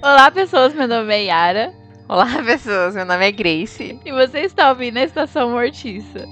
Olá, 0.00 0.30
pessoas. 0.30 0.72
Meu 0.74 0.86
nome 0.86 1.12
é 1.12 1.24
Yara. 1.24 1.74
Olá, 2.08 2.26
pessoas. 2.44 2.94
Meu 2.94 3.04
nome 3.04 3.26
é 3.26 3.32
Grace. 3.32 3.98
E 4.04 4.12
você 4.12 4.40
está 4.40 4.70
ouvindo 4.70 4.98
a 4.98 5.02
Estação 5.02 5.50
Mortiça. 5.50 6.26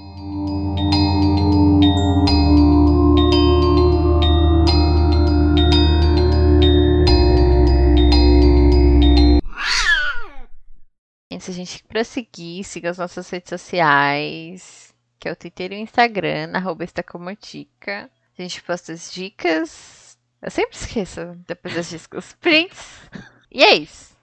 Se 11.39 11.49
a 11.49 11.53
gente 11.55 11.83
prosseguir, 11.85 12.63
siga 12.63 12.91
as 12.91 12.99
nossas 12.99 13.27
redes 13.31 13.49
sociais, 13.49 14.93
que 15.19 15.27
é 15.27 15.31
o 15.31 15.35
Twitter 15.35 15.71
e 15.71 15.75
o 15.75 15.79
Instagram, 15.79 16.51
arroba 16.53 16.83
estacomotica. 16.83 18.11
A 18.37 18.41
gente 18.43 18.61
posta 18.61 18.93
as 18.93 19.11
dicas. 19.11 20.19
Eu 20.39 20.51
sempre 20.51 20.77
esqueço 20.77 21.35
depois 21.47 21.73
das 21.73 21.89
dicas. 21.89 22.25
Os 22.25 22.33
prints. 22.33 23.09
E 23.51 23.63
é 23.63 23.75
isso. 23.75 24.15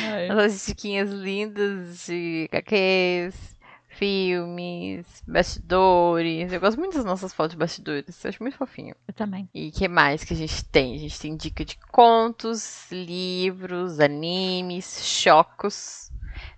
Ai. 0.00 0.28
As 0.28 0.66
diquinhas 0.66 1.10
lindas 1.10 2.06
de 2.06 2.48
HQs, 2.50 3.54
filmes, 3.88 5.06
bastidores. 5.26 6.52
Eu 6.52 6.60
gosto 6.60 6.78
muito 6.78 6.96
das 6.96 7.04
nossas 7.04 7.32
fotos 7.32 7.52
de 7.52 7.58
bastidores. 7.58 8.24
Eu 8.24 8.28
acho 8.28 8.42
muito 8.42 8.56
fofinho. 8.56 8.94
Eu 9.06 9.14
também. 9.14 9.48
E 9.54 9.70
que 9.70 9.88
mais 9.88 10.24
que 10.24 10.34
a 10.34 10.36
gente 10.36 10.64
tem? 10.66 10.94
A 10.94 10.98
gente 10.98 11.18
tem 11.18 11.36
dica 11.36 11.64
de 11.64 11.78
contos, 11.90 12.90
livros, 12.90 14.00
animes, 14.00 15.04
chocos, 15.04 16.10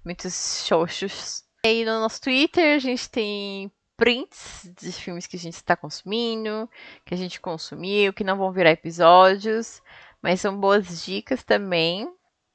muitos 0.04 0.64
xoxos. 0.66 1.44
E 1.64 1.68
aí 1.68 1.84
no 1.84 2.00
nosso 2.00 2.20
Twitter 2.20 2.76
a 2.76 2.78
gente 2.78 3.08
tem 3.08 3.70
prints 3.96 4.70
de 4.78 4.92
filmes 4.92 5.26
que 5.26 5.36
a 5.36 5.40
gente 5.40 5.54
está 5.54 5.74
consumindo, 5.74 6.68
que 7.04 7.14
a 7.14 7.16
gente 7.16 7.40
consumiu, 7.40 8.12
que 8.12 8.24
não 8.24 8.36
vão 8.36 8.52
virar 8.52 8.70
episódios, 8.70 9.80
mas 10.22 10.40
são 10.40 10.58
boas 10.58 11.04
dicas 11.04 11.42
também. 11.42 12.08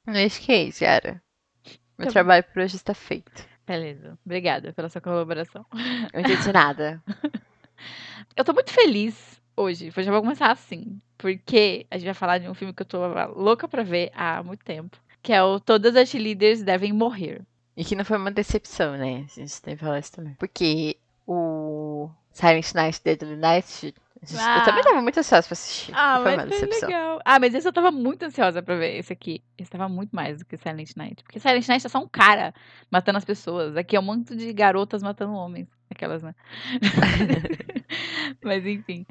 É 0.08 0.24
isso, 0.26 0.84
Yara. 0.84 1.22
Meu 1.66 1.74
Tá 1.98 2.06
bom. 2.06 2.12
trabalho 2.12 2.44
por 2.44 2.62
hoje 2.64 2.76
está 2.76 2.94
feito. 2.94 3.46
Beleza. 3.66 4.18
Obrigada 4.26 4.74
pela 4.74 4.90
sua 4.90 5.02
colaboração. 5.02 5.66
Não 6.14 6.20
entendi 6.20 6.52
nada. 6.52 7.02
Eu 8.36 8.44
tô 8.46 8.54
muito 8.54 8.72
feliz 8.72 9.40
hoje. 9.56 9.92
Eu 9.96 10.04
já 10.04 10.12
vou 10.12 10.22
começar 10.22 10.52
assim. 10.52 11.00
Porque 11.18 11.86
a 11.92 11.98
gente 11.98 12.06
vai 12.06 12.14
falar 12.14 12.38
de 12.40 12.50
um 12.50 12.54
filme 12.54 12.74
que 12.74 12.82
eu 12.82 12.86
tô 12.86 13.00
louca 13.36 13.68
pra 13.68 13.84
ver 13.84 14.10
há 14.16 14.42
muito 14.42 14.64
tempo. 14.66 14.98
Que 15.22 15.34
é 15.34 15.44
o 15.44 15.60
Todas 15.60 15.96
as 15.96 16.12
Líderes 16.14 16.64
Devem 16.64 16.92
Morrer. 16.94 17.42
E 17.78 17.86
que 17.86 17.96
não 17.96 18.04
foi 18.06 18.18
uma 18.18 18.32
decepção, 18.32 18.98
né? 18.98 19.26
A 19.30 19.40
gente 19.40 19.62
tem 19.62 19.76
que 19.76 19.84
falar 19.84 20.00
isso 20.00 20.12
também. 20.14 20.34
Porque 20.36 20.98
o 21.28 22.10
Silent 22.32 22.74
Night, 22.74 23.02
Deadly 23.04 23.36
Night, 23.36 23.94
Ah. 24.38 24.60
eu 24.60 24.66
também 24.66 24.84
tava 24.84 25.02
muito 25.02 25.20
ansiosa 25.20 25.48
pra 25.48 25.54
assistir. 25.54 25.92
Ah, 25.96 26.20
foi 26.22 26.32
uma 26.34 26.38
mas 26.46 26.50
foi 26.50 26.68
decepção. 26.68 26.90
legal. 26.90 27.20
Ah, 27.26 27.40
mas 27.40 27.56
esse 27.56 27.68
eu 27.68 27.74
tava 27.74 27.92
muito 27.92 28.24
ansiosa 28.24 28.62
pra 28.62 28.76
ver, 28.76 28.98
esse 28.98 29.12
aqui. 29.12 29.44
Esse 29.58 29.72
tava 29.72 29.90
muito 29.90 30.16
mais 30.16 30.38
do 30.40 30.46
que 30.46 30.58
Silent 30.58 30.92
Night. 30.96 31.24
Porque 31.24 31.40
Silent 31.40 31.68
Night 31.68 31.86
é 31.86 31.90
só 31.90 32.00
um 32.00 32.08
cara 32.08 32.54
matando 32.92 33.18
as 33.18 33.26
pessoas. 33.26 33.76
Aqui 33.76 33.96
é 33.96 34.00
um 34.00 34.04
monte 34.04 34.36
de 34.36 34.54
garotas 34.54 35.02
matando 35.02 35.34
homens. 35.34 35.68
Aquelas, 35.90 36.22
né? 36.22 36.36
mas 38.44 38.66
enfim. 38.66 39.06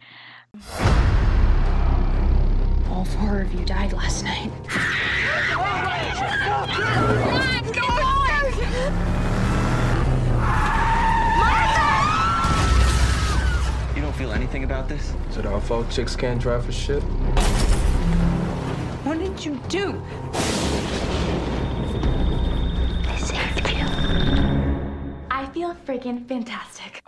All 2.91 3.05
four 3.05 3.43
of 3.43 3.53
you 3.55 3.65
died 3.65 3.93
last 3.93 4.25
night. 4.25 4.51
You 7.73 7.87
don't 8.87 9.20
feel 14.21 14.33
anything 14.33 14.65
about 14.65 14.87
this? 14.87 15.15
Is 15.31 15.39
it 15.39 15.47
our 15.47 15.63
fault 15.63 15.89
chicks 15.89 16.15
can't 16.15 16.39
drive 16.39 16.67
for 16.67 16.73
shit? 16.73 17.03
What 19.03 19.19
did 19.19 19.43
you 19.43 19.59
do? 19.71 19.99
I 23.09 23.17
saved 23.17 23.67
you. 23.79 23.87
I 25.31 25.47
feel 25.55 25.75
freaking 25.87 26.29
fantastic. 26.29 27.03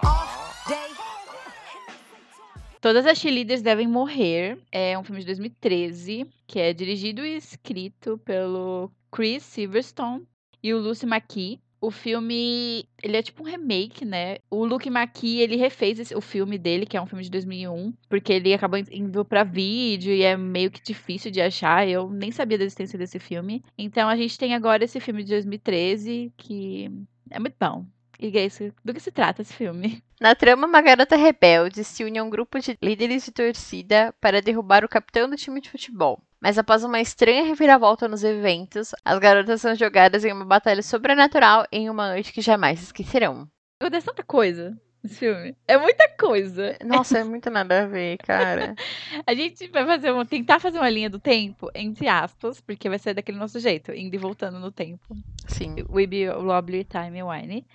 Todas 2.80 3.04
as 3.04 3.18
cheerleaders 3.18 3.60
devem 3.60 3.86
morrer. 3.86 4.58
É 4.72 4.98
um 4.98 5.04
filme 5.04 5.20
de 5.20 5.26
2013 5.26 6.26
que 6.46 6.60
é 6.60 6.72
dirigido 6.72 7.26
e 7.26 7.36
escrito 7.36 8.16
pelo 8.24 8.90
Chris 9.10 9.42
Silverstone 9.42 10.26
e 10.62 10.72
o 10.72 10.78
Lucy 10.78 11.04
McKee. 11.04 11.60
O 11.82 11.90
filme, 11.90 12.84
ele 13.02 13.16
é 13.16 13.22
tipo 13.22 13.42
um 13.42 13.46
remake, 13.46 14.04
né? 14.04 14.36
O 14.48 14.64
Luke 14.64 14.88
McKee, 14.88 15.40
ele 15.40 15.56
refez 15.56 15.98
esse- 15.98 16.14
o 16.14 16.20
filme 16.20 16.56
dele, 16.56 16.86
que 16.86 16.96
é 16.96 17.02
um 17.02 17.06
filme 17.06 17.24
de 17.24 17.30
2001, 17.30 17.92
porque 18.08 18.32
ele 18.32 18.54
acabou 18.54 18.78
indo 18.92 19.24
pra 19.24 19.42
vídeo 19.42 20.14
e 20.14 20.22
é 20.22 20.36
meio 20.36 20.70
que 20.70 20.80
difícil 20.80 21.30
de 21.32 21.40
achar. 21.40 21.88
Eu 21.88 22.08
nem 22.08 22.30
sabia 22.30 22.56
da 22.56 22.62
existência 22.64 22.96
desse 22.96 23.18
filme. 23.18 23.64
Então 23.76 24.08
a 24.08 24.14
gente 24.16 24.38
tem 24.38 24.54
agora 24.54 24.84
esse 24.84 25.00
filme 25.00 25.24
de 25.24 25.30
2013 25.30 26.32
que 26.36 26.88
é 27.28 27.40
muito 27.40 27.56
bom. 27.60 27.84
E 28.20 28.30
Grace, 28.30 28.72
do 28.84 28.94
que 28.94 29.00
se 29.00 29.10
trata 29.10 29.42
esse 29.42 29.52
filme? 29.52 30.00
Na 30.22 30.36
trama, 30.36 30.68
uma 30.68 30.80
garota 30.80 31.16
rebelde 31.16 31.82
se 31.82 32.04
une 32.04 32.16
a 32.16 32.22
um 32.22 32.30
grupo 32.30 32.60
de 32.60 32.78
líderes 32.80 33.24
de 33.24 33.32
torcida 33.32 34.14
para 34.20 34.40
derrubar 34.40 34.84
o 34.84 34.88
capitão 34.88 35.28
do 35.28 35.34
time 35.34 35.60
de 35.60 35.68
futebol. 35.68 36.22
Mas 36.40 36.56
após 36.56 36.84
uma 36.84 37.00
estranha 37.00 37.42
reviravolta 37.42 38.06
nos 38.06 38.22
eventos, 38.22 38.94
as 39.04 39.18
garotas 39.18 39.60
são 39.60 39.74
jogadas 39.74 40.24
em 40.24 40.32
uma 40.32 40.44
batalha 40.44 40.80
sobrenatural 40.80 41.66
em 41.72 41.90
uma 41.90 42.10
noite 42.10 42.32
que 42.32 42.40
jamais 42.40 42.80
esquecerão. 42.80 43.48
Acontece 43.80 44.06
tanta 44.06 44.22
coisa 44.22 44.80
nesse 45.02 45.16
filme. 45.16 45.56
É 45.66 45.76
muita 45.76 46.08
coisa. 46.10 46.78
Nossa, 46.84 47.18
é 47.18 47.24
muito 47.26 47.50
nada 47.50 47.82
a 47.82 47.86
ver, 47.88 48.16
cara. 48.18 48.76
A 49.26 49.34
gente 49.34 49.66
vai 49.70 49.84
fazer 49.84 50.12
uma, 50.12 50.24
tentar 50.24 50.60
fazer 50.60 50.78
uma 50.78 50.88
linha 50.88 51.10
do 51.10 51.18
tempo, 51.18 51.68
entre 51.74 52.06
aspas, 52.06 52.60
porque 52.60 52.88
vai 52.88 53.00
ser 53.00 53.12
daquele 53.12 53.38
nosso 53.38 53.58
jeito, 53.58 53.92
indo 53.92 54.14
e 54.14 54.18
voltando 54.18 54.60
no 54.60 54.70
tempo. 54.70 55.16
Sim. 55.48 55.84
We 55.90 56.06
Be 56.06 56.30
Lovely 56.30 56.84
Time 56.84 57.20
Wine. 57.24 57.66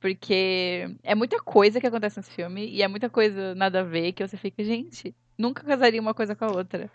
Porque 0.00 0.94
é 1.02 1.14
muita 1.14 1.40
coisa 1.40 1.80
que 1.80 1.86
acontece 1.86 2.18
nesse 2.18 2.30
filme 2.30 2.68
e 2.68 2.82
é 2.82 2.88
muita 2.88 3.10
coisa 3.10 3.54
nada 3.54 3.80
a 3.80 3.84
ver 3.84 4.12
que 4.12 4.26
você 4.26 4.36
fica, 4.36 4.62
gente, 4.62 5.14
nunca 5.36 5.64
casaria 5.64 6.00
uma 6.00 6.14
coisa 6.14 6.36
com 6.36 6.44
a 6.44 6.52
outra. 6.52 6.90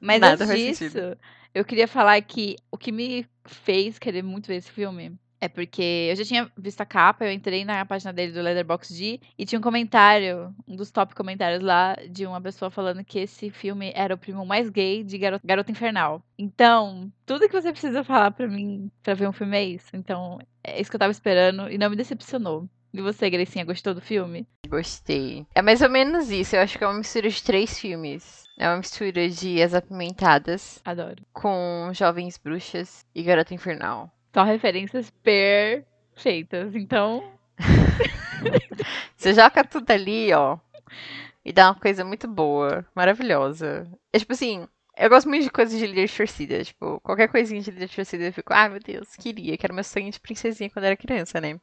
Mas 0.00 0.20
Nada 0.20 0.44
antes 0.44 0.78
disso, 0.78 1.16
eu 1.54 1.64
queria 1.64 1.88
falar 1.88 2.20
que 2.22 2.56
o 2.70 2.78
que 2.78 2.92
me 2.92 3.26
fez 3.44 3.98
querer 3.98 4.22
muito 4.22 4.46
ver 4.46 4.56
esse 4.56 4.70
filme 4.70 5.18
é 5.40 5.48
porque 5.48 6.08
eu 6.10 6.16
já 6.16 6.24
tinha 6.24 6.50
visto 6.56 6.80
a 6.80 6.86
capa, 6.86 7.24
eu 7.24 7.32
entrei 7.32 7.64
na 7.64 7.84
página 7.86 8.12
dele 8.12 8.32
do 8.32 8.42
Letterboxd 8.42 9.20
e 9.38 9.46
tinha 9.46 9.58
um 9.58 9.62
comentário, 9.62 10.54
um 10.66 10.74
dos 10.74 10.90
top 10.90 11.14
comentários 11.14 11.62
lá, 11.62 11.96
de 12.10 12.26
uma 12.26 12.40
pessoa 12.40 12.70
falando 12.70 13.04
que 13.04 13.20
esse 13.20 13.50
filme 13.50 13.92
era 13.94 14.14
o 14.14 14.18
primo 14.18 14.44
mais 14.44 14.68
gay 14.68 15.04
de 15.04 15.16
Garota, 15.16 15.46
Garota 15.46 15.70
Infernal. 15.70 16.22
Então, 16.36 17.10
tudo 17.24 17.48
que 17.48 17.60
você 17.60 17.70
precisa 17.70 18.02
falar 18.02 18.32
pra 18.32 18.48
mim 18.48 18.90
pra 19.02 19.14
ver 19.14 19.28
um 19.28 19.32
filme 19.32 19.56
é 19.56 19.64
isso. 19.64 19.88
Então, 19.94 20.38
é 20.68 20.80
isso 20.80 20.90
que 20.90 20.96
eu 20.96 21.00
tava 21.00 21.12
esperando 21.12 21.70
e 21.70 21.78
não 21.78 21.90
me 21.90 21.96
decepcionou. 21.96 22.68
E 22.92 23.02
você, 23.02 23.28
Gracinha, 23.28 23.64
gostou 23.64 23.94
do 23.94 24.00
filme? 24.00 24.46
Gostei. 24.66 25.46
É 25.54 25.60
mais 25.60 25.82
ou 25.82 25.90
menos 25.90 26.30
isso. 26.30 26.56
Eu 26.56 26.62
acho 26.62 26.78
que 26.78 26.84
é 26.84 26.86
uma 26.86 26.98
mistura 26.98 27.28
de 27.28 27.42
três 27.42 27.78
filmes. 27.78 28.44
É 28.58 28.66
uma 28.68 28.78
mistura 28.78 29.28
de 29.28 29.62
As 29.62 29.74
Apimentadas 29.74 30.80
Adoro. 30.84 31.22
com 31.32 31.90
Jovens 31.92 32.38
Bruxas 32.38 33.04
e 33.14 33.22
Garota 33.22 33.54
Infernal. 33.54 34.10
Só 34.34 34.42
referências 34.42 35.10
perfeitas. 35.22 36.74
Então, 36.74 37.22
Você 39.16 39.34
joga 39.34 39.64
tudo 39.64 39.90
ali, 39.90 40.32
ó. 40.32 40.58
E 41.44 41.52
dá 41.52 41.68
uma 41.68 41.74
coisa 41.74 42.04
muito 42.04 42.28
boa, 42.28 42.84
maravilhosa. 42.94 43.90
É 44.12 44.18
tipo 44.18 44.32
assim, 44.32 44.66
eu 44.98 45.08
gosto 45.08 45.28
muito 45.28 45.44
de 45.44 45.50
coisas 45.50 45.78
de 45.78 45.86
líder 45.86 46.06
de 46.06 46.16
torcida. 46.16 46.64
Tipo, 46.64 47.00
qualquer 47.00 47.28
coisinha 47.28 47.60
de 47.60 47.70
líder 47.70 47.88
de 47.88 47.96
torcida 47.96 48.24
eu 48.24 48.32
fico, 48.32 48.52
ah, 48.52 48.68
meu 48.68 48.80
Deus, 48.80 49.14
queria, 49.16 49.56
que 49.56 49.64
era 49.64 49.74
meu 49.74 49.84
sonho 49.84 50.10
de 50.10 50.20
princesinha 50.20 50.68
quando 50.70 50.86
era 50.86 50.96
criança, 50.96 51.40
né? 51.40 51.58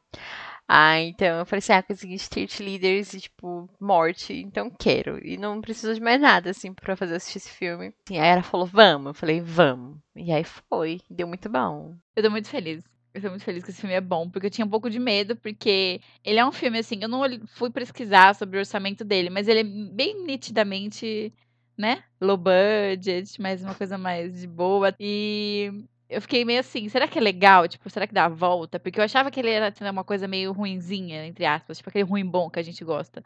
Ah, 0.68 0.98
então 1.00 1.38
eu 1.38 1.46
falei 1.46 1.58
assim, 1.58 1.72
ah, 1.72 1.82
consegui 1.82 2.14
street 2.14 2.58
leaders 2.60 3.14
e, 3.14 3.20
tipo, 3.20 3.68
morte, 3.80 4.32
então 4.32 4.70
quero. 4.70 5.24
E 5.24 5.36
não 5.36 5.60
preciso 5.60 5.94
de 5.94 6.00
mais 6.00 6.20
nada, 6.20 6.50
assim, 6.50 6.72
pra 6.72 6.96
fazer 6.96 7.14
assistir 7.14 7.38
esse 7.38 7.50
filme. 7.50 7.92
E 8.10 8.18
aí 8.18 8.28
ela 8.28 8.42
falou, 8.42 8.66
vamos. 8.66 9.08
Eu 9.08 9.14
falei, 9.14 9.40
vamos. 9.40 9.98
E 10.16 10.32
aí 10.32 10.44
foi, 10.44 11.00
deu 11.08 11.28
muito 11.28 11.48
bom. 11.48 11.94
eu 12.16 12.22
tô 12.22 12.30
muito 12.30 12.48
feliz. 12.48 12.82
Eu 13.14 13.22
tô 13.22 13.30
muito 13.30 13.44
feliz 13.44 13.64
que 13.64 13.70
esse 13.70 13.80
filme 13.80 13.94
é 13.94 14.00
bom, 14.00 14.28
porque 14.28 14.46
eu 14.46 14.50
tinha 14.50 14.66
um 14.66 14.68
pouco 14.68 14.90
de 14.90 14.98
medo, 14.98 15.36
porque 15.36 16.02
ele 16.22 16.38
é 16.38 16.44
um 16.44 16.52
filme 16.52 16.78
assim, 16.78 16.98
eu 17.00 17.08
não 17.08 17.22
fui 17.46 17.70
pesquisar 17.70 18.34
sobre 18.34 18.58
o 18.58 18.60
orçamento 18.60 19.04
dele, 19.04 19.30
mas 19.30 19.48
ele 19.48 19.60
é 19.60 19.64
bem 19.64 20.22
nitidamente, 20.26 21.32
né? 21.76 22.02
Low 22.20 22.36
budget, 22.36 23.40
mas 23.40 23.62
uma 23.62 23.74
coisa 23.74 23.98
mais 23.98 24.40
de 24.40 24.46
boa. 24.46 24.94
E 24.98 25.84
eu 26.08 26.20
fiquei 26.20 26.44
meio 26.44 26.60
assim, 26.60 26.88
será 26.88 27.08
que 27.08 27.18
é 27.18 27.22
legal? 27.22 27.68
Tipo, 27.68 27.90
será 27.90 28.06
que 28.06 28.14
dá 28.14 28.24
a 28.26 28.28
volta? 28.28 28.78
Porque 28.78 28.98
eu 28.98 29.04
achava 29.04 29.30
que 29.30 29.40
ele 29.40 29.50
era 29.50 29.68
assim, 29.68 29.84
uma 29.88 30.04
coisa 30.04 30.26
meio 30.28 30.52
ruinzinha, 30.52 31.26
entre 31.26 31.44
aspas, 31.44 31.78
tipo 31.78 31.90
aquele 31.90 32.04
ruim 32.04 32.24
bom 32.24 32.48
que 32.48 32.58
a 32.58 32.62
gente 32.62 32.84
gosta. 32.84 33.22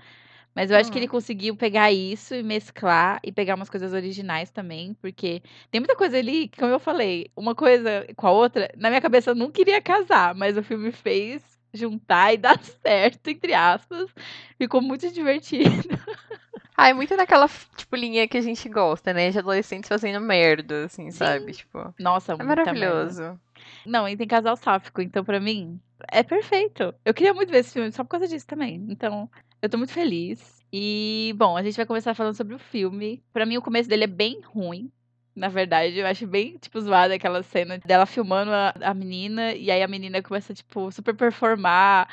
Mas 0.54 0.70
eu 0.70 0.76
acho 0.76 0.90
que 0.90 0.98
ele 0.98 1.06
conseguiu 1.06 1.54
pegar 1.54 1.92
isso 1.92 2.34
e 2.34 2.42
mesclar 2.42 3.20
e 3.22 3.30
pegar 3.30 3.54
umas 3.54 3.70
coisas 3.70 3.92
originais 3.92 4.50
também, 4.50 4.94
porque 4.94 5.42
tem 5.70 5.80
muita 5.80 5.94
coisa 5.94 6.18
ali, 6.18 6.48
que, 6.48 6.58
como 6.58 6.72
eu 6.72 6.80
falei, 6.80 7.30
uma 7.36 7.54
coisa 7.54 8.04
com 8.16 8.26
a 8.26 8.32
outra, 8.32 8.68
na 8.76 8.88
minha 8.88 9.00
cabeça 9.00 9.30
eu 9.30 9.34
não 9.36 9.50
queria 9.50 9.80
casar, 9.80 10.34
mas 10.34 10.56
o 10.56 10.62
filme 10.62 10.90
fez 10.90 11.40
juntar 11.72 12.34
e 12.34 12.36
dar 12.38 12.58
certo, 12.82 13.28
entre 13.28 13.54
aspas. 13.54 14.10
Ficou 14.58 14.82
muito 14.82 15.10
divertido. 15.12 15.70
Ah, 16.82 16.88
é 16.88 16.94
muito 16.94 17.14
naquela, 17.14 17.46
tipo, 17.76 17.94
linha 17.94 18.26
que 18.26 18.38
a 18.38 18.40
gente 18.40 18.66
gosta, 18.66 19.12
né? 19.12 19.30
De 19.30 19.38
adolescentes 19.38 19.86
fazendo 19.86 20.18
merda, 20.18 20.86
assim, 20.86 21.10
sabe? 21.10 21.52
Tipo, 21.52 21.94
Nossa, 21.98 22.32
é 22.32 22.36
muita 22.36 22.54
merda. 22.54 22.72
maravilhoso. 22.72 23.40
Não, 23.84 24.08
e 24.08 24.16
tem 24.16 24.26
casal 24.26 24.56
sáfico, 24.56 25.02
então 25.02 25.22
pra 25.22 25.38
mim 25.38 25.78
é 26.10 26.22
perfeito. 26.22 26.94
Eu 27.04 27.12
queria 27.12 27.34
muito 27.34 27.50
ver 27.50 27.58
esse 27.58 27.74
filme 27.74 27.92
só 27.92 28.02
por 28.02 28.08
causa 28.12 28.26
disso 28.26 28.46
também. 28.46 28.86
Então, 28.88 29.28
eu 29.60 29.68
tô 29.68 29.76
muito 29.76 29.92
feliz. 29.92 30.64
E, 30.72 31.34
bom, 31.36 31.54
a 31.54 31.62
gente 31.62 31.76
vai 31.76 31.84
começar 31.84 32.14
falando 32.14 32.34
sobre 32.34 32.54
o 32.54 32.58
filme. 32.58 33.22
Pra 33.30 33.44
mim, 33.44 33.58
o 33.58 33.62
começo 33.62 33.86
dele 33.86 34.04
é 34.04 34.06
bem 34.06 34.40
ruim. 34.42 34.90
Na 35.34 35.48
verdade, 35.48 35.98
eu 35.98 36.06
acho 36.06 36.26
bem, 36.26 36.58
tipo, 36.58 36.80
zoada 36.80 37.14
aquela 37.14 37.42
cena 37.42 37.78
dela 37.78 38.04
filmando 38.04 38.50
a, 38.50 38.74
a 38.82 38.92
menina, 38.94 39.54
e 39.54 39.70
aí 39.70 39.82
a 39.82 39.88
menina 39.88 40.20
começa, 40.22 40.52
tipo, 40.52 40.90
super 40.90 41.14
performar, 41.14 42.08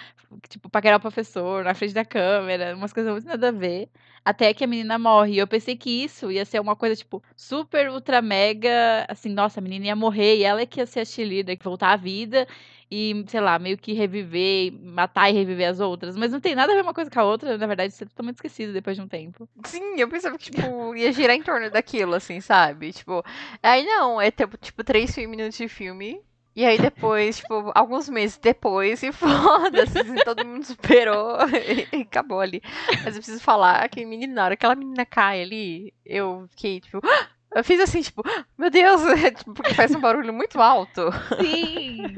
tipo, 0.48 0.70
paquerar 0.70 0.98
o 0.98 1.02
professor 1.02 1.64
na 1.64 1.74
frente 1.74 1.94
da 1.94 2.06
câmera, 2.06 2.76
umas 2.76 2.94
coisas 2.94 3.12
muito 3.12 3.28
nada 3.28 3.50
a 3.50 3.52
ver. 3.52 3.90
Até 4.24 4.54
que 4.54 4.64
a 4.64 4.68
menina 4.68 5.00
morre. 5.00 5.34
E 5.34 5.38
eu 5.40 5.48
pensei 5.48 5.76
que 5.76 5.90
isso 6.04 6.32
ia 6.32 6.46
ser 6.46 6.60
uma 6.60 6.76
coisa, 6.76 6.96
tipo, 6.96 7.24
super, 7.36 7.90
ultra, 7.90 8.22
mega, 8.22 9.06
assim, 9.10 9.30
nossa, 9.30 9.60
a 9.60 9.64
menina 9.64 9.88
ia 9.88 9.96
morrer, 9.96 10.38
e 10.38 10.44
ela 10.44 10.62
é 10.62 10.66
que 10.66 10.80
ia 10.80 10.86
ser 10.86 11.00
a 11.02 11.06
cheerleader, 11.06 11.58
que 11.58 11.64
voltar 11.64 11.94
à 11.94 11.96
vida, 11.98 12.48
e, 12.90 13.26
sei 13.28 13.42
lá, 13.42 13.60
meio 13.60 13.78
que 13.78 13.94
reviver, 13.94 14.72
matar 14.82 15.30
e 15.30 15.34
reviver 15.34 15.70
as 15.70 15.80
outras. 15.80 16.16
Mas 16.16 16.32
não 16.32 16.40
tem 16.40 16.56
nada 16.56 16.72
a 16.72 16.76
ver 16.76 16.82
uma 16.82 16.94
coisa 16.94 17.12
com 17.12 17.20
a 17.20 17.24
outra, 17.24 17.58
na 17.58 17.68
verdade, 17.68 17.94
isso 17.94 18.04
é 18.04 18.08
totalmente 18.08 18.36
esquecido 18.36 18.74
depois 18.74 18.96
de 18.96 19.04
um 19.04 19.08
tempo. 19.08 19.48
Sim, 19.66 19.96
eu 19.98 20.08
pensava 20.08 20.38
que, 20.38 20.52
tipo, 20.52 20.96
ia 20.96 21.12
girar 21.12 21.36
em 21.36 21.44
torno 21.44 21.70
daquilo, 21.70 22.16
assim, 22.16 22.40
sabe? 22.40 22.94
Tipo, 22.94 23.24
aí 23.62 23.86
não, 23.86 24.22
é 24.22 24.32
tipo, 24.32 24.58
tipo 24.58 24.84
três 24.84 25.16
minutos 25.18 25.58
de 25.58 25.68
filme. 25.68 26.22
E 26.58 26.66
aí 26.66 26.80
depois, 26.80 27.38
tipo, 27.38 27.72
alguns 27.76 28.10
meses 28.10 28.40
depois, 28.40 29.04
e 29.04 29.12
foda-se, 29.14 30.00
assim, 30.00 30.16
todo 30.26 30.44
mundo 30.44 30.66
superou 30.66 31.38
e, 31.50 31.88
e 31.96 32.02
acabou 32.02 32.40
ali. 32.40 32.64
Mas 33.04 33.16
eu 33.16 33.22
preciso 33.22 33.40
falar 33.40 33.88
que, 33.90 34.04
menina, 34.04 34.34
na 34.34 34.46
hora 34.46 34.56
que 34.56 34.66
aquela 34.66 34.76
menina 34.76 35.06
cai 35.06 35.44
ali, 35.44 35.94
eu 36.04 36.48
fiquei, 36.50 36.80
tipo, 36.80 37.00
eu 37.56 37.64
fiz 37.64 37.80
assim, 37.80 38.02
tipo, 38.02 38.24
meu 38.58 38.72
Deus, 38.72 39.02
tipo, 39.38 39.54
porque 39.54 39.76
faz 39.76 39.94
um 39.94 40.00
barulho 40.00 40.34
muito 40.34 40.60
alto. 40.60 41.12
Sim! 41.40 42.16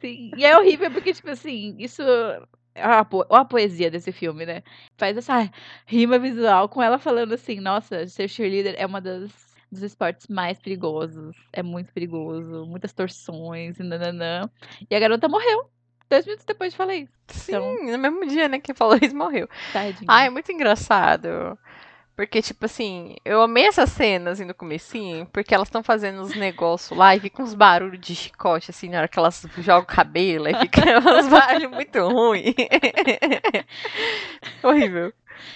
Sim. 0.00 0.30
E 0.36 0.44
é 0.44 0.56
horrível 0.58 0.90
porque, 0.90 1.12
tipo 1.12 1.30
assim, 1.30 1.74
isso. 1.78 2.02
é 2.74 2.82
a 2.82 3.04
po- 3.04 3.26
Olha 3.28 3.42
a 3.42 3.44
poesia 3.44 3.90
desse 3.90 4.12
filme, 4.12 4.46
né? 4.46 4.62
Faz 4.96 5.16
essa 5.16 5.50
rima 5.86 6.18
visual 6.18 6.68
com 6.68 6.82
ela 6.82 6.98
falando 6.98 7.32
assim: 7.34 7.60
nossa, 7.60 8.06
ser 8.06 8.28
cheerleader 8.28 8.74
é 8.78 8.86
uma 8.86 9.00
das. 9.00 9.48
Dos 9.72 9.82
esportes 9.84 10.26
mais 10.26 10.58
perigosos. 10.58 11.36
É 11.52 11.62
muito 11.62 11.92
perigoso. 11.92 12.66
Muitas 12.66 12.92
torções 12.92 13.78
e 13.78 13.84
nananã. 13.84 14.50
E 14.90 14.96
a 14.96 14.98
garota 14.98 15.28
morreu. 15.28 15.70
Dois 16.10 16.24
minutos 16.26 16.44
depois 16.44 16.72
de 16.72 16.76
falar 16.76 16.96
isso. 16.96 17.12
Sim, 17.28 17.52
Então- 17.52 17.84
no 17.92 17.96
mesmo 17.98 18.26
dia, 18.26 18.48
né, 18.48 18.58
que 18.58 18.74
falou 18.74 18.98
isso, 19.00 19.14
morreu. 19.14 19.48
Tadinha. 19.72 20.06
Ai, 20.08 20.26
é 20.26 20.30
muito 20.30 20.50
engraçado. 20.50 21.56
Porque, 22.20 22.42
tipo 22.42 22.66
assim, 22.66 23.16
eu 23.24 23.40
amei 23.40 23.64
essas 23.66 23.88
cenas 23.88 24.34
assim, 24.34 24.44
no 24.44 24.52
comecinho, 24.52 25.24
porque 25.32 25.54
elas 25.54 25.68
estão 25.68 25.82
fazendo 25.82 26.20
uns 26.20 26.34
negócios 26.34 26.94
lá 26.94 27.16
e 27.16 27.20
fica 27.20 27.42
uns 27.42 27.54
barulhos 27.54 27.98
de 27.98 28.14
chicote, 28.14 28.70
assim, 28.70 28.90
na 28.90 28.98
hora 28.98 29.08
que 29.08 29.18
elas 29.18 29.46
jogam 29.56 29.84
o 29.84 29.86
cabelo, 29.86 30.46
e 30.46 30.54
fica 30.54 30.82
uns 31.00 31.28
barulhos 31.28 31.70
muito 31.70 31.98
ruins. 32.06 32.54
Horrível. 34.62 35.14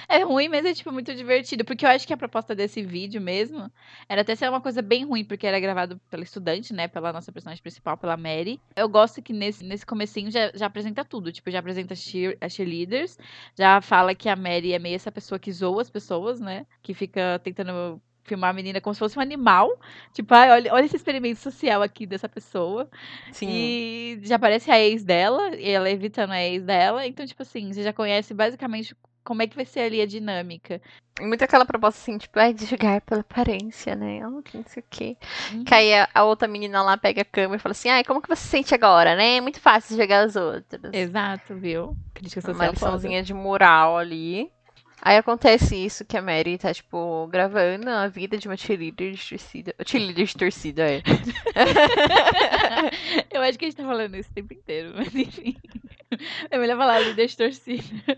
É 0.09 0.23
ruim, 0.23 0.49
mas 0.49 0.65
é, 0.65 0.73
tipo, 0.73 0.93
muito 0.93 1.15
divertido. 1.15 1.65
Porque 1.65 1.85
eu 1.85 1.91
acho 1.91 2.07
que 2.07 2.13
a 2.13 2.17
proposta 2.17 2.55
desse 2.55 2.83
vídeo 2.83 3.21
mesmo 3.21 3.71
era 4.09 4.23
até 4.23 4.35
ser 4.35 4.49
uma 4.49 4.61
coisa 4.61 4.83
bem 4.83 5.05
ruim, 5.05 5.25
porque 5.25 5.47
era 5.47 5.61
gravado 5.61 6.01
pela 6.11 6.23
estudante, 6.23 6.73
né? 6.73 6.89
Pela 6.89 7.13
nossa 7.13 7.33
personagem 7.33 7.63
principal, 7.63 7.97
pela 7.97 8.17
Mary. 8.17 8.61
Eu 8.77 8.89
gosto 8.89 9.23
que 9.23 9.33
nesse, 9.33 9.65
nesse 9.65 9.87
comecinho 9.87 10.31
já, 10.31 10.51
já 10.55 10.67
apresenta 10.67 11.05
tudo. 11.05 11.33
Tipo, 11.33 11.51
já 11.51 11.59
apresenta 11.59 11.95
cheer, 11.95 12.37
as 12.41 12.53
cheerleaders. 12.53 13.19
Já 13.57 13.81
fala 13.81 14.15
que 14.15 14.29
a 14.29 14.37
Mary 14.37 14.73
é 14.73 14.79
meio 14.79 14.97
essa 14.97 15.13
pessoa 15.13 15.39
que 15.39 15.53
zoa 15.53 15.83
as 15.83 15.91
pessoas, 15.91 16.41
né? 16.41 16.67
Que 16.83 16.95
fica 16.95 17.41
tentando 17.43 18.01
filmar 18.25 18.51
a 18.51 18.53
menina 18.53 18.81
como 18.81 18.95
se 18.95 18.99
fosse 18.99 19.19
um 19.19 19.23
animal. 19.23 19.79
Tipo, 20.13 20.35
ai, 20.35 20.51
olha, 20.51 20.73
olha 20.73 20.85
esse 20.85 20.97
experimento 20.97 21.39
social 21.39 21.83
aqui 21.83 22.07
dessa 22.07 22.29
pessoa. 22.29 22.89
Sim. 23.33 23.49
E 23.49 24.21
já 24.23 24.37
aparece 24.37 24.71
a 24.71 24.81
ex 24.81 25.05
dela, 25.05 25.55
e 25.55 25.69
ela 25.71 25.91
evitando 25.91 26.33
a 26.33 26.43
ex 26.43 26.63
dela. 26.65 27.07
Então, 27.07 27.25
tipo 27.27 27.43
assim, 27.43 27.73
você 27.73 27.83
já 27.83 27.93
conhece 27.93 28.35
basicamente 28.35 28.97
como 29.25 29.43
é 29.43 29.47
que 29.47 29.57
vai 29.57 29.65
ser 29.65 29.81
ali 29.81 30.01
a 30.01 30.07
dinâmica. 30.07 30.81
E 31.21 31.25
muito 31.25 31.43
aquela 31.43 31.65
proposta 31.65 32.01
assim, 32.01 32.19
tipo, 32.19 32.39
ai, 32.39 32.53
de 32.53 32.67
julgar 32.67 33.01
pela 33.01 33.21
aparência, 33.21 33.95
né? 33.95 34.21
Que 34.45 34.59
não 34.59 34.65
sei 34.67 34.83
o 34.83 34.87
quê. 34.91 35.17
Uhum. 35.53 35.65
Que 35.65 35.75
aí 35.75 35.95
a, 35.95 36.09
a 36.13 36.25
outra 36.25 36.47
menina 36.49 36.83
lá 36.83 36.97
pega 36.97 37.23
a 37.23 37.25
câmera 37.25 37.57
e 37.57 37.59
fala 37.61 37.73
assim, 37.73 37.89
ai, 37.89 38.05
como 38.05 38.21
que 38.21 38.29
você 38.29 38.43
se 38.43 38.49
sente 38.49 38.75
agora, 38.75 39.15
né? 39.15 39.37
É 39.37 39.41
muito 39.41 39.61
fácil 39.61 39.97
jogar 39.97 40.25
as 40.25 40.37
outras. 40.37 40.93
Exato, 40.93 41.55
viu? 41.57 41.97
Crítica 42.13 42.41
social 42.41 42.57
uma 42.57 42.75
foda. 42.75 42.93
liçãozinha 42.93 43.23
de 43.23 43.33
moral 43.33 43.97
ali. 43.97 44.51
Aí 45.05 45.19
acontece 45.19 45.77
isso, 45.77 46.03
que 46.03 46.17
a 46.17 46.23
Mary 46.23 46.57
tá, 46.57 46.73
tipo, 46.73 47.27
gravando 47.27 47.91
a 47.91 48.09
vida 48.09 48.39
de 48.39 48.49
uma 48.49 48.57
cheerleader 48.57 49.13
de 49.13 49.29
torcida. 49.29 49.75
Cheerleader 49.85 50.25
de 50.25 50.35
torcida, 50.35 50.91
é. 50.91 51.03
Eu 53.31 53.43
acho 53.43 53.59
que 53.59 53.67
a 53.67 53.69
gente 53.69 53.77
tá 53.77 53.85
falando 53.85 54.15
isso 54.15 54.31
o 54.31 54.35
tempo 54.35 54.55
inteiro, 54.55 54.95
mas 54.97 55.15
enfim. 55.15 55.55
É 56.51 56.57
melhor 56.57 56.79
falar 56.79 57.01
líder 57.01 57.27
de 57.27 57.37
torcida. 57.37 58.17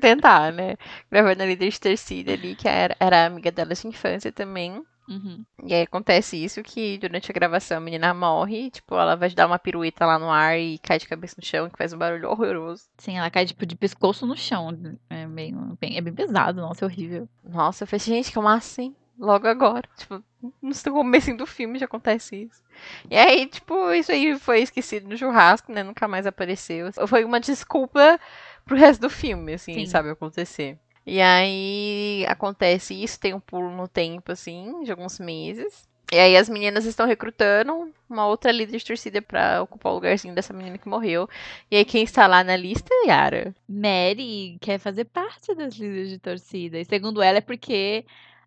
Tentar, 0.00 0.52
né? 0.52 0.76
Gravando 1.08 1.44
a 1.44 1.46
líder 1.46 1.70
de 1.70 1.78
torcida 1.78 2.32
ali, 2.32 2.56
que 2.56 2.66
era, 2.66 2.96
era 2.98 3.26
amiga 3.26 3.52
dela 3.52 3.72
de 3.72 3.86
infância 3.86 4.32
também. 4.32 4.84
Uhum. 5.08 5.44
E 5.64 5.74
aí 5.74 5.82
acontece 5.82 6.42
isso, 6.42 6.62
que 6.62 6.98
durante 6.98 7.30
a 7.30 7.34
gravação 7.34 7.76
a 7.76 7.80
menina 7.80 8.14
morre, 8.14 8.70
tipo, 8.70 8.94
ela 8.94 9.14
vai 9.14 9.30
dar 9.30 9.46
uma 9.46 9.58
pirueta 9.58 10.06
lá 10.06 10.18
no 10.18 10.30
ar 10.30 10.58
e 10.58 10.78
cai 10.78 10.98
de 10.98 11.08
cabeça 11.08 11.36
no 11.38 11.44
chão, 11.44 11.68
que 11.68 11.78
faz 11.78 11.92
um 11.92 11.98
barulho 11.98 12.30
horroroso. 12.30 12.84
Sim, 12.98 13.18
ela 13.18 13.30
cai 13.30 13.44
tipo 13.44 13.66
de 13.66 13.76
pescoço 13.76 14.26
no 14.26 14.36
chão. 14.36 14.70
É 15.10 15.26
bem, 15.26 15.54
bem, 15.80 15.96
é 15.96 16.00
bem 16.00 16.14
pesado, 16.14 16.60
nossa, 16.60 16.84
é 16.84 16.86
horrível. 16.86 17.28
Nossa, 17.44 17.84
eu 17.84 17.88
falei, 17.88 18.00
gente, 18.00 18.32
como 18.32 18.48
assim? 18.48 18.94
Logo 19.18 19.46
agora. 19.46 19.88
Tipo, 19.96 20.22
no 20.60 20.92
começo 20.92 21.36
do 21.36 21.46
filme 21.46 21.78
já 21.78 21.86
acontece 21.86 22.42
isso. 22.44 22.62
E 23.08 23.16
aí, 23.16 23.46
tipo, 23.46 23.92
isso 23.92 24.10
aí 24.10 24.38
foi 24.38 24.60
esquecido 24.60 25.08
no 25.08 25.16
churrasco, 25.16 25.72
né? 25.72 25.82
Nunca 25.82 26.08
mais 26.08 26.26
apareceu. 26.26 26.90
Foi 27.06 27.24
uma 27.24 27.38
desculpa 27.38 28.18
pro 28.64 28.76
resto 28.76 29.02
do 29.02 29.10
filme, 29.10 29.54
assim, 29.54 29.74
Sim. 29.74 29.86
sabe, 29.86 30.10
acontecer. 30.10 30.78
E 31.06 31.20
aí 31.20 32.24
acontece 32.28 32.94
isso, 32.94 33.20
tem 33.20 33.34
um 33.34 33.40
pulo 33.40 33.70
no 33.70 33.86
tempo, 33.86 34.32
assim, 34.32 34.82
de 34.84 34.90
alguns 34.90 35.18
meses. 35.18 35.86
E 36.12 36.16
aí 36.18 36.36
as 36.36 36.48
meninas 36.48 36.84
estão 36.84 37.06
recrutando 37.06 37.92
uma 38.08 38.26
outra 38.26 38.52
líder 38.52 38.78
de 38.78 38.84
torcida 38.84 39.20
pra 39.22 39.62
ocupar 39.62 39.92
o 39.92 39.96
lugarzinho 39.96 40.34
dessa 40.34 40.52
menina 40.52 40.78
que 40.78 40.88
morreu. 40.88 41.28
E 41.70 41.76
aí 41.76 41.84
quem 41.84 42.04
está 42.04 42.26
lá 42.26 42.44
na 42.44 42.56
lista 42.56 42.88
é 42.92 43.08
Yara. 43.08 43.54
Mary 43.68 44.56
quer 44.60 44.78
fazer 44.78 45.06
parte 45.06 45.54
das 45.54 45.74
líderes 45.74 46.10
de 46.10 46.18
torcida. 46.18 46.78
E 46.78 46.84
segundo 46.84 47.22
ela 47.22 47.38
é 47.38 47.40
porque 47.40 48.04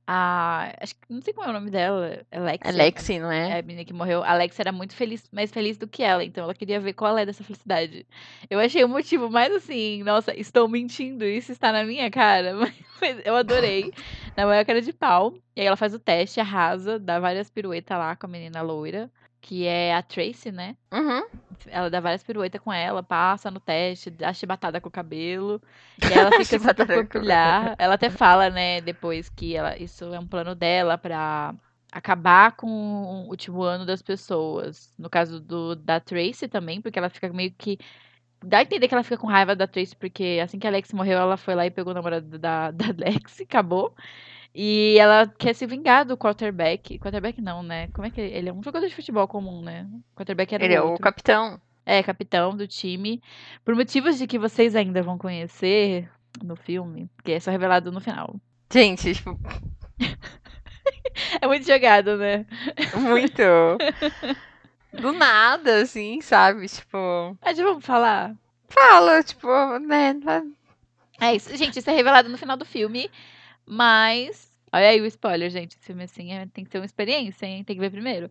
a. 0.08 0.74
Acho 0.80 0.96
que 0.96 1.02
não 1.10 1.22
sei 1.22 1.34
qual 1.34 1.48
é 1.48 1.50
o 1.50 1.54
nome 1.54 1.70
dela. 1.70 2.26
Alexia. 2.32 2.72
Alexi, 2.72 3.20
não 3.20 3.32
É, 3.32 3.50
é? 3.50 3.60
a 3.60 3.62
menina 3.62 3.84
que 3.86 3.94
morreu. 3.94 4.24
A 4.24 4.32
Alex 4.32 4.58
era 4.60 4.72
muito 4.72 4.96
feliz, 4.96 5.24
mais 5.32 5.52
feliz 5.52 5.78
do 5.78 5.88
que 5.88 6.02
ela, 6.02 6.24
então 6.24 6.46
ela 6.46 6.54
queria 6.56 6.80
ver 6.80 6.94
qual 6.94 7.18
é 7.18 7.26
dessa 7.26 7.44
felicidade. 7.44 8.08
Eu 8.50 8.60
achei 8.60 8.84
o 8.84 8.90
motivo 8.90 9.30
mais 9.30 9.54
assim, 9.54 10.02
nossa, 10.04 10.34
estou 10.40 10.68
mentindo, 10.70 11.26
isso 11.26 11.52
está 11.52 11.72
na 11.72 11.84
minha 11.84 12.10
cara. 12.10 12.56
Mas 13.00 13.22
eu 13.26 13.36
adorei. 13.36 13.92
Na 14.36 14.46
maior 14.46 14.66
cara 14.66 14.82
de 14.82 14.94
pau. 14.94 15.36
E 15.56 15.62
aí 15.62 15.68
ela 15.68 15.76
faz 15.76 15.94
o 15.94 16.00
teste, 16.00 16.40
arrasa, 16.40 16.98
dá 16.98 17.20
várias 17.20 17.50
piruetas 17.50 17.98
lá 17.98 18.16
com 18.16 18.26
a 18.26 18.30
menina 18.30 18.62
loira, 18.62 19.10
que 19.48 19.66
é 19.66 19.96
a 19.96 20.02
Tracy, 20.02 20.52
né? 20.52 20.76
Uhum. 20.92 21.26
Ela 21.68 21.90
dá 21.90 22.02
várias 22.02 22.22
piruetas 22.22 22.60
com 22.60 22.72
ela, 22.72 23.02
passa 23.02 23.50
no 23.50 23.62
teste, 23.62 24.10
dá 24.10 24.34
chibatada 24.34 24.82
com 24.82 24.90
o 24.90 24.92
cabelo. 24.92 25.62
E 26.04 26.14
ela 26.14 26.30
fica 26.32 26.44
super 26.44 26.60
Chibatada 26.60 26.94
com 26.94 27.00
o 27.00 27.08
popular. 27.08 27.76
Ela 27.80 27.94
até 27.96 28.10
fala, 28.10 28.50
né, 28.50 28.82
depois 28.82 29.30
que 29.30 29.56
ela, 29.56 29.76
isso 29.78 30.14
é 30.14 30.20
um 30.20 30.28
plano 30.28 30.54
dela 30.54 30.98
pra 30.98 31.56
acabar 31.92 32.52
com 32.58 32.68
o 32.68 33.30
último 33.30 33.64
ano 33.64 33.86
das 33.86 34.02
pessoas. 34.02 34.94
No 35.00 35.10
caso 35.10 35.40
do, 35.40 35.76
da 35.76 36.02
Tracy 36.02 36.50
também, 36.50 36.82
porque 36.82 37.00
ela 37.00 37.10
fica 37.10 37.32
meio 37.32 37.52
que. 37.58 37.80
Dá 38.44 38.58
a 38.60 38.62
entender 38.64 38.88
que 38.88 38.94
ela 38.94 39.04
fica 39.04 39.18
com 39.18 39.28
raiva 39.28 39.56
da 39.56 39.66
Tracy, 39.66 39.96
porque 39.96 40.40
assim 40.44 40.60
que 40.60 40.68
a 40.68 40.70
Alex 40.70 40.92
morreu, 40.92 41.18
ela 41.18 41.38
foi 41.38 41.56
lá 41.56 41.66
e 41.66 41.72
pegou 41.72 41.92
o 41.92 41.96
namorado 41.96 42.38
da, 42.38 42.70
da 42.70 42.86
Alex, 42.88 43.40
acabou. 43.42 43.96
E 44.60 44.98
ela 44.98 45.28
quer 45.28 45.54
se 45.54 45.68
vingar 45.68 46.04
do 46.04 46.18
quarterback. 46.18 46.98
Quarterback 46.98 47.40
não, 47.40 47.62
né? 47.62 47.90
Como 47.94 48.08
é 48.08 48.10
que 48.10 48.20
ele, 48.20 48.36
ele 48.36 48.50
é 48.50 48.54
um 48.54 48.64
jogador 48.64 48.88
de 48.88 48.96
futebol 48.96 49.28
comum, 49.28 49.62
né? 49.62 49.88
Quarterback 50.16 50.56
era 50.56 50.66
Ele 50.66 50.74
é 50.74 50.82
o 50.82 50.98
capitão. 50.98 51.62
É, 51.86 52.02
capitão 52.02 52.58
do 52.58 52.68
time. 52.68 53.22
Por 53.64 53.76
motivos 53.76 54.18
de 54.18 54.26
que 54.26 54.40
vocês 54.40 54.76
ainda 54.76 55.04
vão 55.04 55.16
conhecer 55.16 56.10
no 56.44 56.56
filme, 56.56 57.08
que 57.24 57.34
é 57.34 57.40
só 57.40 57.52
revelado 57.52 57.92
no 57.92 58.02
final. 58.02 58.36
Gente, 58.74 59.14
tipo, 59.14 59.40
É 61.40 61.46
muito 61.46 61.68
jogado, 61.68 62.18
né? 62.18 62.44
muito. 62.96 63.44
Do 64.92 65.12
nada, 65.12 65.82
assim, 65.84 66.20
sabe? 66.20 66.68
Tipo, 66.68 67.38
Mas 67.46 67.56
já 67.58 67.64
vamos 67.64 67.86
falar. 67.86 68.36
fala, 68.68 69.22
tipo, 69.22 69.48
né? 69.80 70.16
É 71.22 71.36
isso. 71.36 71.56
Gente, 71.56 71.78
isso 71.78 71.90
é 71.92 71.94
revelado 71.94 72.28
no 72.28 72.40
final 72.40 72.58
do 72.58 72.66
filme. 72.66 73.08
Mas. 73.68 74.48
Olha 74.72 74.90
aí 74.90 75.00
o 75.00 75.06
spoiler, 75.06 75.50
gente. 75.50 75.72
Esse 75.78 75.86
filme 75.86 76.04
assim 76.04 76.34
é- 76.34 76.46
tem 76.48 76.64
que 76.66 76.70
ser 76.70 76.78
uma 76.80 76.86
experiência, 76.86 77.46
hein? 77.46 77.64
Tem 77.64 77.76
que 77.76 77.80
ver 77.80 77.90
primeiro. 77.90 78.30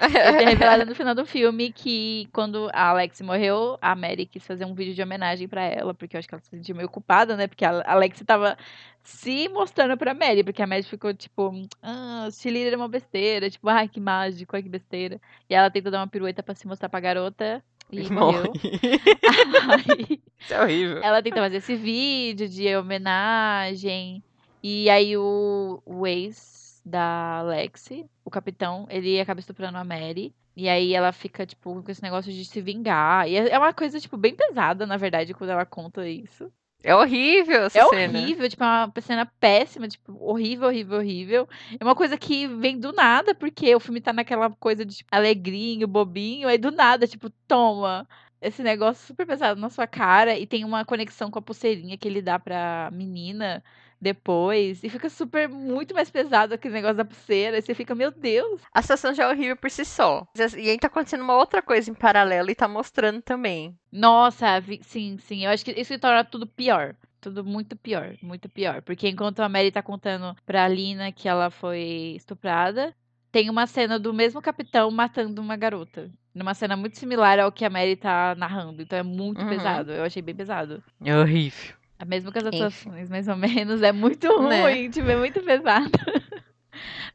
Ele 0.00 0.16
é 0.18 0.44
revelado 0.48 0.86
no 0.86 0.94
final 0.94 1.14
do 1.14 1.26
filme 1.26 1.70
que 1.70 2.26
quando 2.32 2.70
a 2.72 2.88
Alex 2.88 3.20
morreu, 3.20 3.76
a 3.80 3.94
Mary 3.94 4.24
quis 4.24 4.44
fazer 4.46 4.64
um 4.64 4.74
vídeo 4.74 4.94
de 4.94 5.02
homenagem 5.02 5.46
pra 5.46 5.62
ela, 5.62 5.92
porque 5.92 6.16
eu 6.16 6.18
acho 6.18 6.26
que 6.26 6.34
ela 6.34 6.40
se 6.42 6.48
sentiu 6.48 6.74
meio 6.74 6.88
culpada, 6.88 7.36
né? 7.36 7.46
Porque 7.46 7.64
a 7.64 7.82
Alex 7.92 8.22
tava 8.26 8.56
se 9.04 9.48
mostrando 9.50 9.96
pra 9.98 10.14
Mary, 10.14 10.42
porque 10.42 10.62
a 10.62 10.66
Mary 10.66 10.82
ficou 10.82 11.12
tipo, 11.12 11.52
ah, 11.82 12.26
cheerleader 12.32 12.72
é 12.72 12.76
uma 12.76 12.88
besteira, 12.88 13.50
tipo, 13.50 13.68
ai, 13.68 13.86
que 13.86 14.00
mágico, 14.00 14.56
ai, 14.56 14.62
que 14.62 14.68
besteira. 14.70 15.20
E 15.48 15.54
ela 15.54 15.70
tentou 15.70 15.92
dar 15.92 15.98
uma 16.00 16.08
pirueta 16.08 16.42
pra 16.42 16.54
se 16.54 16.66
mostrar 16.66 16.88
pra 16.88 17.00
garota 17.00 17.62
e 17.92 18.10
morreu. 18.10 18.50
Isso 20.40 20.54
é 20.54 20.60
horrível. 20.62 21.02
ela 21.02 21.22
tenta 21.22 21.36
fazer 21.36 21.58
esse 21.58 21.76
vídeo 21.76 22.48
de 22.48 22.74
homenagem. 22.76 24.22
E 24.62 24.88
aí 24.90 25.16
o, 25.16 25.82
o 25.84 26.06
ex 26.06 26.80
da 26.84 27.42
Lexi, 27.42 28.06
o 28.24 28.30
capitão, 28.30 28.86
ele 28.90 29.20
acaba 29.20 29.40
estuprando 29.40 29.78
a 29.78 29.84
Mary. 29.84 30.34
E 30.56 30.68
aí 30.68 30.94
ela 30.94 31.12
fica, 31.12 31.44
tipo, 31.44 31.82
com 31.82 31.90
esse 31.90 32.02
negócio 32.02 32.32
de 32.32 32.44
se 32.44 32.60
vingar. 32.62 33.28
E 33.28 33.36
é 33.36 33.50
é 33.50 33.58
uma 33.58 33.74
coisa, 33.74 34.00
tipo, 34.00 34.16
bem 34.16 34.34
pesada, 34.34 34.86
na 34.86 34.96
verdade, 34.96 35.34
quando 35.34 35.50
ela 35.50 35.66
conta 35.66 36.08
isso. 36.08 36.50
É 36.82 36.94
horrível 36.94 37.64
essa 37.64 37.78
É 37.78 37.84
cena. 37.88 38.18
horrível, 38.18 38.48
tipo, 38.48 38.62
é 38.62 38.66
uma 38.66 38.92
cena 39.00 39.26
péssima, 39.40 39.88
tipo, 39.88 40.16
horrível, 40.18 40.68
horrível, 40.68 40.98
horrível. 40.98 41.48
É 41.78 41.84
uma 41.84 41.94
coisa 41.94 42.16
que 42.16 42.46
vem 42.46 42.78
do 42.78 42.92
nada, 42.92 43.34
porque 43.34 43.74
o 43.74 43.80
filme 43.80 44.00
tá 44.00 44.12
naquela 44.12 44.48
coisa 44.50 44.84
de, 44.84 44.96
tipo, 44.96 45.08
alegrinho, 45.12 45.88
bobinho, 45.88 46.48
aí 46.48 46.56
do 46.58 46.70
nada, 46.70 47.06
tipo, 47.06 47.28
toma 47.48 48.08
esse 48.40 48.62
negócio 48.62 49.06
super 49.06 49.26
pesado 49.26 49.60
na 49.60 49.68
sua 49.70 49.86
cara 49.86 50.38
e 50.38 50.46
tem 50.46 50.64
uma 50.64 50.84
conexão 50.84 51.30
com 51.30 51.38
a 51.38 51.42
pulseirinha 51.42 51.98
que 51.98 52.06
ele 52.06 52.22
dá 52.22 52.38
pra 52.38 52.90
menina 52.92 53.62
depois. 54.00 54.82
E 54.84 54.88
fica 54.88 55.08
super, 55.08 55.48
muito 55.48 55.94
mais 55.94 56.10
pesado 56.10 56.54
aquele 56.54 56.74
negócio 56.74 56.96
da 56.96 57.04
pulseira. 57.04 57.58
E 57.58 57.62
você 57.62 57.74
fica, 57.74 57.94
meu 57.94 58.10
Deus. 58.10 58.60
A 58.72 58.82
situação 58.82 59.14
já 59.14 59.24
é 59.24 59.28
horrível 59.28 59.56
por 59.56 59.70
si 59.70 59.84
só. 59.84 60.26
E 60.56 60.70
aí 60.70 60.78
tá 60.78 60.86
acontecendo 60.86 61.22
uma 61.22 61.36
outra 61.36 61.60
coisa 61.62 61.90
em 61.90 61.94
paralelo 61.94 62.50
e 62.50 62.54
tá 62.54 62.68
mostrando 62.68 63.22
também. 63.22 63.76
Nossa, 63.90 64.46
sim, 64.82 65.16
sim. 65.18 65.44
Eu 65.44 65.50
acho 65.50 65.64
que 65.64 65.72
isso 65.72 65.98
torna 65.98 66.24
tudo 66.24 66.46
pior. 66.46 66.94
Tudo 67.20 67.42
muito 67.44 67.74
pior, 67.74 68.14
muito 68.22 68.48
pior. 68.48 68.82
Porque 68.82 69.08
enquanto 69.08 69.40
a 69.40 69.48
Mary 69.48 69.72
tá 69.72 69.82
contando 69.82 70.36
pra 70.46 70.68
Lina 70.68 71.10
que 71.10 71.28
ela 71.28 71.50
foi 71.50 72.14
estuprada, 72.16 72.94
tem 73.32 73.50
uma 73.50 73.66
cena 73.66 73.98
do 73.98 74.14
mesmo 74.14 74.40
capitão 74.40 74.90
matando 74.90 75.40
uma 75.42 75.56
garota. 75.56 76.08
Numa 76.32 76.54
cena 76.54 76.76
muito 76.76 76.98
similar 76.98 77.40
ao 77.40 77.50
que 77.50 77.64
a 77.64 77.70
Mary 77.70 77.96
tá 77.96 78.34
narrando. 78.36 78.82
Então 78.82 78.98
é 78.98 79.02
muito 79.02 79.40
Uhum. 79.42 79.48
pesado. 79.48 79.90
Eu 79.90 80.04
achei 80.04 80.22
bem 80.22 80.34
pesado. 80.36 80.84
É 81.02 81.16
horrível. 81.18 81.74
É 81.98 82.04
Mesmo 82.04 82.30
com 82.32 82.38
as 82.38 82.46
Enfim. 82.46 82.56
atuações, 82.56 83.08
mais 83.08 83.28
ou 83.28 83.36
menos, 83.36 83.82
é 83.82 83.92
muito 83.92 84.26
Né? 84.42 84.62
ruim, 84.62 84.90
tipo, 84.90 85.08
é 85.08 85.16
muito 85.16 85.40
pesado. 85.42 85.90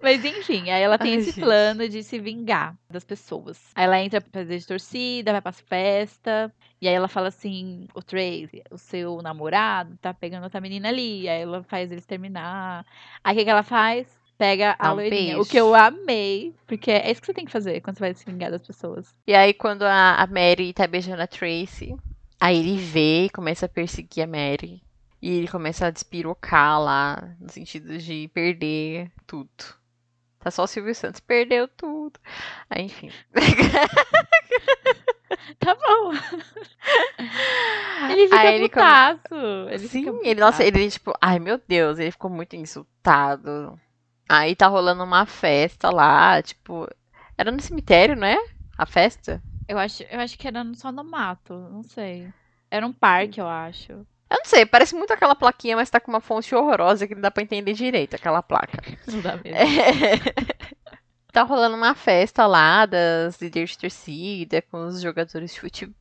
Mas 0.01 0.25
enfim, 0.25 0.71
aí 0.71 0.81
ela 0.81 0.97
tem 0.97 1.11
Ai, 1.13 1.17
esse 1.19 1.31
gente. 1.31 1.39
plano 1.41 1.87
de 1.87 2.01
se 2.03 2.17
vingar 2.19 2.75
das 2.89 3.03
pessoas. 3.03 3.59
Aí 3.75 3.83
ela 3.85 3.99
entra 4.01 4.19
pra 4.19 4.41
fazer 4.41 4.57
de 4.57 4.65
torcida, 4.65 5.31
vai 5.31 5.41
pras 5.41 5.61
festa. 5.61 6.51
E 6.81 6.87
aí 6.87 6.93
ela 6.95 7.07
fala 7.07 7.27
assim: 7.27 7.87
o 7.93 8.01
Tracy, 8.01 8.63
o 8.71 8.77
seu 8.79 9.21
namorado 9.21 9.95
tá 10.01 10.11
pegando 10.13 10.45
outra 10.45 10.59
menina 10.59 10.89
ali. 10.89 11.29
Aí 11.29 11.41
ela 11.41 11.61
faz 11.63 11.91
eles 11.91 12.05
terminar. 12.07 12.83
Aí 13.23 13.35
o 13.35 13.37
que, 13.37 13.43
que 13.43 13.49
ela 13.51 13.61
faz? 13.61 14.07
Pega 14.37 14.75
a 14.79 14.91
um 14.91 14.95
loirinha. 14.95 15.39
O 15.39 15.45
que 15.45 15.57
eu 15.57 15.75
amei. 15.75 16.55
Porque 16.65 16.89
é 16.89 17.11
isso 17.11 17.21
que 17.21 17.27
você 17.27 17.33
tem 17.33 17.45
que 17.45 17.51
fazer 17.51 17.79
quando 17.81 17.97
você 17.97 17.99
vai 18.05 18.13
se 18.15 18.25
vingar 18.25 18.49
das 18.49 18.65
pessoas. 18.65 19.13
E 19.27 19.35
aí, 19.35 19.53
quando 19.53 19.83
a, 19.83 20.15
a 20.15 20.25
Mary 20.25 20.73
tá 20.73 20.87
beijando 20.87 21.21
a 21.21 21.27
Tracy, 21.27 21.95
aí 22.41 22.57
ele 22.59 22.75
vê 22.77 23.25
e 23.25 23.29
começa 23.29 23.67
a 23.67 23.69
perseguir 23.69 24.23
a 24.23 24.27
Mary. 24.27 24.81
E 25.21 25.29
ele 25.37 25.47
começa 25.47 25.85
a 25.85 25.91
despirocar 25.91 26.81
lá, 26.81 27.35
no 27.39 27.49
sentido 27.49 27.97
de 27.97 28.27
perder 28.33 29.11
tudo. 29.27 29.49
Tá 30.39 30.49
só 30.49 30.63
o 30.63 30.67
Silvio 30.67 30.95
Santos, 30.95 31.19
perdeu 31.21 31.67
tudo. 31.67 32.19
Aí, 32.69 32.85
enfim. 32.85 33.11
Tá 35.59 35.75
bom. 35.75 36.11
Ele 38.09 38.23
fica 38.27 38.45
ele 38.51 38.69
come- 38.69 38.83
putaço. 38.83 39.35
Ele 39.69 39.87
Sim, 39.87 40.03
fica 40.05 40.27
ele, 40.27 40.39
nossa, 40.41 40.57
putaço. 40.63 40.77
ele, 40.77 40.91
tipo, 40.91 41.13
ai 41.21 41.39
meu 41.39 41.61
Deus, 41.67 41.99
ele 41.99 42.11
ficou 42.11 42.29
muito 42.29 42.55
insultado. 42.55 43.79
Aí 44.27 44.55
tá 44.55 44.67
rolando 44.67 45.03
uma 45.03 45.25
festa 45.25 45.89
lá, 45.89 46.41
tipo, 46.41 46.87
era 47.37 47.51
no 47.51 47.61
cemitério, 47.61 48.15
não 48.15 48.27
é? 48.27 48.37
A 48.77 48.85
festa? 48.85 49.41
Eu 49.71 49.79
acho, 49.79 50.03
eu 50.03 50.19
acho 50.19 50.37
que 50.37 50.45
era 50.45 50.65
só 50.73 50.91
no 50.91 51.01
mato, 51.01 51.53
não 51.53 51.81
sei. 51.81 52.27
Era 52.69 52.85
um 52.85 52.91
parque, 52.91 53.39
eu 53.39 53.47
acho. 53.47 53.93
Eu 53.93 54.05
não 54.29 54.43
sei, 54.43 54.65
parece 54.65 54.93
muito 54.93 55.13
aquela 55.13 55.33
plaquinha, 55.33 55.77
mas 55.77 55.89
tá 55.89 55.97
com 55.97 56.11
uma 56.11 56.19
fonte 56.19 56.53
horrorosa 56.53 57.07
que 57.07 57.15
não 57.15 57.21
dá 57.21 57.31
pra 57.31 57.41
entender 57.41 57.71
direito 57.71 58.13
aquela 58.13 58.43
placa. 58.43 58.83
Não 59.07 59.21
dá 59.21 59.37
mesmo. 59.37 59.57
Tá 61.31 61.43
rolando 61.43 61.77
uma 61.77 61.95
festa 61.95 62.45
lá 62.45 62.85
das 62.85 63.41
líderes 63.41 63.69
de 63.69 63.77
torcida 63.77 64.61
com 64.63 64.85
os 64.85 64.99
jogadores 64.99 65.53
de 65.53 65.61
futebol 65.61 65.95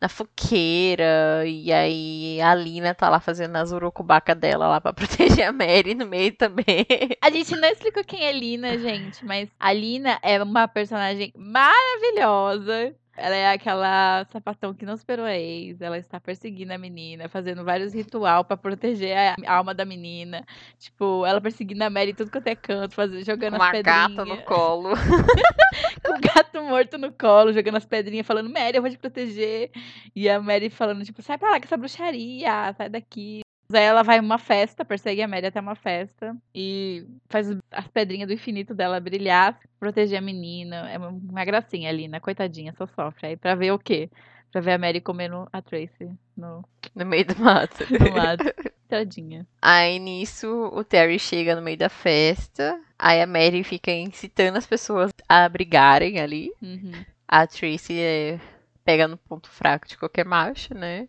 na 0.00 0.08
foqueira. 0.08 1.44
E 1.46 1.72
aí 1.72 2.40
a 2.40 2.54
Lina 2.54 2.94
tá 2.94 3.08
lá 3.08 3.20
fazendo 3.20 3.56
as 3.56 3.72
urucubaca 3.72 4.34
dela 4.34 4.68
lá 4.68 4.80
pra 4.80 4.92
proteger 4.94 5.48
a 5.48 5.52
Mary 5.52 5.94
no 5.94 6.06
meio 6.06 6.32
também. 6.36 6.86
A 7.22 7.30
gente 7.30 7.54
não 7.56 7.68
explicou 7.68 8.04
quem 8.04 8.24
é 8.24 8.32
Lina, 8.32 8.78
gente, 8.78 9.24
mas 9.24 9.48
a 9.58 9.72
Lina 9.72 10.18
é 10.22 10.42
uma 10.42 10.68
personagem 10.68 11.32
maravilhosa. 11.36 12.94
Ela 13.16 13.34
é 13.34 13.50
aquela 13.52 14.24
sapatão 14.30 14.74
que 14.74 14.84
não 14.84 14.94
esperou 14.94 15.24
a 15.24 15.34
ex. 15.36 15.80
Ela 15.80 15.98
está 15.98 16.20
perseguindo 16.20 16.72
a 16.72 16.78
menina, 16.78 17.28
fazendo 17.28 17.64
vários 17.64 17.94
ritual 17.94 18.44
pra 18.44 18.56
proteger 18.56 19.16
a 19.16 19.54
alma 19.54 19.72
da 19.72 19.84
menina. 19.84 20.44
Tipo, 20.78 21.24
ela 21.24 21.40
perseguindo 21.40 21.82
a 21.82 21.90
Mary 21.90 22.12
tudo 22.12 22.30
quanto 22.30 22.46
é 22.48 22.54
canto, 22.54 22.94
fazendo, 22.94 23.24
jogando 23.24 23.56
Com 23.56 23.62
as 23.62 23.68
uma 23.68 23.72
pedrinhas. 23.72 24.08
gata 24.08 24.24
no 24.24 24.42
colo. 24.42 24.90
com 26.04 26.12
o 26.12 26.20
gato 26.20 26.62
morto 26.62 26.98
no 26.98 27.10
colo, 27.12 27.52
jogando 27.52 27.76
as 27.76 27.86
pedrinhas, 27.86 28.26
falando, 28.26 28.50
Mary, 28.50 28.76
eu 28.76 28.82
vou 28.82 28.90
te 28.90 28.98
proteger. 28.98 29.70
E 30.14 30.28
a 30.28 30.40
Mary 30.40 30.68
falando, 30.68 31.04
tipo, 31.04 31.22
sai 31.22 31.38
pra 31.38 31.50
lá 31.52 31.58
com 31.58 31.64
essa 31.64 31.76
bruxaria, 31.76 32.74
sai 32.76 32.88
daqui. 32.90 33.40
Aí 33.72 33.82
ela 33.82 34.02
vai 34.02 34.20
uma 34.20 34.38
festa, 34.38 34.84
persegue 34.84 35.22
a 35.22 35.28
Mary 35.28 35.46
até 35.46 35.60
uma 35.60 35.74
festa 35.74 36.36
e 36.54 37.04
faz 37.28 37.48
as 37.70 37.88
pedrinhas 37.88 38.28
do 38.28 38.34
infinito 38.34 38.74
dela 38.74 39.00
brilhar, 39.00 39.58
proteger 39.80 40.18
a 40.18 40.22
menina. 40.22 40.88
É 40.90 40.98
uma- 40.98 41.44
gracinha 41.44 41.88
ali, 41.88 42.06
né? 42.08 42.20
Coitadinha, 42.20 42.72
só 42.76 42.86
sofre. 42.86 43.28
Aí 43.28 43.36
pra 43.36 43.54
ver 43.54 43.72
o 43.72 43.78
quê? 43.78 44.08
Pra 44.52 44.60
ver 44.60 44.72
a 44.72 44.78
Mary 44.78 45.00
comendo 45.00 45.48
a 45.52 45.60
Tracy 45.60 46.08
no, 46.36 46.64
No 46.94 47.04
meio 47.04 47.26
do 47.26 47.36
mato. 47.42 47.76
no 47.90 48.14
lado. 48.16 48.44
Tadinha. 48.88 49.44
Aí 49.60 49.98
nisso 49.98 50.48
o 50.72 50.84
Terry 50.84 51.18
chega 51.18 51.56
no 51.56 51.62
meio 51.62 51.76
da 51.76 51.88
festa. 51.88 52.80
Aí 52.98 53.20
a 53.20 53.26
Mary 53.26 53.64
fica 53.64 53.90
incitando 53.90 54.56
as 54.56 54.66
pessoas 54.66 55.10
a 55.28 55.48
brigarem 55.48 56.20
ali. 56.20 56.52
Uhum. 56.62 56.92
A 57.26 57.46
Tracy 57.48 57.98
é, 57.98 58.38
pega 58.84 59.08
no 59.08 59.16
ponto 59.16 59.50
fraco 59.50 59.88
de 59.88 59.98
qualquer 59.98 60.24
macho, 60.24 60.72
né? 60.72 61.08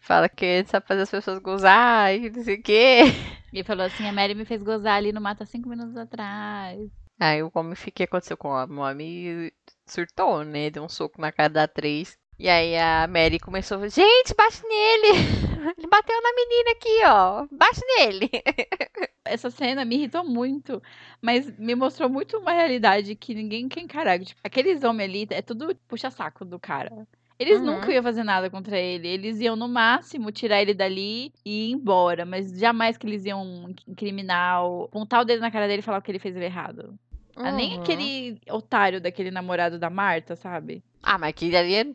Fala 0.00 0.28
que 0.28 0.64
sabe 0.66 0.86
fazer 0.86 1.02
as 1.02 1.10
pessoas 1.10 1.38
gozar 1.38 2.14
e 2.14 2.30
não 2.30 2.42
sei 2.42 2.56
o 2.56 2.62
quê. 2.62 3.02
E 3.52 3.64
falou 3.64 3.84
assim: 3.84 4.06
a 4.06 4.12
Mary 4.12 4.32
me 4.32 4.44
fez 4.44 4.62
gozar 4.62 4.94
ali 4.94 5.12
no 5.12 5.20
mato 5.20 5.42
há 5.42 5.46
cinco 5.46 5.68
minutos 5.68 5.96
atrás. 5.96 6.88
Aí 7.18 7.42
o 7.42 7.50
homem, 7.52 7.72
o 7.72 7.76
que 7.76 8.04
aconteceu 8.04 8.36
com 8.36 8.48
o 8.48 8.78
homem? 8.78 9.52
Surtou, 9.84 10.44
né? 10.44 10.70
Deu 10.70 10.84
um 10.84 10.88
soco 10.88 11.20
na 11.20 11.32
cara 11.32 11.48
da 11.48 11.64
atriz. 11.64 12.16
E 12.38 12.48
aí 12.48 12.78
a 12.78 13.06
Mary 13.06 13.38
começou, 13.38 13.86
gente, 13.88 14.34
bate 14.34 14.62
nele! 14.66 15.18
Ele 15.76 15.86
bateu 15.88 16.22
na 16.22 16.32
menina 16.32 16.70
aqui, 16.70 17.00
ó. 17.04 17.46
Bate 17.50 17.80
nele! 17.98 18.30
essa 19.26 19.50
cena 19.50 19.84
me 19.84 19.96
irritou 19.96 20.24
muito, 20.24 20.82
mas 21.20 21.54
me 21.58 21.74
mostrou 21.74 22.08
muito 22.08 22.38
uma 22.38 22.52
realidade 22.52 23.14
que 23.14 23.34
ninguém 23.34 23.68
quer 23.68 23.80
encarar. 23.80 24.18
Tipo, 24.18 24.40
aqueles 24.42 24.82
homens 24.82 25.10
ali 25.10 25.26
é 25.30 25.42
tudo 25.42 25.74
puxa-saco 25.86 26.44
do 26.44 26.58
cara. 26.58 27.06
Eles 27.40 27.60
Uhum. 27.60 27.66
nunca 27.66 27.90
iam 27.90 28.02
fazer 28.02 28.22
nada 28.22 28.50
contra 28.50 28.78
ele. 28.78 29.08
Eles 29.08 29.40
iam, 29.40 29.56
no 29.56 29.66
máximo, 29.66 30.30
tirar 30.30 30.60
ele 30.60 30.74
dali 30.74 31.32
e 31.42 31.68
ir 31.68 31.72
embora. 31.72 32.26
Mas 32.26 32.52
jamais 32.58 32.98
que 32.98 33.06
eles 33.06 33.24
iam 33.24 33.72
incriminar, 33.88 34.60
apontar 34.84 35.22
o 35.22 35.24
dedo 35.24 35.40
na 35.40 35.50
cara 35.50 35.66
dele 35.66 35.78
e 35.80 35.82
falar 35.82 36.02
que 36.02 36.10
ele 36.10 36.18
fez 36.18 36.36
errado. 36.36 36.98
Ah, 37.36 37.50
Nem 37.50 37.74
Uhum. 37.76 37.80
aquele 37.80 38.38
otário 38.50 39.00
daquele 39.00 39.30
namorado 39.30 39.78
da 39.78 39.88
Marta, 39.88 40.36
sabe? 40.36 40.84
Ah, 41.02 41.16
mas 41.16 41.30
aquele 41.30 41.56
ali 41.56 41.74
é, 41.74 41.86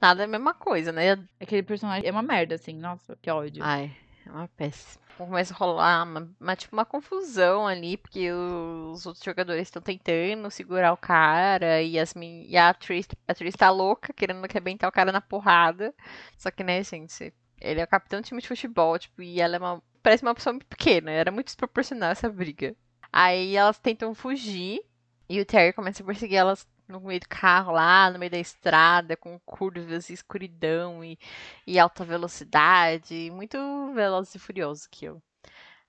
nada 0.00 0.22
é 0.22 0.24
a 0.24 0.28
mesma 0.28 0.54
coisa, 0.54 0.90
né? 0.90 1.18
Aquele 1.38 1.62
personagem 1.62 2.08
é 2.08 2.10
uma 2.10 2.22
merda, 2.22 2.54
assim. 2.54 2.72
Nossa, 2.72 3.14
que 3.20 3.30
ódio. 3.30 3.62
Ai, 3.62 3.90
é 4.26 4.30
uma 4.32 4.48
péssima. 4.48 5.02
Começa 5.16 5.54
a 5.54 5.56
rolar 5.56 6.02
uma, 6.04 6.28
uma- 6.40 6.56
tipo, 6.56 6.74
uma 6.74 6.84
confusão 6.84 7.66
ali, 7.66 7.96
porque 7.96 8.32
os 8.32 9.06
outros 9.06 9.24
jogadores 9.24 9.62
estão 9.62 9.80
tentando 9.80 10.50
segurar 10.50 10.92
o 10.92 10.96
cara 10.96 11.80
e, 11.82 11.98
as, 11.98 12.12
e 12.16 12.56
a 12.56 12.70
atriz, 12.70 13.06
a 13.28 13.32
atriz 13.32 13.54
tá 13.54 13.70
louca, 13.70 14.12
querendo 14.12 14.44
arrebentar 14.44 14.88
o 14.88 14.92
cara 14.92 15.12
na 15.12 15.20
porrada. 15.20 15.94
Só 16.36 16.50
que, 16.50 16.64
né, 16.64 16.82
gente, 16.82 17.32
ele 17.60 17.80
é 17.80 17.84
o 17.84 17.88
capitão 17.88 18.20
do 18.20 18.24
time 18.26 18.40
de 18.42 18.48
futebol, 18.48 18.98
tipo, 18.98 19.22
e 19.22 19.40
ela 19.40 19.56
é 19.56 19.58
uma. 19.58 19.82
Parece 20.02 20.22
uma 20.24 20.34
pessoa 20.34 20.52
muito 20.52 20.66
pequena, 20.66 21.10
era 21.10 21.30
muito 21.30 21.46
desproporcional 21.46 22.10
essa 22.10 22.28
briga. 22.28 22.74
Aí 23.12 23.56
elas 23.56 23.78
tentam 23.78 24.14
fugir 24.14 24.82
e 25.28 25.40
o 25.40 25.46
Terry 25.46 25.72
começa 25.72 26.02
a 26.02 26.06
perseguir 26.06 26.36
elas 26.38 26.66
no 26.88 27.00
meio 27.00 27.20
do 27.20 27.28
carro 27.28 27.72
lá, 27.72 28.10
no 28.10 28.18
meio 28.18 28.30
da 28.30 28.38
estrada, 28.38 29.16
com 29.16 29.38
curvas 29.40 30.10
e 30.10 30.12
escuridão 30.14 31.04
e, 31.04 31.18
e 31.66 31.78
alta 31.78 32.04
velocidade, 32.04 33.30
muito 33.32 33.58
veloz 33.94 34.34
e 34.34 34.38
furioso 34.38 34.88
que 34.90 35.06
eu. 35.06 35.22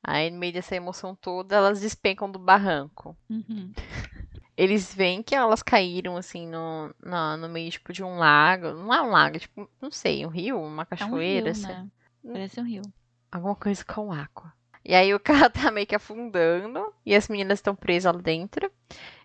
Aí, 0.03 0.29
no 0.29 0.37
meio 0.39 0.53
dessa 0.53 0.75
emoção 0.75 1.15
toda, 1.15 1.55
elas 1.55 1.81
despencam 1.81 2.29
do 2.31 2.39
barranco. 2.39 3.17
Uhum. 3.29 3.73
Eles 4.57 4.93
veem 4.93 5.21
que 5.21 5.35
elas 5.35 5.61
caíram, 5.61 6.15
assim, 6.15 6.47
no, 6.47 6.93
na- 7.03 7.35
no 7.35 7.49
meio, 7.49 7.69
tipo, 7.71 7.91
de 7.91 8.03
um 8.03 8.17
lago. 8.17 8.71
Não 8.73 8.93
é 8.93 9.01
um 9.01 9.09
lago, 9.09 9.37
tipo, 9.37 9.69
não 9.81 9.91
sei, 9.91 10.25
um 10.25 10.29
rio, 10.29 10.61
uma 10.61 10.83
É 10.83 10.85
um 11.05 11.09
cachoeira, 11.09 11.49
rio, 11.49 11.51
assim. 11.51 11.67
né? 11.67 11.87
Parece 12.31 12.59
um 12.61 12.63
rio. 12.63 12.81
Alguma 13.31 13.55
coisa 13.55 13.83
com 13.83 14.11
água. 14.13 14.53
E 14.83 14.93
aí 14.95 15.13
o 15.13 15.19
carro 15.19 15.49
tá 15.49 15.71
meio 15.71 15.87
que 15.87 15.95
afundando 15.95 16.93
e 17.05 17.13
as 17.15 17.27
meninas 17.27 17.59
estão 17.59 17.75
presas 17.75 18.13
lá 18.13 18.21
dentro. 18.21 18.71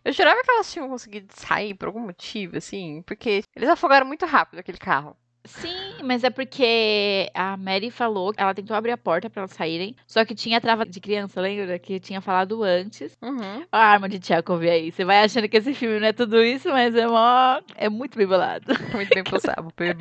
Eu 0.05 0.13
jurava 0.13 0.43
que 0.43 0.51
elas 0.51 0.73
tinham 0.73 0.89
conseguido 0.89 1.29
sair 1.35 1.75
por 1.75 1.89
algum 1.89 2.01
motivo, 2.01 2.57
assim, 2.57 3.03
porque 3.07 3.43
eles 3.55 3.69
afogaram 3.69 4.07
muito 4.07 4.25
rápido 4.27 4.61
aquele 4.61 4.79
carro. 4.79 5.17
Sim, 5.45 6.03
mas 6.05 6.23
é 6.23 6.31
porque 6.31 7.31
a 7.35 7.57
Mary 7.57 7.91
falou, 7.91 8.33
ela 8.37 8.55
tentou 8.55 8.77
abrir 8.77 8.93
a 8.93 8.99
porta 8.99 9.31
pra 9.31 9.41
elas 9.41 9.53
saírem, 9.53 9.97
só 10.07 10.25
que 10.25 10.35
tinha 10.35 10.61
trava 10.61 10.85
de 10.85 11.01
criança, 11.01 11.41
lembra? 11.41 11.79
Que 11.79 11.99
tinha 11.99 12.21
falado 12.21 12.63
antes. 12.63 13.17
Uhum. 13.23 13.65
A 13.73 13.79
arma 13.79 14.09
de 14.09 14.25
Chekhov 14.25 14.63
aí. 14.69 14.93
Você 14.93 15.05
vai 15.05 15.25
achando 15.25 15.49
que 15.49 15.57
esse 15.57 15.73
filme 15.73 15.99
não 15.99 16.09
é 16.09 16.13
tudo 16.13 16.43
isso, 16.43 16.69
mas 16.69 16.95
é 16.95 17.07
mó... 17.07 17.61
é 17.75 17.89
muito 17.89 18.19
bem 18.19 18.27
bolado. 18.27 18.67
Muito 18.95 19.15
bem 19.15 19.25
pensado. 19.25 19.73
Bem. 19.77 19.95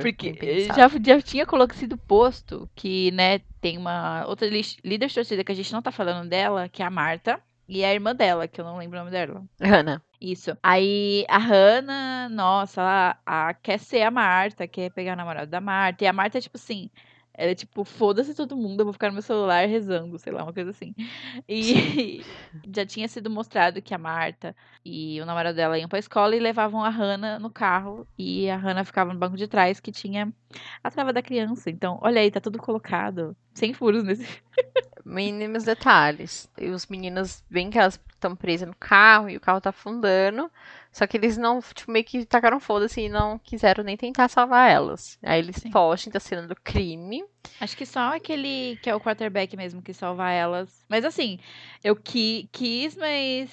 Porque 0.00 0.32
bem 0.32 0.50
eh, 0.50 0.54
pensado. 0.66 1.04
já, 1.04 1.14
já 1.16 1.22
tinha 1.22 1.46
colocado 1.46 1.76
sido 1.76 1.98
posto 1.98 2.68
que, 2.74 3.10
né, 3.10 3.40
tem 3.60 3.76
uma 3.76 4.24
outra 4.26 4.48
líder 4.48 5.08
de 5.08 5.14
torcida 5.14 5.44
que 5.44 5.52
a 5.52 5.54
gente 5.54 5.72
não 5.72 5.82
tá 5.82 5.90
falando 5.90 6.28
dela, 6.28 6.68
que 6.68 6.82
é 6.82 6.86
a 6.86 6.90
Marta, 6.90 7.40
e 7.68 7.84
a 7.84 7.92
irmã 7.92 8.14
dela, 8.14 8.46
que 8.48 8.60
eu 8.60 8.64
não 8.64 8.76
lembro 8.78 8.96
o 8.98 9.00
nome 9.00 9.10
dela. 9.10 9.44
Hannah. 9.60 10.02
Isso. 10.20 10.56
Aí 10.62 11.24
a 11.28 11.38
Hannah, 11.38 12.28
nossa, 12.30 12.80
ela 12.80 13.18
a- 13.26 13.54
quer 13.54 13.78
ser 13.78 14.02
a 14.02 14.10
Marta, 14.10 14.66
quer 14.66 14.90
pegar 14.90 15.12
o 15.14 15.16
namorado 15.16 15.50
da 15.50 15.60
Marta. 15.60 16.04
E 16.04 16.06
a 16.06 16.12
Marta 16.12 16.38
é 16.38 16.40
tipo 16.40 16.56
assim. 16.56 16.90
Ela 17.36 17.50
é 17.50 17.54
tipo, 17.54 17.84
foda-se 17.84 18.32
todo 18.32 18.56
mundo, 18.56 18.80
eu 18.80 18.84
vou 18.84 18.92
ficar 18.92 19.08
no 19.08 19.14
meu 19.14 19.22
celular 19.22 19.66
rezando, 19.66 20.16
sei 20.20 20.32
lá, 20.32 20.44
uma 20.44 20.52
coisa 20.52 20.70
assim. 20.70 20.94
E 21.48 22.24
já 22.72 22.86
tinha 22.86 23.08
sido 23.08 23.28
mostrado 23.28 23.82
que 23.82 23.92
a 23.92 23.98
Marta 23.98 24.54
e 24.84 25.20
o 25.20 25.26
namorado 25.26 25.56
dela 25.56 25.76
iam 25.76 25.88
pra 25.88 25.98
escola 25.98 26.36
e 26.36 26.40
levavam 26.40 26.84
a 26.84 26.88
Hannah 26.88 27.40
no 27.40 27.50
carro. 27.50 28.06
E 28.16 28.48
a 28.48 28.56
Hannah 28.56 28.84
ficava 28.84 29.12
no 29.12 29.18
banco 29.18 29.36
de 29.36 29.48
trás 29.48 29.80
que 29.80 29.90
tinha 29.90 30.32
a 30.82 30.90
trava 30.92 31.12
da 31.12 31.20
criança. 31.22 31.70
Então, 31.70 31.98
olha 32.02 32.20
aí, 32.20 32.30
tá 32.30 32.40
tudo 32.40 32.58
colocado. 32.58 33.36
Sem 33.52 33.72
furos 33.72 34.04
nesse 34.04 34.24
Mínimos 35.04 35.64
detalhes. 35.64 36.48
E 36.58 36.68
os 36.70 36.86
meninos 36.86 37.42
veem 37.50 37.68
que 37.70 37.78
elas 37.78 38.00
estão 38.12 38.34
presas 38.34 38.66
no 38.66 38.74
carro 38.74 39.28
e 39.28 39.36
o 39.36 39.40
carro 39.40 39.60
tá 39.60 39.70
afundando. 39.70 40.50
Só 40.90 41.06
que 41.06 41.16
eles 41.16 41.36
não, 41.36 41.60
tipo, 41.60 41.90
meio 41.90 42.04
que 42.04 42.24
tacaram 42.24 42.58
foda-se 42.60 43.02
e 43.02 43.08
não 43.08 43.38
quiseram 43.38 43.84
nem 43.84 43.96
tentar 43.96 44.28
salvar 44.28 44.70
elas. 44.70 45.18
Aí 45.22 45.40
eles 45.40 45.56
Sim. 45.56 45.70
fogem 45.70 46.12
da 46.12 46.20
cena 46.20 46.46
do 46.46 46.56
crime. 46.56 47.22
Acho 47.60 47.76
que 47.76 47.84
só 47.84 48.14
aquele 48.16 48.78
que 48.82 48.88
é 48.88 48.94
o 48.94 49.00
quarterback 49.00 49.56
mesmo 49.56 49.82
que 49.82 49.92
salva 49.92 50.30
elas. 50.30 50.84
Mas 50.88 51.04
assim, 51.04 51.38
eu 51.82 51.94
qui- 51.96 52.48
quis, 52.52 52.96
mas. 52.96 53.50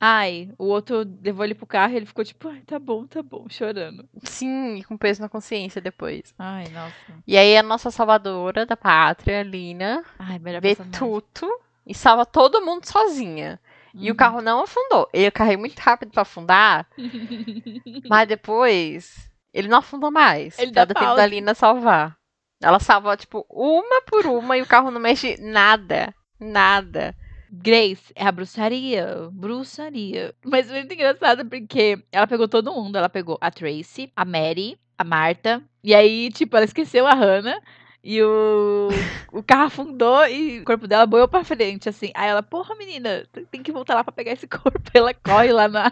Ai, 0.00 0.50
o 0.58 0.64
outro 0.64 1.04
levou 1.22 1.44
ele 1.44 1.54
pro 1.54 1.66
carro 1.66 1.92
e 1.94 1.96
ele 1.96 2.06
ficou 2.06 2.24
tipo, 2.24 2.48
ai, 2.48 2.60
tá 2.66 2.78
bom, 2.78 3.06
tá 3.06 3.22
bom, 3.22 3.46
chorando. 3.48 4.06
Sim, 4.24 4.82
com 4.86 4.96
peso 4.98 5.22
na 5.22 5.28
consciência 5.28 5.80
depois. 5.80 6.34
Ai, 6.38 6.64
nossa. 6.68 6.94
E 7.26 7.38
aí 7.38 7.56
a 7.56 7.62
nossa 7.62 7.90
salvadora 7.90 8.66
da 8.66 8.76
pátria, 8.76 9.42
Lina, 9.42 10.04
Ai, 10.18 10.38
melhor 10.38 10.60
vê 10.60 10.74
personagem. 10.76 10.98
tudo 10.98 11.60
e 11.86 11.94
salva 11.94 12.26
todo 12.26 12.64
mundo 12.64 12.84
sozinha. 12.86 13.58
E 13.94 14.08
o 14.08 14.12
Uhum. 14.12 14.16
carro 14.16 14.42
não 14.42 14.60
afundou. 14.62 15.08
Ele 15.12 15.30
carrei 15.30 15.56
muito 15.56 15.78
rápido 15.78 16.10
pra 16.10 16.22
afundar, 16.22 16.86
mas 18.08 18.28
depois 18.28 19.30
ele 19.52 19.68
não 19.68 19.78
afundou 19.78 20.10
mais. 20.10 20.58
Ele 20.58 20.72
dá 20.72 20.84
Dá 20.84 20.94
tempo 20.94 21.14
da 21.14 21.26
Lina 21.26 21.54
salvar. 21.54 22.16
Ela 22.60 22.80
salva, 22.80 23.16
tipo, 23.16 23.46
uma 23.48 24.02
por 24.02 24.26
uma 24.26 24.56
e 24.56 24.62
o 24.62 24.66
carro 24.66 24.90
não 24.90 25.00
mexe 25.00 25.36
nada. 25.40 26.14
Nada. 26.40 27.14
Grace 27.62 28.12
é 28.14 28.26
a 28.26 28.32
bruxaria. 28.32 29.28
Bruxaria. 29.30 30.34
Mas 30.44 30.70
muito 30.70 30.92
engraçado 30.92 31.44
porque 31.44 31.98
ela 32.10 32.26
pegou 32.26 32.48
todo 32.48 32.72
mundo. 32.72 32.96
Ela 32.96 33.08
pegou 33.08 33.38
a 33.40 33.50
Tracy, 33.50 34.10
a 34.16 34.24
Mary, 34.24 34.78
a 34.98 35.04
Marta. 35.04 35.62
E 35.82 35.94
aí, 35.94 36.30
tipo, 36.30 36.56
ela 36.56 36.64
esqueceu 36.64 37.06
a 37.06 37.14
Hannah. 37.14 37.60
E 38.06 38.22
o, 38.22 38.88
o 39.32 39.42
carro 39.42 39.64
afundou 39.64 40.26
e 40.26 40.60
o 40.60 40.64
corpo 40.64 40.86
dela 40.86 41.06
boiou 41.06 41.26
pra 41.26 41.42
frente, 41.42 41.88
assim. 41.88 42.10
Aí 42.14 42.28
ela, 42.28 42.42
porra, 42.42 42.74
menina, 42.74 43.26
tem 43.50 43.62
que 43.62 43.72
voltar 43.72 43.94
lá 43.94 44.04
pra 44.04 44.12
pegar 44.12 44.32
esse 44.32 44.46
corpo. 44.48 44.78
Ela 44.92 45.14
corre 45.14 45.52
lá 45.52 45.68
na. 45.68 45.90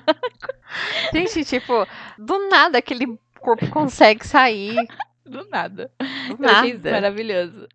Gente, 1.14 1.42
tipo, 1.45 1.87
do 2.19 2.50
nada 2.50 2.78
aquele 2.78 3.19
corpo 3.40 3.66
consegue 3.71 4.26
sair. 4.26 4.76
Do 5.25 5.49
nada. 5.49 5.91
Do 6.28 6.37
nada. 6.39 6.91
maravilhoso. 6.91 7.67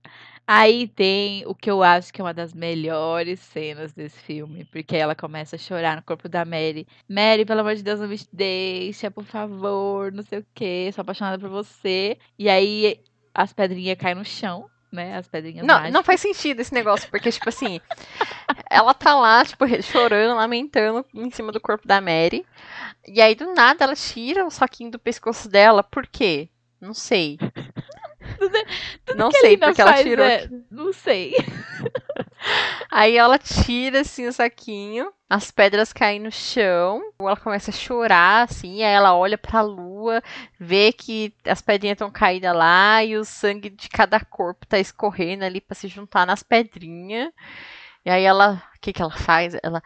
Aí 0.50 0.88
tem 0.88 1.44
o 1.46 1.54
que 1.54 1.70
eu 1.70 1.84
acho 1.84 2.14
que 2.14 2.22
é 2.22 2.24
uma 2.24 2.34
das 2.34 2.54
melhores 2.54 3.38
cenas 3.42 3.92
desse 3.92 4.18
filme, 4.20 4.64
porque 4.66 4.96
ela 4.96 5.14
começa 5.14 5.58
a 5.58 5.60
chorar 5.60 5.98
no 5.98 6.02
corpo 6.02 6.30
da 6.30 6.46
Mary. 6.46 6.88
Mary, 7.10 7.44
pelo 7.44 7.60
amor 7.60 7.76
de 7.76 7.84
Deus, 7.84 8.00
não 8.00 8.08
me 8.08 8.18
deixa, 8.32 9.12
por 9.12 9.26
favor, 9.26 10.10
não 10.14 10.24
sei 10.24 10.40
o 10.40 10.46
quê, 10.56 10.90
sou 10.94 11.02
apaixonada 11.02 11.38
por 11.38 11.50
você. 11.50 12.18
E 12.40 12.48
aí 12.50 12.98
as 13.34 13.52
pedrinhas 13.52 13.98
caem 13.98 14.16
no 14.16 14.24
chão, 14.24 14.70
né? 14.90 15.18
As 15.18 15.28
pedrinhas 15.28 15.66
Não, 15.66 15.76
mágicas. 15.76 15.94
não 15.94 16.04
faz 16.04 16.22
sentido 16.22 16.62
esse 16.62 16.74
negócio, 16.74 17.10
porque, 17.12 17.30
tipo 17.30 17.50
assim, 17.50 17.82
ela 18.70 18.94
tá 18.94 19.20
lá, 19.20 19.44
tipo, 19.44 19.66
chorando, 19.84 20.38
lamentando 20.38 21.06
em 21.14 21.30
cima 21.30 21.52
do 21.52 21.60
corpo 21.60 21.86
da 21.86 22.00
Mary. 22.00 22.46
E 23.06 23.20
aí, 23.22 23.36
do 23.36 23.54
nada, 23.54 23.84
ela 23.84 23.96
tira 23.96 24.46
o 24.46 24.50
saquinho 24.50 24.92
do 24.92 24.98
pescoço 25.00 25.50
dela. 25.50 25.84
Por 25.84 26.08
quê? 26.08 26.48
Não 26.80 26.94
sei. 26.94 27.38
Não 29.16 29.30
que 29.30 29.38
a 29.38 29.42
sei 29.42 29.58
porque 29.58 29.82
ela 29.82 30.02
tirou. 30.04 30.26
é- 30.26 30.50
Não 30.72 30.94
sei. 30.94 31.34
Aí 32.92 33.18
ela 33.18 33.38
tira, 33.38 34.02
assim, 34.02 34.28
o 34.28 34.34
saquinho. 34.34 35.12
As 35.30 35.52
pedras 35.52 35.92
caem 35.92 36.20
no 36.20 36.32
chão. 36.32 37.02
Ela 37.20 37.36
começa 37.36 37.72
a 37.72 37.74
chorar, 37.74 38.44
assim. 38.44 38.84
Aí 38.84 38.94
ela 38.94 39.16
olha 39.16 39.38
pra 39.38 39.62
lua, 39.62 40.22
vê 40.60 40.94
que 40.94 41.34
as 41.46 41.62
pedrinhas 41.62 41.96
estão 41.96 42.10
caídas 42.12 42.56
lá. 42.56 43.04
E 43.04 43.18
o 43.18 43.26
sangue 43.26 43.70
de 43.70 43.90
cada 43.90 44.20
corpo 44.20 44.66
tá 44.66 44.80
escorrendo 44.80 45.44
ali 45.44 45.60
pra 45.60 45.76
se 45.76 45.88
juntar 45.88 46.26
nas 46.26 46.44
pedrinhas. 46.44 47.32
E 48.06 48.10
aí 48.10 48.24
ela. 48.24 48.64
O 48.76 48.80
que 48.80 48.94
que 48.94 49.02
ela 49.02 49.12
faz? 49.12 49.56
Ela. 49.62 49.82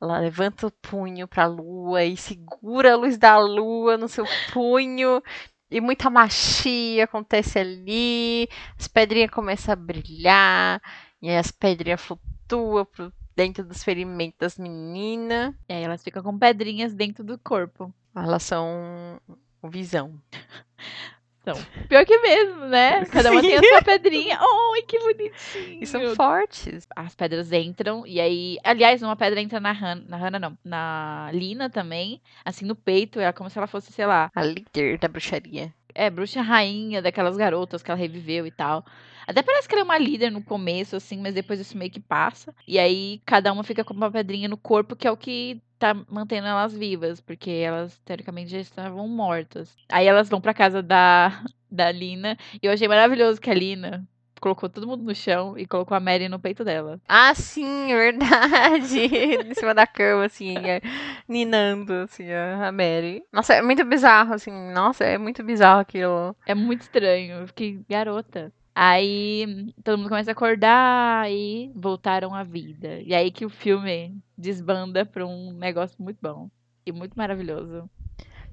Ela 0.00 0.18
levanta 0.18 0.66
o 0.66 0.70
punho 0.70 1.26
pra 1.26 1.46
lua 1.46 2.04
e 2.04 2.18
segura 2.18 2.92
a 2.92 2.96
luz 2.96 3.16
da 3.16 3.38
lua 3.38 3.96
no 3.96 4.08
seu 4.08 4.26
punho. 4.52 5.22
E 5.70 5.80
muita 5.80 6.08
magia 6.08 7.04
acontece 7.04 7.58
ali. 7.58 8.48
As 8.78 8.86
pedrinhas 8.86 9.30
começam 9.30 9.72
a 9.72 9.76
brilhar. 9.76 10.80
E 11.20 11.28
aí 11.28 11.36
as 11.36 11.50
pedrinhas 11.50 12.00
flutuam 12.00 12.84
pro 12.84 13.12
dentro 13.34 13.62
dos 13.64 13.84
ferimentos 13.84 14.38
das 14.38 14.58
meninas. 14.58 15.54
E 15.68 15.74
aí 15.74 15.82
elas 15.82 16.02
ficam 16.02 16.22
com 16.22 16.38
pedrinhas 16.38 16.94
dentro 16.94 17.22
do 17.22 17.38
corpo. 17.38 17.94
Elas 18.14 18.42
são 18.42 19.20
o 19.60 19.68
visão. 21.46 21.66
Pior 21.88 22.04
que 22.04 22.18
mesmo, 22.18 22.66
né? 22.66 23.04
Cada 23.06 23.30
uma 23.30 23.40
tem 23.40 23.56
a 23.56 23.62
sua 23.62 23.82
pedrinha. 23.82 24.38
Ai, 24.40 24.82
que 24.82 24.98
bonitinho. 24.98 25.82
E 25.82 25.86
são 25.86 26.14
fortes. 26.14 26.86
as 26.94 27.14
pedras 27.14 27.52
entram, 27.52 28.06
e 28.06 28.20
aí. 28.20 28.58
Aliás, 28.64 29.02
uma 29.02 29.16
pedra 29.16 29.40
entra 29.40 29.60
na 29.60 29.72
Hannah. 29.72 30.04
Na 30.08 30.16
Hannah, 30.16 30.38
não. 30.38 30.58
Na 30.64 31.30
Lina 31.32 31.70
também. 31.70 32.20
Assim, 32.44 32.64
no 32.64 32.74
peito. 32.74 33.20
É 33.20 33.32
como 33.32 33.48
se 33.48 33.58
ela 33.58 33.66
fosse, 33.66 33.92
sei 33.92 34.06
lá. 34.06 34.30
A 34.34 34.42
líder 34.42 34.98
da 34.98 35.08
bruxaria. 35.08 35.72
É, 35.94 36.10
bruxa 36.10 36.42
rainha 36.42 37.00
daquelas 37.00 37.36
garotas 37.36 37.82
que 37.82 37.90
ela 37.90 37.98
reviveu 37.98 38.46
e 38.46 38.50
tal. 38.50 38.84
Até 39.26 39.42
parece 39.42 39.66
que 39.66 39.74
ela 39.74 39.82
é 39.82 39.84
uma 39.84 39.98
líder 39.98 40.30
no 40.30 40.42
começo, 40.42 40.94
assim, 40.94 41.18
mas 41.18 41.34
depois 41.34 41.58
isso 41.58 41.76
meio 41.76 41.90
que 41.90 41.98
passa. 41.98 42.54
E 42.68 42.78
aí 42.78 43.20
cada 43.24 43.52
uma 43.52 43.64
fica 43.64 43.82
com 43.82 43.94
uma 43.94 44.10
pedrinha 44.10 44.48
no 44.48 44.56
corpo, 44.56 44.94
que 44.94 45.08
é 45.08 45.10
o 45.10 45.16
que 45.16 45.60
tá 45.78 45.94
mantendo 46.08 46.46
elas 46.46 46.74
vivas, 46.74 47.20
porque 47.20 47.50
elas 47.50 47.98
teoricamente 48.04 48.50
já 48.50 48.58
estavam 48.58 49.06
mortas. 49.08 49.76
Aí 49.88 50.06
elas 50.06 50.28
vão 50.28 50.40
pra 50.40 50.54
casa 50.54 50.82
da, 50.82 51.42
da 51.70 51.90
Lina. 51.90 52.36
E 52.62 52.66
eu 52.66 52.72
achei 52.72 52.88
maravilhoso 52.88 53.40
que 53.40 53.50
a 53.50 53.54
Lina 53.54 54.06
colocou 54.40 54.68
todo 54.68 54.86
mundo 54.86 55.02
no 55.02 55.14
chão 55.14 55.58
e 55.58 55.66
colocou 55.66 55.96
a 55.96 56.00
Mary 56.00 56.28
no 56.28 56.38
peito 56.38 56.64
dela. 56.64 57.00
Ah, 57.08 57.34
sim, 57.34 57.92
é 57.92 57.96
verdade. 57.96 59.00
em 59.50 59.54
cima 59.54 59.74
da 59.74 59.86
cama, 59.86 60.24
assim, 60.26 60.56
é, 60.58 60.80
ninando, 61.28 61.92
assim, 62.04 62.30
a 62.30 62.68
a 62.68 62.72
Mary. 62.72 63.22
Nossa, 63.32 63.54
é 63.54 63.62
muito 63.62 63.84
bizarro, 63.84 64.34
assim. 64.34 64.52
Nossa, 64.72 65.04
é 65.04 65.18
muito 65.18 65.42
bizarro 65.42 65.80
aquilo. 65.80 66.36
É 66.46 66.54
muito 66.54 66.82
estranho. 66.82 67.40
Eu 67.40 67.46
fiquei 67.48 67.80
garota. 67.88 68.52
Aí 68.78 69.72
todo 69.82 69.96
mundo 69.96 70.10
começa 70.10 70.30
a 70.30 70.32
acordar 70.32 71.30
e 71.32 71.72
voltaram 71.74 72.34
à 72.34 72.42
vida. 72.44 73.00
E 73.00 73.14
aí 73.14 73.30
que 73.30 73.46
o 73.46 73.48
filme 73.48 74.20
desbanda 74.36 75.06
pra 75.06 75.26
um 75.26 75.50
negócio 75.54 75.96
muito 75.98 76.18
bom 76.20 76.50
e 76.84 76.92
muito 76.92 77.14
maravilhoso. 77.16 77.88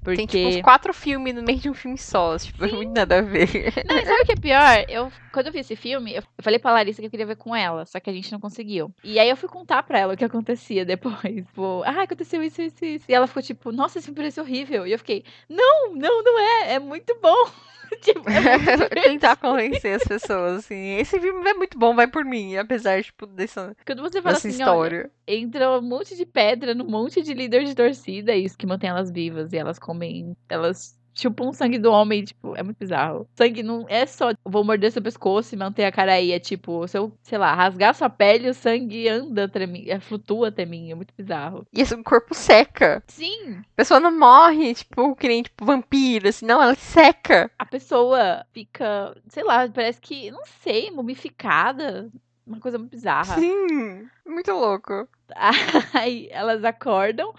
Porque... 0.04 0.18
Tem 0.18 0.26
tipo 0.26 0.48
uns 0.48 0.62
quatro 0.62 0.92
filmes 0.92 1.34
no 1.34 1.42
meio 1.42 1.58
de 1.58 1.70
um 1.70 1.74
filme 1.74 1.96
só. 1.96 2.36
Tipo, 2.36 2.66
muito 2.68 2.92
nada 2.92 3.18
a 3.18 3.22
ver. 3.22 3.72
Não, 3.88 3.96
sabe 4.04 4.22
o 4.22 4.26
que 4.26 4.32
é 4.32 4.36
pior? 4.36 4.84
Eu, 4.86 5.10
quando 5.32 5.46
eu 5.46 5.52
vi 5.52 5.60
esse 5.60 5.74
filme, 5.74 6.14
eu 6.14 6.22
falei 6.40 6.58
pra 6.58 6.72
Larissa 6.72 7.00
que 7.00 7.06
eu 7.06 7.10
queria 7.10 7.26
ver 7.26 7.36
com 7.36 7.56
ela, 7.56 7.86
só 7.86 7.98
que 7.98 8.10
a 8.10 8.12
gente 8.12 8.30
não 8.30 8.38
conseguiu. 8.38 8.92
E 9.02 9.18
aí 9.18 9.28
eu 9.28 9.36
fui 9.36 9.48
contar 9.48 9.82
pra 9.82 9.98
ela 9.98 10.12
o 10.12 10.16
que 10.16 10.24
acontecia 10.24 10.84
depois. 10.84 11.14
Tipo, 11.54 11.82
ah, 11.84 12.02
aconteceu 12.02 12.42
isso, 12.42 12.60
isso, 12.60 12.84
isso. 12.84 13.04
E 13.08 13.14
ela 13.14 13.26
ficou 13.26 13.42
tipo, 13.42 13.72
nossa, 13.72 13.98
esse 13.98 14.06
filme 14.06 14.16
parece 14.16 14.40
horrível. 14.40 14.86
E 14.86 14.92
eu 14.92 14.98
fiquei, 14.98 15.24
não, 15.48 15.94
não, 15.94 16.22
não 16.22 16.38
é, 16.38 16.74
é 16.74 16.78
muito 16.78 17.16
bom. 17.20 17.50
tipo, 18.02 18.28
é. 18.28 18.88
Tentar 19.02 19.36
convencer 19.36 19.96
as 19.96 20.04
pessoas, 20.04 20.58
assim. 20.58 20.96
Esse 20.96 21.18
filme 21.20 21.48
é 21.48 21.54
muito 21.54 21.78
bom, 21.78 21.94
vai 21.94 22.06
por 22.06 22.24
mim. 22.24 22.56
Apesar, 22.56 23.02
tipo, 23.02 23.26
dessa, 23.26 23.76
Quando 23.86 24.02
você 24.02 24.20
fala 24.20 24.34
dessa 24.34 24.48
assim, 24.48 24.62
olha, 24.62 24.96
história. 24.96 25.10
entra 25.26 25.78
um 25.78 25.82
monte 25.82 26.16
de 26.16 26.26
pedra 26.26 26.74
no 26.74 26.84
monte 26.84 27.22
de 27.22 27.34
líder 27.34 27.64
de 27.64 27.74
torcida, 27.74 28.32
é 28.32 28.38
isso 28.38 28.56
que 28.56 28.66
mantém 28.66 28.90
elas 28.90 29.10
vivas. 29.10 29.52
E 29.52 29.56
elas 29.56 29.78
comem, 29.94 30.36
elas 30.48 30.98
chupam 31.16 31.48
o 31.48 31.52
sangue 31.52 31.78
do 31.78 31.92
homem, 31.92 32.24
tipo, 32.24 32.56
é 32.56 32.62
muito 32.64 32.76
bizarro. 32.76 33.28
Sangue 33.36 33.62
não 33.62 33.86
é 33.88 34.04
só, 34.04 34.32
vou 34.44 34.64
morder 34.64 34.90
seu 34.90 35.00
pescoço 35.00 35.54
e 35.54 35.58
manter 35.58 35.84
a 35.84 35.92
cara 35.92 36.14
aí, 36.14 36.32
é 36.32 36.40
tipo, 36.40 36.86
se 36.88 36.98
eu, 36.98 37.16
sei 37.22 37.38
lá, 37.38 37.54
rasgar 37.54 37.94
sua 37.94 38.10
pele, 38.10 38.48
o 38.48 38.54
sangue 38.54 39.08
anda 39.08 39.44
até 39.44 39.64
mim, 39.64 39.86
flutua 40.00 40.48
até 40.48 40.66
mim, 40.66 40.90
é 40.90 40.94
muito 40.96 41.14
bizarro. 41.16 41.64
E 41.72 41.80
esse 41.80 41.96
corpo 42.02 42.34
seca. 42.34 43.00
Sim, 43.06 43.58
A 43.58 43.76
pessoa 43.76 44.00
não 44.00 44.18
morre, 44.18 44.74
tipo, 44.74 45.14
que 45.14 45.28
nem 45.28 45.42
tipo, 45.44 45.64
vampiro, 45.64 46.28
assim, 46.28 46.44
não, 46.46 46.60
ela 46.60 46.74
seca. 46.74 47.48
a 47.56 47.64
pessoa 47.64 48.44
fica, 48.52 49.16
sei 49.28 49.44
lá, 49.44 49.68
parece 49.68 50.00
que, 50.00 50.32
não 50.32 50.44
sei, 50.44 50.90
mumificada, 50.90 52.10
uma 52.44 52.58
coisa 52.58 52.76
muito 52.76 52.90
bizarra. 52.90 53.38
Sim, 53.38 54.08
muito 54.26 54.50
louco. 54.50 55.08
Aí 55.94 56.28
elas 56.30 56.64
acordam 56.64 57.32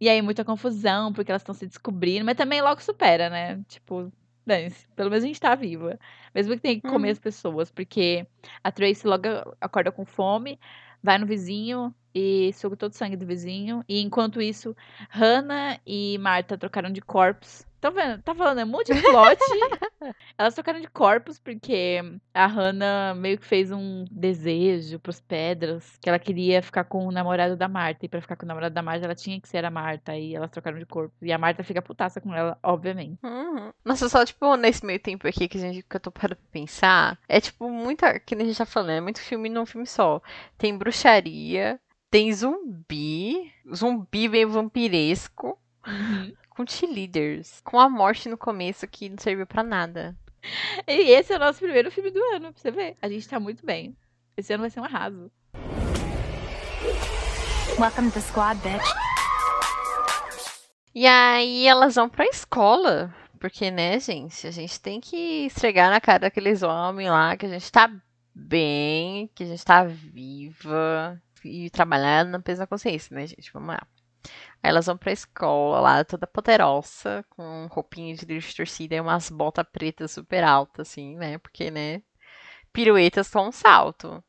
e 0.00 0.08
aí 0.08 0.20
muita 0.22 0.44
confusão, 0.44 1.12
porque 1.12 1.30
elas 1.30 1.42
estão 1.42 1.54
se 1.54 1.66
descobrindo, 1.66 2.24
mas 2.24 2.36
também 2.36 2.60
logo 2.60 2.82
supera, 2.82 3.28
né? 3.30 3.62
Tipo, 3.68 4.12
dane-se, 4.46 4.86
pelo 4.96 5.10
menos 5.10 5.24
a 5.24 5.26
gente 5.26 5.40
tá 5.40 5.54
viva. 5.54 5.98
Mesmo 6.34 6.54
que 6.54 6.60
tenha 6.60 6.74
que 6.76 6.82
comer 6.82 7.08
Uhum. 7.08 7.12
as 7.12 7.18
pessoas, 7.18 7.70
porque 7.70 8.26
a 8.62 8.70
Tracy 8.72 9.06
logo 9.06 9.24
acorda 9.60 9.90
com 9.92 10.04
fome, 10.04 10.58
vai 11.02 11.18
no 11.18 11.26
vizinho 11.26 11.94
e 12.14 12.52
suga 12.54 12.76
todo 12.76 12.92
o 12.92 12.94
sangue 12.94 13.16
do 13.16 13.26
vizinho. 13.26 13.84
E 13.88 14.00
enquanto 14.00 14.40
isso, 14.40 14.76
Hannah 15.10 15.78
e 15.86 16.16
Marta 16.18 16.56
trocaram 16.58 16.90
de 16.90 17.00
corpos. 17.00 17.66
Tá 17.80 17.90
vendo? 17.90 18.22
Tá 18.22 18.34
falando, 18.34 18.60
é 18.60 18.64
muito 18.66 18.92
plot. 18.94 19.38
Elas 20.38 20.54
trocaram 20.54 20.80
de 20.80 20.88
corpos 20.88 21.38
porque 21.38 22.00
a 22.32 22.46
Hannah 22.46 23.14
meio 23.14 23.38
que 23.38 23.46
fez 23.46 23.70
um 23.70 24.04
desejo 24.10 24.98
pros 24.98 25.20
pedras 25.20 25.96
que 26.00 26.08
ela 26.08 26.18
queria 26.18 26.62
ficar 26.62 26.84
com 26.84 27.06
o 27.06 27.12
namorado 27.12 27.56
da 27.56 27.68
Marta. 27.68 28.04
E 28.04 28.08
pra 28.08 28.20
ficar 28.20 28.36
com 28.36 28.44
o 28.44 28.48
namorado 28.48 28.74
da 28.74 28.82
Marta, 28.82 29.04
ela 29.04 29.14
tinha 29.14 29.40
que 29.40 29.48
ser 29.48 29.64
a 29.64 29.70
Marta. 29.70 30.16
E 30.16 30.34
elas 30.34 30.50
trocaram 30.50 30.78
de 30.78 30.86
corpo. 30.86 31.14
E 31.22 31.32
a 31.32 31.38
Marta 31.38 31.62
fica 31.62 31.82
putaça 31.82 32.20
com 32.20 32.34
ela, 32.34 32.58
obviamente. 32.62 33.18
Uhum. 33.22 33.72
Nossa, 33.84 34.08
só, 34.08 34.24
tipo, 34.24 34.56
nesse 34.56 34.84
meio 34.84 34.98
tempo 34.98 35.26
aqui 35.26 35.48
que, 35.48 35.58
a 35.58 35.60
gente, 35.60 35.82
que 35.82 35.96
eu 35.96 36.00
tô 36.00 36.10
pra 36.10 36.36
pensar, 36.50 37.18
é, 37.28 37.40
tipo, 37.40 37.68
muita, 37.68 38.18
que 38.18 38.34
nem 38.34 38.44
a 38.44 38.48
gente 38.48 38.58
tá 38.58 38.66
falando, 38.66 38.90
é 38.90 39.00
muito 39.00 39.20
filme 39.20 39.48
num 39.48 39.66
filme 39.66 39.86
só. 39.86 40.20
Tem 40.56 40.76
bruxaria, 40.76 41.80
tem 42.10 42.32
zumbi, 42.32 43.52
zumbi 43.74 44.28
meio 44.28 44.48
vampiresco, 44.50 45.58
com 46.54 46.66
cheerleaders, 46.66 47.60
com 47.62 47.78
a 47.78 47.88
morte 47.88 48.28
no 48.28 48.38
começo 48.38 48.86
que 48.86 49.08
não 49.08 49.18
serviu 49.18 49.46
pra 49.46 49.62
nada. 49.62 50.16
E 50.86 51.10
esse 51.10 51.32
é 51.32 51.36
o 51.36 51.40
nosso 51.40 51.58
primeiro 51.58 51.90
filme 51.90 52.10
do 52.10 52.22
ano, 52.34 52.52
pra 52.52 52.60
você 52.60 52.70
ver. 52.70 52.96
A 53.02 53.08
gente 53.08 53.28
tá 53.28 53.40
muito 53.40 53.64
bem. 53.64 53.96
Esse 54.36 54.52
ano 54.52 54.62
vai 54.62 54.70
ser 54.70 54.80
um 54.80 54.84
arraso. 54.84 55.30
Welcome 57.78 58.08
to 58.10 58.14
the 58.14 58.20
squad, 58.20 58.60
bitch. 58.60 58.84
E 60.94 61.06
aí 61.06 61.66
elas 61.66 61.96
vão 61.96 62.08
pra 62.08 62.26
escola. 62.26 63.12
Porque, 63.40 63.70
né, 63.70 63.98
gente, 63.98 64.46
a 64.46 64.50
gente 64.50 64.80
tem 64.80 65.00
que 65.00 65.46
estregar 65.46 65.90
na 65.90 66.00
cara 66.00 66.20
daqueles 66.20 66.62
homens 66.62 67.10
lá 67.10 67.36
que 67.36 67.46
a 67.46 67.48
gente 67.48 67.70
tá 67.70 67.90
bem, 68.34 69.28
que 69.34 69.42
a 69.44 69.46
gente 69.46 69.64
tá 69.64 69.84
viva 69.84 71.20
e 71.44 71.68
trabalhar 71.68 72.24
na 72.24 72.40
peso 72.40 72.60
da 72.60 72.66
consciência, 72.66 73.14
né, 73.14 73.26
gente? 73.26 73.52
Vamos 73.52 73.68
lá. 73.68 73.82
Aí 74.64 74.70
elas 74.70 74.86
vão 74.86 74.96
pra 74.96 75.12
escola 75.12 75.78
lá, 75.78 76.04
toda 76.04 76.26
poderosa, 76.26 77.22
com 77.28 77.68
roupinha 77.70 78.14
de 78.14 78.24
líder 78.24 78.40
de 78.40 78.56
torcida 78.56 78.94
e 78.94 79.00
umas 79.00 79.28
botas 79.28 79.66
pretas 79.70 80.12
super 80.12 80.42
altas, 80.42 80.88
assim, 80.88 81.16
né? 81.16 81.36
Porque, 81.36 81.70
né? 81.70 82.00
Piruetas 82.72 83.28
com 83.28 83.48
um 83.48 83.52
salto. 83.52 84.24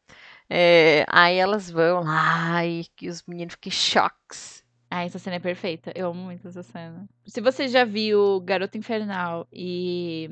É, 0.49 1.05
aí 1.07 1.37
elas 1.37 1.71
vão 1.71 2.03
lá 2.03 2.65
e 2.65 2.85
os 3.03 3.23
meninos 3.25 3.53
ficam 3.53 3.69
em 3.69 3.71
choques. 3.71 4.61
Ah, 4.91 5.05
essa 5.05 5.17
cena 5.17 5.37
é 5.37 5.39
perfeita. 5.39 5.93
Eu 5.95 6.09
amo 6.09 6.23
muito 6.23 6.45
essa 6.45 6.63
cena. 6.63 7.07
Se 7.25 7.39
você 7.39 7.69
já 7.69 7.85
viu 7.85 8.41
Garota 8.41 8.77
Infernal 8.77 9.47
e 9.53 10.29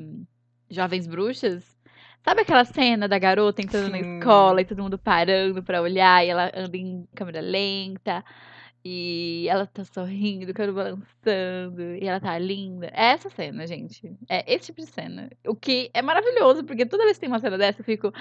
Jovens 0.68 1.06
Bruxas, 1.06 1.64
sabe 2.22 2.42
aquela 2.42 2.66
cena 2.66 3.08
da 3.08 3.18
garota 3.18 3.62
entrando 3.62 3.88
na 3.88 4.02
Sim. 4.02 4.18
escola 4.18 4.60
e 4.60 4.66
todo 4.66 4.82
mundo 4.82 4.98
parando 4.98 5.62
pra 5.62 5.80
olhar 5.80 6.22
e 6.22 6.28
ela 6.28 6.52
anda 6.54 6.76
em 6.76 7.08
câmera 7.14 7.40
lenta 7.40 8.22
e 8.84 9.46
ela 9.48 9.66
tá 9.66 9.82
sorrindo, 9.82 10.50
o 10.50 10.54
cabelo 10.54 10.74
balançando 10.74 11.94
e 11.94 12.06
ela 12.06 12.20
tá 12.20 12.38
linda. 12.38 12.90
É 12.92 13.12
essa 13.12 13.30
cena, 13.30 13.66
gente. 13.66 14.12
É 14.28 14.44
esse 14.52 14.66
tipo 14.66 14.82
de 14.82 14.86
cena. 14.86 15.30
O 15.46 15.56
que 15.56 15.90
é 15.94 16.02
maravilhoso, 16.02 16.62
porque 16.64 16.84
toda 16.84 17.04
vez 17.04 17.16
que 17.16 17.22
tem 17.22 17.30
uma 17.30 17.40
cena 17.40 17.56
dessa 17.56 17.80
eu 17.80 17.84
fico, 17.84 18.12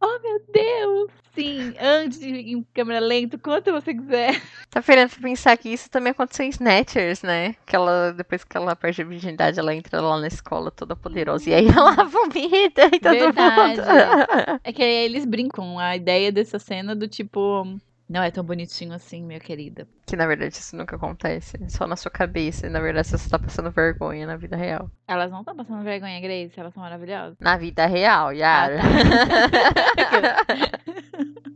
oh 0.00 0.18
meu 0.20 0.40
Deus! 0.52 1.10
Sim, 1.34 1.74
ande 1.80 2.24
em 2.24 2.62
câmera 2.72 3.00
lenta, 3.00 3.36
quanto 3.36 3.72
você 3.72 3.94
quiser. 3.94 4.40
Tá 4.70 4.80
querendo 4.80 5.10
pensar 5.20 5.56
que 5.56 5.70
isso 5.70 5.90
também 5.90 6.12
aconteceu 6.12 6.46
em 6.46 6.50
Snatchers, 6.50 7.22
né? 7.22 7.54
Que 7.66 7.74
ela, 7.74 8.12
depois 8.12 8.44
que 8.44 8.56
ela 8.56 8.76
perde 8.76 9.02
a 9.02 9.04
virgindade, 9.04 9.58
ela 9.58 9.74
entra 9.74 10.00
lá 10.00 10.20
na 10.20 10.28
escola 10.28 10.70
toda 10.70 10.94
poderosa. 10.94 11.50
E 11.50 11.54
aí 11.54 11.66
ela 11.66 12.04
vomita 12.04 12.84
e 12.86 13.00
todo 13.00 13.12
Verdade. 13.12 13.80
mundo. 13.80 13.82
É 14.62 14.72
que 14.72 14.82
aí 14.82 15.04
eles 15.04 15.24
brincam 15.24 15.78
a 15.78 15.96
ideia 15.96 16.30
dessa 16.30 16.58
cena 16.58 16.94
do 16.94 17.08
tipo. 17.08 17.64
Não 18.12 18.22
é 18.22 18.30
tão 18.30 18.44
bonitinho 18.44 18.92
assim, 18.92 19.22
minha 19.22 19.40
querida. 19.40 19.88
que 20.06 20.14
na 20.14 20.26
verdade 20.26 20.52
isso 20.52 20.76
nunca 20.76 20.96
acontece. 20.96 21.56
é 21.56 21.68
Só 21.70 21.86
na 21.86 21.96
sua 21.96 22.10
cabeça. 22.10 22.66
E 22.66 22.68
na 22.68 22.78
verdade 22.78 23.08
você 23.08 23.30
tá 23.30 23.38
passando 23.38 23.70
vergonha 23.70 24.26
na 24.26 24.36
vida 24.36 24.54
real. 24.54 24.90
Elas 25.08 25.30
não 25.30 25.40
estão 25.40 25.56
passando 25.56 25.82
vergonha, 25.82 26.20
Grace. 26.20 26.52
Elas 26.60 26.74
são 26.74 26.82
maravilhosas. 26.82 27.38
Na 27.40 27.56
vida 27.56 27.86
real, 27.86 28.30
Yara. 28.30 28.82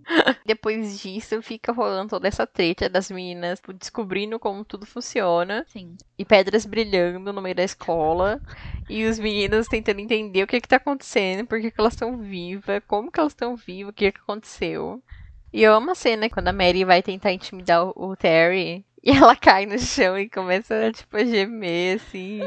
Depois 0.46 0.98
disso, 0.98 1.42
fica 1.42 1.72
rolando 1.72 2.10
toda 2.10 2.26
essa 2.26 2.46
treta 2.46 2.88
das 2.88 3.10
meninas 3.10 3.58
tipo, 3.58 3.74
descobrindo 3.74 4.38
como 4.38 4.64
tudo 4.64 4.86
funciona. 4.86 5.64
Sim. 5.68 5.94
e 6.18 6.24
pedras 6.24 6.64
brilhando 6.64 7.34
no 7.34 7.42
meio 7.42 7.54
da 7.54 7.64
escola. 7.64 8.40
E 8.88 9.04
os 9.04 9.18
meninos 9.18 9.68
tentando 9.68 10.00
entender 10.00 10.42
o 10.42 10.46
que 10.46 10.60
que 10.60 10.68
tá 10.68 10.76
acontecendo, 10.76 11.46
por 11.46 11.60
que 11.60 11.70
que 11.70 11.80
elas 11.80 11.92
estão 11.92 12.16
vivas, 12.16 12.82
como 12.86 13.12
que 13.12 13.20
elas 13.20 13.32
estão 13.32 13.56
vivas, 13.56 13.90
o 13.90 13.94
que 13.94 14.10
que 14.10 14.20
aconteceu. 14.20 15.02
E 15.52 15.62
eu 15.62 15.74
amo 15.74 15.92
a 15.92 15.94
cena 15.94 16.28
quando 16.28 16.48
a 16.48 16.52
Mary 16.52 16.84
vai 16.84 17.02
tentar 17.02 17.32
intimidar 17.32 17.84
o, 17.86 17.92
o 17.96 18.16
Terry. 18.16 18.84
E 19.02 19.10
ela 19.16 19.36
cai 19.36 19.66
no 19.66 19.78
chão 19.78 20.18
e 20.18 20.28
começa, 20.28 20.90
tipo, 20.92 21.16
a 21.16 21.24
gemer, 21.24 21.96
assim. 21.96 22.40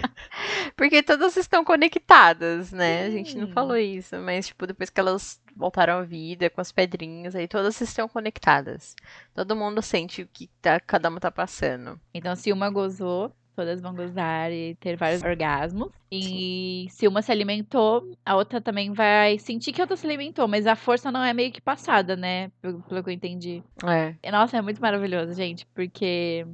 Porque 0.76 1.00
todas 1.00 1.36
estão 1.36 1.64
conectadas, 1.64 2.72
né? 2.72 3.04
A 3.04 3.10
gente 3.10 3.38
não 3.38 3.46
falou 3.48 3.76
isso, 3.76 4.16
mas, 4.18 4.48
tipo, 4.48 4.66
depois 4.66 4.90
que 4.90 4.98
elas 4.98 5.40
voltaram 5.54 5.98
à 5.98 6.02
vida 6.02 6.50
com 6.50 6.60
as 6.60 6.72
pedrinhas, 6.72 7.36
aí 7.36 7.46
todas 7.46 7.80
estão 7.80 8.08
conectadas. 8.08 8.96
Todo 9.32 9.54
mundo 9.54 9.80
sente 9.80 10.22
o 10.22 10.26
que 10.26 10.48
tá, 10.60 10.80
cada 10.80 11.08
uma 11.08 11.20
tá 11.20 11.30
passando. 11.30 12.00
Então, 12.12 12.34
se 12.34 12.52
uma 12.52 12.68
gozou, 12.68 13.32
todas 13.56 13.80
vão 13.80 13.94
gozar 13.94 14.52
e 14.52 14.74
ter 14.76 14.96
vários 14.96 15.22
orgasmos. 15.22 15.88
E 16.12 16.86
se 16.90 17.08
uma 17.08 17.22
se 17.22 17.32
alimentou, 17.32 18.14
a 18.24 18.36
outra 18.36 18.60
também 18.60 18.92
vai 18.92 19.38
sentir 19.38 19.72
que 19.72 19.80
a 19.80 19.84
outra 19.84 19.96
se 19.96 20.06
alimentou, 20.06 20.46
mas 20.46 20.66
a 20.66 20.76
força 20.76 21.10
não 21.10 21.24
é 21.24 21.32
meio 21.32 21.50
que 21.50 21.60
passada, 21.60 22.14
né? 22.14 22.52
Pelo, 22.60 22.82
pelo 22.82 23.02
que 23.02 23.10
eu 23.10 23.14
entendi. 23.14 23.62
É. 23.84 24.14
E, 24.22 24.30
Nossa, 24.30 24.58
é 24.58 24.60
muito 24.60 24.80
maravilhoso, 24.80 25.32
gente, 25.32 25.66
porque 25.74 26.46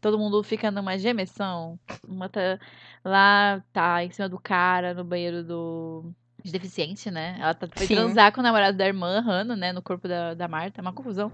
todo 0.00 0.18
mundo 0.18 0.42
fica 0.42 0.70
numa 0.70 0.98
gemessão. 0.98 1.78
Uma 2.06 2.28
tá 2.28 2.58
lá, 3.04 3.62
tá 3.72 4.04
em 4.04 4.10
cima 4.10 4.28
do 4.28 4.38
cara, 4.38 4.92
no 4.92 5.04
banheiro 5.04 5.44
do. 5.44 6.12
De 6.42 6.52
deficiente, 6.52 7.10
né? 7.10 7.36
Ela 7.40 7.52
tá, 7.52 7.66
foi 7.74 7.86
Sim. 7.86 7.96
transar 7.96 8.32
com 8.32 8.40
o 8.40 8.44
namorado 8.44 8.76
da 8.76 8.86
irmã, 8.86 9.20
Hannah, 9.20 9.56
né? 9.56 9.72
No 9.72 9.82
corpo 9.82 10.06
da, 10.06 10.34
da 10.34 10.46
Marta. 10.46 10.80
É 10.80 10.82
uma 10.82 10.92
confusão. 10.92 11.32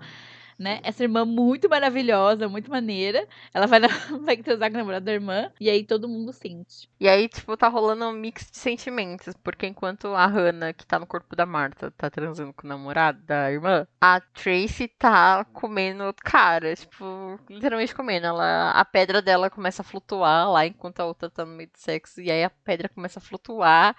Né? 0.59 0.81
Essa 0.85 1.03
irmã 1.03 1.25
muito 1.25 1.69
maravilhosa, 1.69 2.49
muito 2.49 2.71
maneira. 2.71 3.27
Ela 3.53 3.67
vai, 3.67 3.81
na- 3.81 3.89
vai 4.23 4.37
transar 4.37 4.71
com 4.71 4.77
o 4.77 4.79
namorado 4.79 5.05
da 5.05 5.13
irmã. 5.13 5.51
E 5.61 5.69
aí 5.69 5.85
todo 5.85 6.09
mundo 6.09 6.33
sente. 6.33 6.89
E 7.01 7.09
aí, 7.09 7.29
tipo, 7.29 7.57
tá 7.57 7.69
rolando 7.69 8.05
um 8.07 8.13
mix 8.13 8.51
de 8.51 8.57
sentimentos. 8.59 9.35
Porque 9.43 9.67
enquanto 9.67 10.09
a 10.09 10.27
Hannah, 10.27 10.73
que 10.73 10.87
tá 10.87 10.99
no 10.99 11.07
corpo 11.07 11.35
da 11.35 11.45
Marta, 11.47 11.91
tá 11.91 12.09
transando 12.09 12.53
com 12.53 12.67
o 12.67 12.69
namorado 12.69 13.21
da 13.23 13.51
irmã, 13.51 13.87
a 14.01 14.21
Tracy 14.21 14.89
tá 14.89 15.45
comendo 15.47 16.05
outro 16.05 16.25
cara. 16.25 16.75
Tipo, 16.75 17.39
literalmente 17.51 17.95
comendo. 17.95 18.27
Ela, 18.27 18.71
a 18.73 18.85
pedra 18.85 19.21
dela 19.21 19.51
começa 19.51 19.83
a 19.83 19.85
flutuar 19.85 20.51
lá 20.51 20.67
enquanto 20.67 21.01
a 21.01 21.05
outra 21.05 21.29
tá 21.29 21.45
no 21.45 21.53
meio 21.53 21.69
do 21.71 21.79
sexo. 21.79 22.21
E 22.21 22.31
aí 22.31 22.45
a 22.45 22.51
pedra 22.51 22.89
começa 22.89 23.19
a 23.19 23.23
flutuar. 23.23 23.97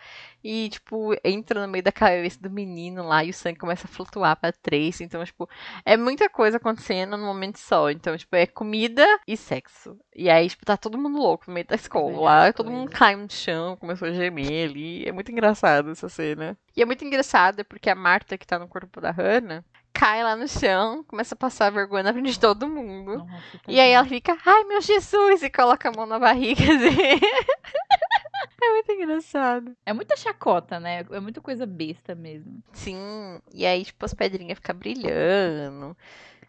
E, 0.47 0.69
tipo, 0.69 1.15
entra 1.23 1.65
no 1.65 1.71
meio 1.71 1.83
da 1.83 1.91
cabeça 1.91 2.39
do 2.39 2.51
menino 2.51 3.07
lá 3.07 3.23
e 3.23 3.31
o 3.31 3.33
sangue 3.33 3.57
começa 3.57 3.87
a 3.87 3.89
flutuar 3.89 4.35
pra 4.35 4.51
três. 4.51 5.01
Então, 5.01 5.25
tipo, 5.25 5.49
é 5.83 5.97
muita 5.97 6.29
coisa 6.29 6.57
acontecendo 6.57 7.17
num 7.17 7.25
momento 7.25 7.57
só. 7.57 7.89
Então, 7.89 8.15
tipo, 8.15 8.35
é 8.35 8.45
comida 8.45 9.03
e 9.27 9.35
sexo. 9.35 9.97
E 10.15 10.29
aí, 10.29 10.47
tipo, 10.47 10.63
tá 10.63 10.77
todo 10.77 10.99
mundo 10.99 11.17
louco 11.17 11.45
no 11.47 11.53
meio 11.55 11.65
da 11.65 11.73
escola 11.73 12.21
lá. 12.21 12.53
Todo 12.53 12.69
mundo 12.69 12.91
cai 12.91 13.15
no 13.15 13.27
chão, 13.27 13.75
começou 13.77 14.07
a 14.07 14.11
gemer 14.11 14.69
ali. 14.69 15.03
É 15.07 15.11
muito 15.11 15.31
engraçado 15.31 15.89
essa 15.89 16.07
cena. 16.09 16.55
E 16.77 16.81
é 16.83 16.85
muito 16.85 17.03
engraçado 17.03 17.65
porque 17.65 17.89
a 17.89 17.95
Marta, 17.95 18.37
que 18.37 18.45
tá 18.45 18.59
no 18.59 18.67
corpo 18.67 19.01
da 19.01 19.09
Hannah, 19.09 19.65
cai 19.91 20.23
lá 20.23 20.35
no 20.35 20.47
chão, 20.47 21.03
começa 21.07 21.33
a 21.33 21.37
passar 21.37 21.71
vergonha 21.71 22.03
na 22.03 22.13
frente 22.13 22.33
de 22.33 22.39
todo 22.39 22.69
mundo. 22.69 23.17
Nossa, 23.17 23.59
E 23.67 23.79
aí 23.79 23.89
ela 23.89 24.05
fica, 24.05 24.37
ai 24.45 24.63
meu 24.65 24.79
Jesus, 24.79 25.41
e 25.41 25.49
coloca 25.49 25.89
a 25.89 25.91
mão 25.91 26.05
na 26.05 26.19
barriga 26.19 26.61
assim. 26.69 27.19
é 28.61 28.71
muito 28.71 28.91
engraçado. 28.91 29.75
É 29.85 29.93
muita 29.93 30.15
chacota, 30.15 30.79
né? 30.79 31.05
É 31.11 31.19
muita 31.19 31.41
coisa 31.41 31.65
besta 31.65 32.15
mesmo. 32.15 32.63
Sim, 32.73 33.39
e 33.53 33.65
aí, 33.65 33.85
tipo, 33.85 34.03
as 34.05 34.13
pedrinhas 34.13 34.57
ficam 34.57 34.75
brilhando. 34.75 35.95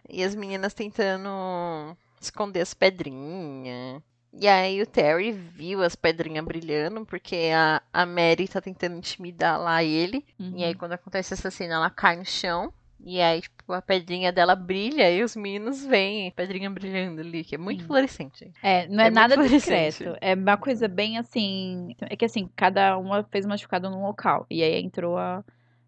E 0.09 0.23
as 0.23 0.35
meninas 0.35 0.73
tentando 0.75 1.97
esconder 2.21 2.61
as 2.61 2.75
pedrinhas. 2.75 4.03
E 4.39 4.47
aí 4.47 4.83
o 4.83 4.87
Terry 4.87 5.33
viu 5.33 5.83
as 5.83 5.97
pedrinhas 5.97 6.45
brilhando, 6.45 7.07
porque 7.07 7.51
a, 7.55 7.83
a 7.93 8.05
Mary 8.05 8.47
tá 8.47 8.61
tentando 8.61 8.97
intimidar 8.97 9.59
lá 9.59 9.83
ele. 9.83 10.25
E 10.59 10.65
aí, 10.65 10.75
quando 10.75 10.93
acontece 10.93 11.33
essa 11.33 11.51
cena, 11.51 11.75
ela 11.77 11.91
cai 11.91 12.17
no 12.17 12.25
chão. 12.25 12.73
E 13.05 13.21
aí, 13.21 13.41
tipo, 13.41 13.73
a 13.73 13.83
pedrinha 13.83 14.33
dela 14.33 14.57
brilha 14.57 15.11
e 15.11 15.23
os 15.23 15.37
meninos 15.37 15.85
veem 15.85 16.29
a 16.29 16.33
pedrinha 16.33 16.71
brilhando 16.71 17.21
ali, 17.21 17.45
que 17.45 17.55
é 17.55 17.59
muito 17.59 17.83
Sim. 17.83 17.87
fluorescente. 17.87 18.51
É, 18.63 18.89
não 18.89 19.05
é, 19.05 19.07
É 19.09 19.11
nada 19.11 19.37
discreto. 19.37 20.17
É 20.21 20.35
uma 20.35 20.57
coisa 20.57 20.89
bem 20.89 21.19
assim. 21.19 21.95
É 22.01 22.17
que 22.17 22.25
assim, 22.25 22.49
cada 22.57 22.97
uma 22.99 23.23
fez 23.25 23.47
machucado 23.47 23.91
num 23.91 24.03
local. 24.03 24.47
E 24.51 24.63
aí 24.63 24.83
entrou 24.83 25.19
a 25.19 25.45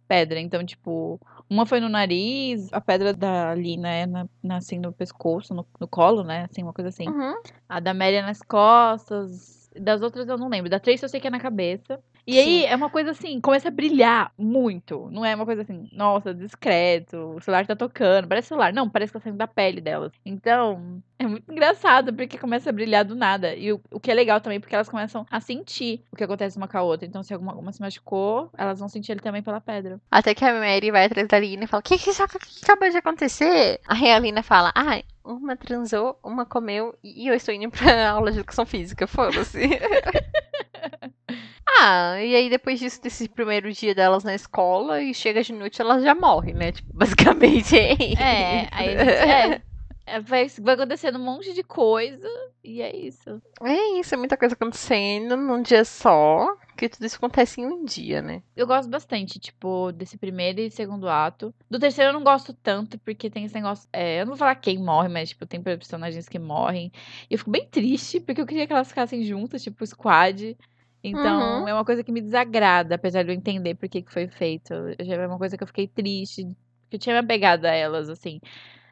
pedra. 0.06 0.38
Então, 0.40 0.64
tipo, 0.64 1.20
uma 1.50 1.66
foi 1.66 1.80
no 1.80 1.88
nariz, 1.88 2.72
a 2.72 2.80
pedra 2.80 3.12
da 3.12 3.54
Lina 3.54 3.88
é 3.90 4.06
na, 4.06 4.26
na- 4.42 4.56
assim, 4.56 4.78
no 4.78 4.92
pescoço, 4.92 5.52
no, 5.54 5.66
no 5.80 5.88
colo, 5.88 6.22
né? 6.22 6.46
Assim, 6.50 6.62
uma 6.62 6.72
coisa 6.72 6.88
assim. 6.88 7.08
Uhum. 7.08 7.34
A 7.68 7.80
da 7.80 7.92
Mary 7.92 8.16
é 8.16 8.22
nas 8.22 8.42
costas. 8.42 9.70
Das 9.78 10.02
outras 10.02 10.28
eu 10.28 10.38
não 10.38 10.48
lembro. 10.48 10.70
Da 10.70 10.80
Tracy 10.80 11.02
eu 11.02 11.08
sei 11.08 11.20
que 11.20 11.26
é 11.26 11.30
na 11.30 11.40
cabeça. 11.40 12.00
E 12.28 12.38
aí 12.38 12.66
é 12.66 12.76
uma 12.76 12.90
coisa 12.90 13.12
assim, 13.12 13.40
começa 13.40 13.68
a 13.68 13.70
brilhar 13.70 14.30
muito. 14.36 15.08
Não 15.10 15.24
é 15.24 15.34
uma 15.34 15.46
coisa 15.46 15.62
assim, 15.62 15.88
nossa, 15.90 16.34
discreto, 16.34 17.16
o 17.16 17.40
celular 17.40 17.66
tá 17.66 17.74
tocando, 17.74 18.28
parece 18.28 18.48
celular. 18.48 18.70
Não, 18.70 18.86
parece 18.86 19.10
que 19.10 19.18
tá 19.18 19.24
saindo 19.24 19.38
da 19.38 19.46
pele 19.46 19.80
delas. 19.80 20.12
Então, 20.26 21.02
é 21.18 21.26
muito 21.26 21.50
engraçado 21.50 22.12
porque 22.12 22.36
começa 22.36 22.68
a 22.68 22.72
brilhar 22.72 23.02
do 23.02 23.14
nada. 23.14 23.54
E 23.54 23.72
o, 23.72 23.80
o 23.90 23.98
que 23.98 24.10
é 24.10 24.14
legal 24.14 24.42
também, 24.42 24.60
porque 24.60 24.74
elas 24.74 24.90
começam 24.90 25.24
a 25.30 25.40
sentir 25.40 26.04
o 26.12 26.16
que 26.16 26.22
acontece 26.22 26.58
uma 26.58 26.68
com 26.68 26.76
a 26.76 26.82
outra. 26.82 27.08
Então, 27.08 27.22
se 27.22 27.32
alguma 27.32 27.54
uma 27.54 27.72
se 27.72 27.80
machucou, 27.80 28.50
elas 28.58 28.78
vão 28.78 28.90
sentir 28.90 29.12
ele 29.12 29.22
também 29.22 29.42
pela 29.42 29.58
pedra. 29.58 29.98
Até 30.10 30.34
que 30.34 30.44
a 30.44 30.52
Mary 30.52 30.90
vai 30.90 31.06
atrás 31.06 31.26
da 31.28 31.38
Lina 31.38 31.64
e 31.64 31.66
fala: 31.66 31.80
O 31.80 31.82
que, 31.82 31.96
que, 31.96 32.12
que 32.12 32.22
acabou 32.62 32.90
de 32.90 32.98
acontecer? 32.98 33.80
Aí 33.88 34.10
a 34.10 34.18
Lina 34.18 34.42
fala: 34.42 34.70
Ah, 34.74 35.02
uma 35.24 35.56
transou, 35.56 36.18
uma 36.22 36.44
comeu 36.44 36.94
e 37.02 37.26
eu 37.26 37.34
estou 37.34 37.54
indo 37.54 37.70
pra 37.70 38.10
aula 38.12 38.30
de 38.30 38.38
educação 38.40 38.66
física. 38.66 39.06
Foda-se. 39.06 39.60
ah, 41.80 42.22
e 42.22 42.34
aí 42.34 42.48
depois 42.48 42.78
disso, 42.80 43.02
desse 43.02 43.28
primeiro 43.28 43.70
dia 43.72 43.94
delas 43.94 44.24
na 44.24 44.34
escola 44.34 45.02
e 45.02 45.12
chega 45.14 45.42
de 45.42 45.52
noite, 45.52 45.80
elas 45.80 46.02
já 46.02 46.14
morrem, 46.14 46.54
né? 46.54 46.72
Tipo, 46.72 46.88
basicamente 46.96 47.78
é 47.78 47.92
isso. 47.92 48.22
É, 48.22 48.68
aí 48.72 48.88
é, 48.88 49.62
é, 50.06 50.20
vai, 50.20 50.48
vai 50.60 50.74
acontecendo 50.74 51.18
um 51.18 51.24
monte 51.24 51.52
de 51.52 51.62
coisa 51.62 52.28
e 52.64 52.80
é 52.80 52.94
isso. 52.96 53.40
É 53.62 53.98
isso, 54.00 54.14
é 54.14 54.16
muita 54.18 54.36
coisa 54.36 54.54
acontecendo 54.54 55.36
num 55.36 55.62
dia 55.62 55.84
só. 55.84 56.56
Que 56.76 56.88
tudo 56.88 57.04
isso 57.06 57.16
acontece 57.16 57.60
em 57.60 57.66
um 57.66 57.84
dia, 57.84 58.22
né? 58.22 58.40
Eu 58.56 58.66
gosto 58.66 58.88
bastante, 58.88 59.40
tipo, 59.40 59.90
desse 59.90 60.16
primeiro 60.16 60.60
e 60.60 60.70
segundo 60.70 61.08
ato. 61.08 61.52
Do 61.68 61.78
terceiro 61.78 62.10
eu 62.10 62.14
não 62.14 62.22
gosto 62.22 62.52
tanto, 62.54 62.98
porque 63.00 63.28
tem 63.28 63.44
esse 63.44 63.54
negócio. 63.54 63.88
é, 63.92 64.20
eu 64.20 64.26
não 64.26 64.32
vou 64.32 64.38
falar 64.38 64.54
quem 64.54 64.78
morre, 64.78 65.08
mas, 65.08 65.30
tipo, 65.30 65.44
tem 65.44 65.60
personagens 65.60 66.28
que 66.28 66.38
morrem. 66.38 66.92
E 67.28 67.34
eu 67.34 67.38
fico 67.38 67.50
bem 67.50 67.66
triste, 67.66 68.20
porque 68.20 68.40
eu 68.40 68.46
queria 68.46 68.64
que 68.64 68.72
elas 68.72 68.88
ficassem 68.88 69.24
juntas, 69.24 69.62
tipo, 69.62 69.84
squad. 69.84 70.56
Então, 71.02 71.62
Uhum. 71.62 71.68
é 71.68 71.74
uma 71.74 71.84
coisa 71.84 72.02
que 72.04 72.12
me 72.12 72.20
desagrada, 72.20 72.94
apesar 72.96 73.22
de 73.24 73.30
eu 73.30 73.34
entender 73.34 73.74
por 73.76 73.88
que, 73.88 74.02
que 74.02 74.12
foi 74.12 74.28
feito. 74.28 74.72
Já- 75.00 75.14
É 75.16 75.26
uma 75.26 75.38
coisa 75.38 75.56
que 75.56 75.62
eu 75.62 75.66
fiquei 75.68 75.86
triste, 75.88 76.44
que 76.90 76.96
eu 76.96 77.00
tinha 77.00 77.14
me 77.14 77.20
apegado 77.20 77.64
a 77.66 77.70
elas, 77.72 78.08
assim. 78.08 78.40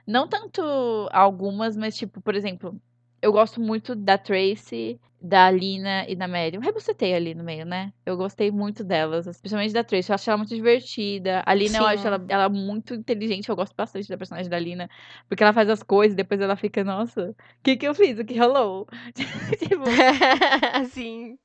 Não 0.07 0.29
tanto 0.29 0.63
algumas, 1.13 1.77
mas, 1.77 1.97
tipo, 1.97 2.21
por 2.23 2.35
exemplo, 2.35 2.81
eu 3.23 3.33
gosto 3.33 3.61
muito 3.61 3.95
da 3.95 4.19
Tracy, 4.19 5.01
da 5.21 5.51
Lina 5.51 6.05
e 6.09 6.15
da 6.15 6.29
Mary. 6.29 6.55
Eu 6.55 6.61
rebocetei 6.61 7.15
ali 7.15 7.35
no 7.35 7.43
meio, 7.43 7.65
né? 7.65 7.93
Eu 8.05 8.17
gostei 8.17 8.51
muito 8.51 8.85
delas, 8.85 9.27
especialmente 9.27 9.73
da 9.73 9.83
Tracy. 9.83 10.11
Eu 10.11 10.15
acho 10.15 10.31
ela 10.31 10.37
muito 10.37 10.55
divertida. 10.55 11.43
A 11.45 11.55
Lina, 11.55 11.79
eu 11.79 11.87
acho 11.87 12.03
Sim. 12.03 12.09
ela, 12.09 12.25
ela 12.29 12.49
muito 12.49 12.95
inteligente. 12.95 13.49
Eu 13.49 13.57
gosto 13.57 13.75
bastante 13.75 14.09
da 14.09 14.17
personagem 14.17 14.51
da 14.51 14.59
Lina. 14.59 14.89
Porque 15.29 15.43
ela 15.43 15.53
faz 15.53 15.69
as 15.69 15.83
coisas 15.83 16.13
e 16.13 16.17
depois 16.17 16.41
ela 16.41 16.55
fica, 16.55 16.85
nossa, 16.85 17.31
o 17.31 17.37
que 17.63 17.77
que 17.77 17.89
eu 17.89 17.95
fiz? 17.95 18.19
O 18.19 18.25
que 18.25 18.39
rolou? 18.39 18.87
tipo, 19.59 19.85
Sim. 20.91 21.39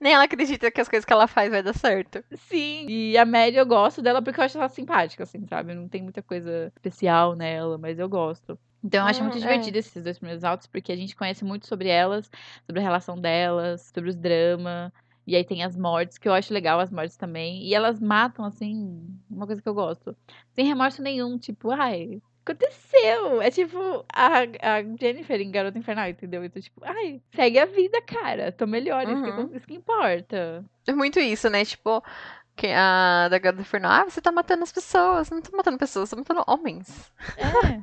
Nem 0.00 0.14
ela 0.14 0.24
acredita 0.24 0.70
que 0.70 0.80
as 0.80 0.88
coisas 0.88 1.04
que 1.04 1.12
ela 1.12 1.26
faz 1.28 1.50
vai 1.50 1.62
dar 1.62 1.74
certo. 1.74 2.24
sim. 2.34 2.86
E 2.88 3.16
a 3.16 3.24
Mary 3.24 3.56
eu 3.56 3.66
gosto 3.66 4.02
dela 4.02 4.22
porque 4.22 4.40
eu 4.40 4.44
acho 4.44 4.58
ela 4.58 4.68
simpática, 4.68 5.22
assim, 5.22 5.46
sabe? 5.46 5.74
Não 5.74 5.88
tem 5.88 6.02
muita 6.02 6.22
coisa 6.22 6.66
especial 6.74 7.36
nela, 7.36 7.78
mas 7.78 7.98
eu 7.98 8.08
gosto. 8.08 8.58
Então 8.82 9.02
eu 9.02 9.06
acho 9.08 9.20
Hum, 9.20 9.24
muito 9.24 9.36
é. 9.38 9.40
divertido 9.40 9.78
esses 9.78 10.02
dois 10.02 10.18
primeiros 10.18 10.44
autos, 10.44 10.66
porque 10.66 10.92
a 10.92 10.96
gente 10.96 11.14
conhece 11.16 11.44
muito 11.44 11.66
sobre 11.66 11.88
elas, 11.88 12.30
sobre 12.66 12.80
a 12.80 12.82
relação 12.82 13.20
delas, 13.20 13.90
sobre 13.94 14.10
os 14.10 14.16
dramas. 14.16 14.92
E 15.26 15.36
aí 15.36 15.44
tem 15.44 15.62
as 15.62 15.76
mortes, 15.76 16.18
que 16.18 16.26
eu 16.28 16.32
acho 16.32 16.52
legal 16.52 16.80
as 16.80 16.90
mortes 16.90 17.16
também. 17.16 17.62
E 17.64 17.74
elas 17.74 18.00
matam, 18.00 18.44
assim, 18.44 19.06
uma 19.30 19.46
coisa 19.46 19.62
que 19.62 19.68
eu 19.68 19.74
gosto. 19.74 20.16
Sem 20.54 20.66
remorso 20.66 21.02
nenhum, 21.02 21.38
tipo, 21.38 21.70
ai, 21.70 22.20
aconteceu. 22.44 23.40
É 23.40 23.50
tipo 23.50 23.78
a, 24.12 24.38
a 24.78 24.82
Jennifer 24.98 25.40
em 25.40 25.50
Garota 25.50 25.78
Infernal, 25.78 26.08
entendeu? 26.08 26.44
Então, 26.44 26.60
tipo, 26.60 26.80
ai, 26.84 27.20
segue 27.34 27.58
a 27.58 27.66
vida, 27.66 28.00
cara. 28.02 28.50
Tô 28.50 28.66
melhor, 28.66 29.08
isso, 29.08 29.22
Uhum. 29.22 29.48
que, 29.48 29.56
isso 29.56 29.66
que 29.66 29.74
importa. 29.74 30.64
É 30.86 30.92
muito 30.92 31.20
isso, 31.20 31.48
né? 31.48 31.64
Tipo, 31.64 32.02
que 32.56 32.66
a 32.68 33.28
da 33.28 33.38
Garota 33.38 33.62
Infernal, 33.62 33.92
ah, 33.92 34.04
você 34.10 34.20
tá 34.20 34.32
matando 34.32 34.64
as 34.64 34.72
pessoas. 34.72 35.30
Não 35.30 35.40
tô 35.42 35.56
matando 35.56 35.78
pessoas, 35.78 36.10
tô 36.10 36.16
matando 36.16 36.42
homens. 36.48 37.12
É. 37.36 37.82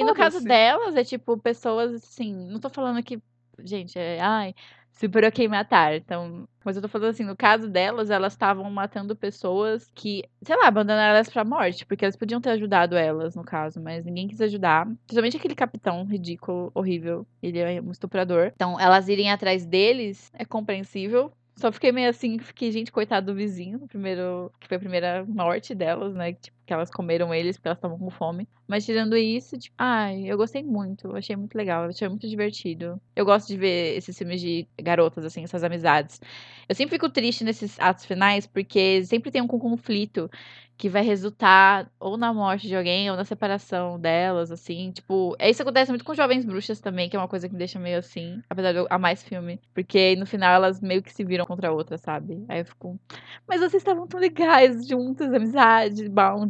E 0.00 0.04
no 0.04 0.14
caso 0.14 0.42
delas, 0.42 0.96
é 0.96 1.04
tipo, 1.04 1.36
pessoas 1.38 1.94
assim, 1.94 2.34
não 2.50 2.60
tô 2.60 2.68
falando 2.68 3.02
que, 3.02 3.20
gente, 3.64 3.98
é, 3.98 4.20
ai, 4.20 4.54
super 4.94 5.24
ok 5.24 5.46
matar. 5.48 5.94
Então, 5.94 6.48
mas 6.64 6.76
eu 6.76 6.82
tô 6.82 6.88
falando 6.88 7.10
assim, 7.10 7.24
no 7.24 7.36
caso 7.36 7.68
delas, 7.68 8.10
elas 8.10 8.32
estavam 8.32 8.68
matando 8.70 9.14
pessoas 9.14 9.90
que, 9.94 10.24
sei 10.42 10.56
lá, 10.56 10.68
abandonaram 10.68 11.14
elas 11.14 11.28
pra 11.28 11.44
morte, 11.44 11.84
porque 11.84 12.04
eles 12.04 12.16
podiam 12.16 12.40
ter 12.40 12.50
ajudado 12.50 12.96
elas, 12.96 13.34
no 13.34 13.44
caso, 13.44 13.80
mas 13.80 14.04
ninguém 14.04 14.28
quis 14.28 14.40
ajudar. 14.40 14.86
Principalmente 15.06 15.36
aquele 15.36 15.54
capitão 15.54 16.04
ridículo, 16.04 16.70
horrível. 16.74 17.26
Ele 17.42 17.58
é 17.58 17.80
um 17.80 17.90
estuprador. 17.90 18.52
Então, 18.54 18.78
elas 18.80 19.08
irem 19.08 19.30
atrás 19.30 19.66
deles 19.66 20.30
é 20.34 20.44
compreensível. 20.44 21.32
Só 21.56 21.70
fiquei 21.70 21.92
meio 21.92 22.10
assim, 22.10 22.38
fiquei, 22.38 22.72
gente, 22.72 22.90
coitado 22.90 23.26
do 23.32 23.36
vizinho, 23.36 23.86
primeiro, 23.86 24.50
que 24.58 24.66
foi 24.66 24.76
a 24.76 24.80
primeira 24.80 25.24
morte 25.24 25.72
delas, 25.72 26.12
né? 26.12 26.32
Tipo, 26.32 26.56
que 26.66 26.72
elas 26.72 26.90
comeram 26.90 27.34
eles 27.34 27.56
porque 27.56 27.68
elas 27.68 27.78
estavam 27.78 27.98
com 27.98 28.10
fome. 28.10 28.48
Mas 28.66 28.84
tirando 28.84 29.16
isso, 29.16 29.58
tipo, 29.58 29.74
ai, 29.78 30.24
eu 30.24 30.36
gostei 30.36 30.62
muito, 30.62 31.14
achei 31.14 31.36
muito 31.36 31.54
legal, 31.54 31.84
achei 31.84 32.08
muito 32.08 32.28
divertido. 32.28 33.00
Eu 33.14 33.24
gosto 33.24 33.48
de 33.48 33.56
ver 33.56 33.96
esses 33.96 34.16
filmes 34.16 34.40
de 34.40 34.66
garotas, 34.80 35.24
assim, 35.24 35.44
essas 35.44 35.62
amizades. 35.62 36.20
Eu 36.68 36.74
sempre 36.74 36.96
fico 36.96 37.10
triste 37.10 37.44
nesses 37.44 37.78
atos 37.78 38.04
finais, 38.06 38.46
porque 38.46 39.04
sempre 39.04 39.30
tem 39.30 39.42
um 39.42 39.48
conflito 39.48 40.30
que 40.76 40.88
vai 40.88 41.02
resultar 41.02 41.90
ou 42.00 42.16
na 42.16 42.32
morte 42.32 42.66
de 42.66 42.74
alguém 42.74 43.10
ou 43.10 43.16
na 43.16 43.24
separação 43.24 43.98
delas, 43.98 44.50
assim. 44.50 44.90
Tipo, 44.90 45.36
isso 45.40 45.62
acontece 45.62 45.90
muito 45.90 46.04
com 46.04 46.14
Jovens 46.14 46.44
Bruxas 46.44 46.80
também, 46.80 47.08
que 47.08 47.16
é 47.16 47.18
uma 47.18 47.28
coisa 47.28 47.46
que 47.46 47.54
me 47.54 47.58
deixa 47.58 47.78
meio 47.78 47.98
assim, 47.98 48.42
apesar 48.50 48.72
de 48.72 48.78
eu 48.78 48.86
amar 48.90 49.16
filme. 49.16 49.60
Porque 49.72 50.16
no 50.16 50.26
final 50.26 50.52
elas 50.52 50.80
meio 50.80 51.02
que 51.02 51.12
se 51.12 51.24
viram 51.24 51.46
contra 51.46 51.68
a 51.68 51.72
outra, 51.72 51.96
sabe? 51.96 52.44
Aí 52.48 52.60
eu 52.60 52.64
fico. 52.64 52.98
Mas 53.46 53.60
vocês 53.60 53.74
estavam 53.74 54.06
tão 54.06 54.18
legais, 54.18 54.86
juntas, 54.88 55.32
amizade, 55.32 56.08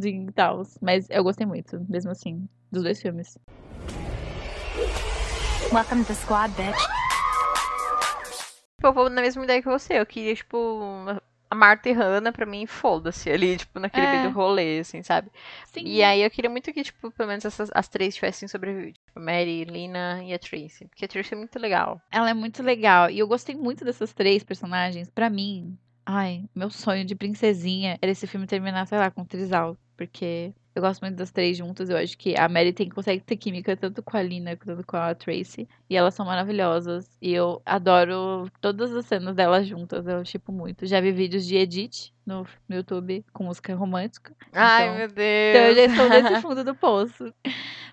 e 0.09 0.31
tal. 0.31 0.63
Mas 0.81 1.09
eu 1.09 1.23
gostei 1.23 1.45
muito, 1.45 1.83
mesmo 1.89 2.11
assim, 2.11 2.47
dos 2.71 2.83
dois 2.83 3.01
filmes. 3.01 3.37
Welcome 5.71 6.03
to 6.03 6.07
the 6.07 6.13
squad, 6.13 6.53
bitch. 6.55 6.77
Tipo, 8.75 8.87
eu 8.87 8.93
vou 8.93 9.09
na 9.09 9.21
mesma 9.21 9.43
ideia 9.43 9.61
que 9.61 9.67
você. 9.69 9.99
Eu 9.99 10.05
queria, 10.05 10.35
tipo, 10.35 10.79
a 11.49 11.55
Marta 11.55 11.89
e 11.89 11.93
Hannah, 11.93 12.31
pra 12.31 12.45
mim, 12.45 12.65
foda-se 12.65 13.29
ali, 13.29 13.57
tipo, 13.57 13.79
naquele 13.79 14.05
É. 14.05 14.11
meio 14.11 14.29
do 14.29 14.35
rolê, 14.35 14.79
assim, 14.79 15.01
sabe? 15.01 15.29
Sim. 15.73 15.83
E 15.85 16.03
aí 16.03 16.21
eu 16.21 16.29
queria 16.29 16.49
muito 16.49 16.71
que, 16.71 16.83
tipo, 16.83 17.11
pelo 17.11 17.29
menos 17.29 17.45
essas, 17.45 17.69
as 17.73 17.87
três 17.87 18.15
tivessem 18.15 18.47
sobrevivido. 18.47 18.93
Tipo, 18.93 19.19
Mary, 19.19 19.63
Lina 19.65 20.23
e 20.23 20.33
a 20.33 20.39
Tracy. 20.39 20.85
Porque 20.87 21.05
a 21.05 21.07
Tracy 21.07 21.33
é 21.33 21.37
muito 21.37 21.57
legal. 21.59 21.99
Ela 22.11 22.29
é 22.29 22.33
muito 22.33 22.61
legal. 22.61 23.09
E 23.09 23.19
eu 23.19 23.27
gostei 23.27 23.55
muito 23.55 23.83
dessas 23.83 24.13
três 24.13 24.43
personagens. 24.43 25.09
Pra 25.09 25.29
mim, 25.29 25.77
ai, 26.05 26.43
meu 26.53 26.69
sonho 26.69 27.05
de 27.05 27.15
princesinha 27.15 27.97
era 28.01 28.11
esse 28.11 28.27
filme 28.27 28.45
terminar, 28.45 28.85
sei 28.87 28.97
lá, 28.97 29.09
com 29.09 29.21
um 29.21 29.25
trisal. 29.25 29.75
Porque 29.97 30.53
Eu 30.75 30.81
gosto 30.81 31.01
muito 31.01 31.15
das 31.15 31.31
três 31.31 31.55
juntas. 31.57 31.89
Eu 31.89 31.95
acho 31.95 32.17
que 32.17 32.35
a 32.37 32.49
Mary 32.49 32.73
tem, 32.73 32.89
consegue 32.89 33.23
ter 33.23 33.37
química 33.37 33.77
tanto 33.77 34.03
com 34.03 34.17
a 34.17 34.21
Lina 34.21 34.57
quanto 34.57 34.85
com 34.85 34.97
a 34.97 35.15
Tracy. 35.15 35.69
E 35.89 35.95
elas 35.95 36.13
são 36.13 36.25
maravilhosas. 36.25 37.09
E 37.21 37.33
eu 37.33 37.61
adoro 37.65 38.51
todas 38.59 38.93
as 38.93 39.05
cenas 39.05 39.33
delas 39.35 39.65
juntas. 39.67 40.05
Eu 40.05 40.21
tipo 40.25 40.51
muito. 40.51 40.85
Já 40.85 40.99
vi 40.99 41.13
vídeos 41.13 41.45
de 41.45 41.55
Edith 41.55 42.11
no, 42.25 42.45
no 42.67 42.75
YouTube 42.75 43.23
com 43.31 43.45
música 43.45 43.73
romântica. 43.73 44.35
Ai, 44.51 44.83
Então- 44.83 44.97
meu 44.97 45.05
Então 45.07 45.61
eu 45.61 45.75
já 45.75 45.81
Deus. 45.87 45.91
estou 45.93 46.09
nesse 46.09 46.41
fundo 46.41 46.63
do 46.65 46.75
poço. 46.75 47.33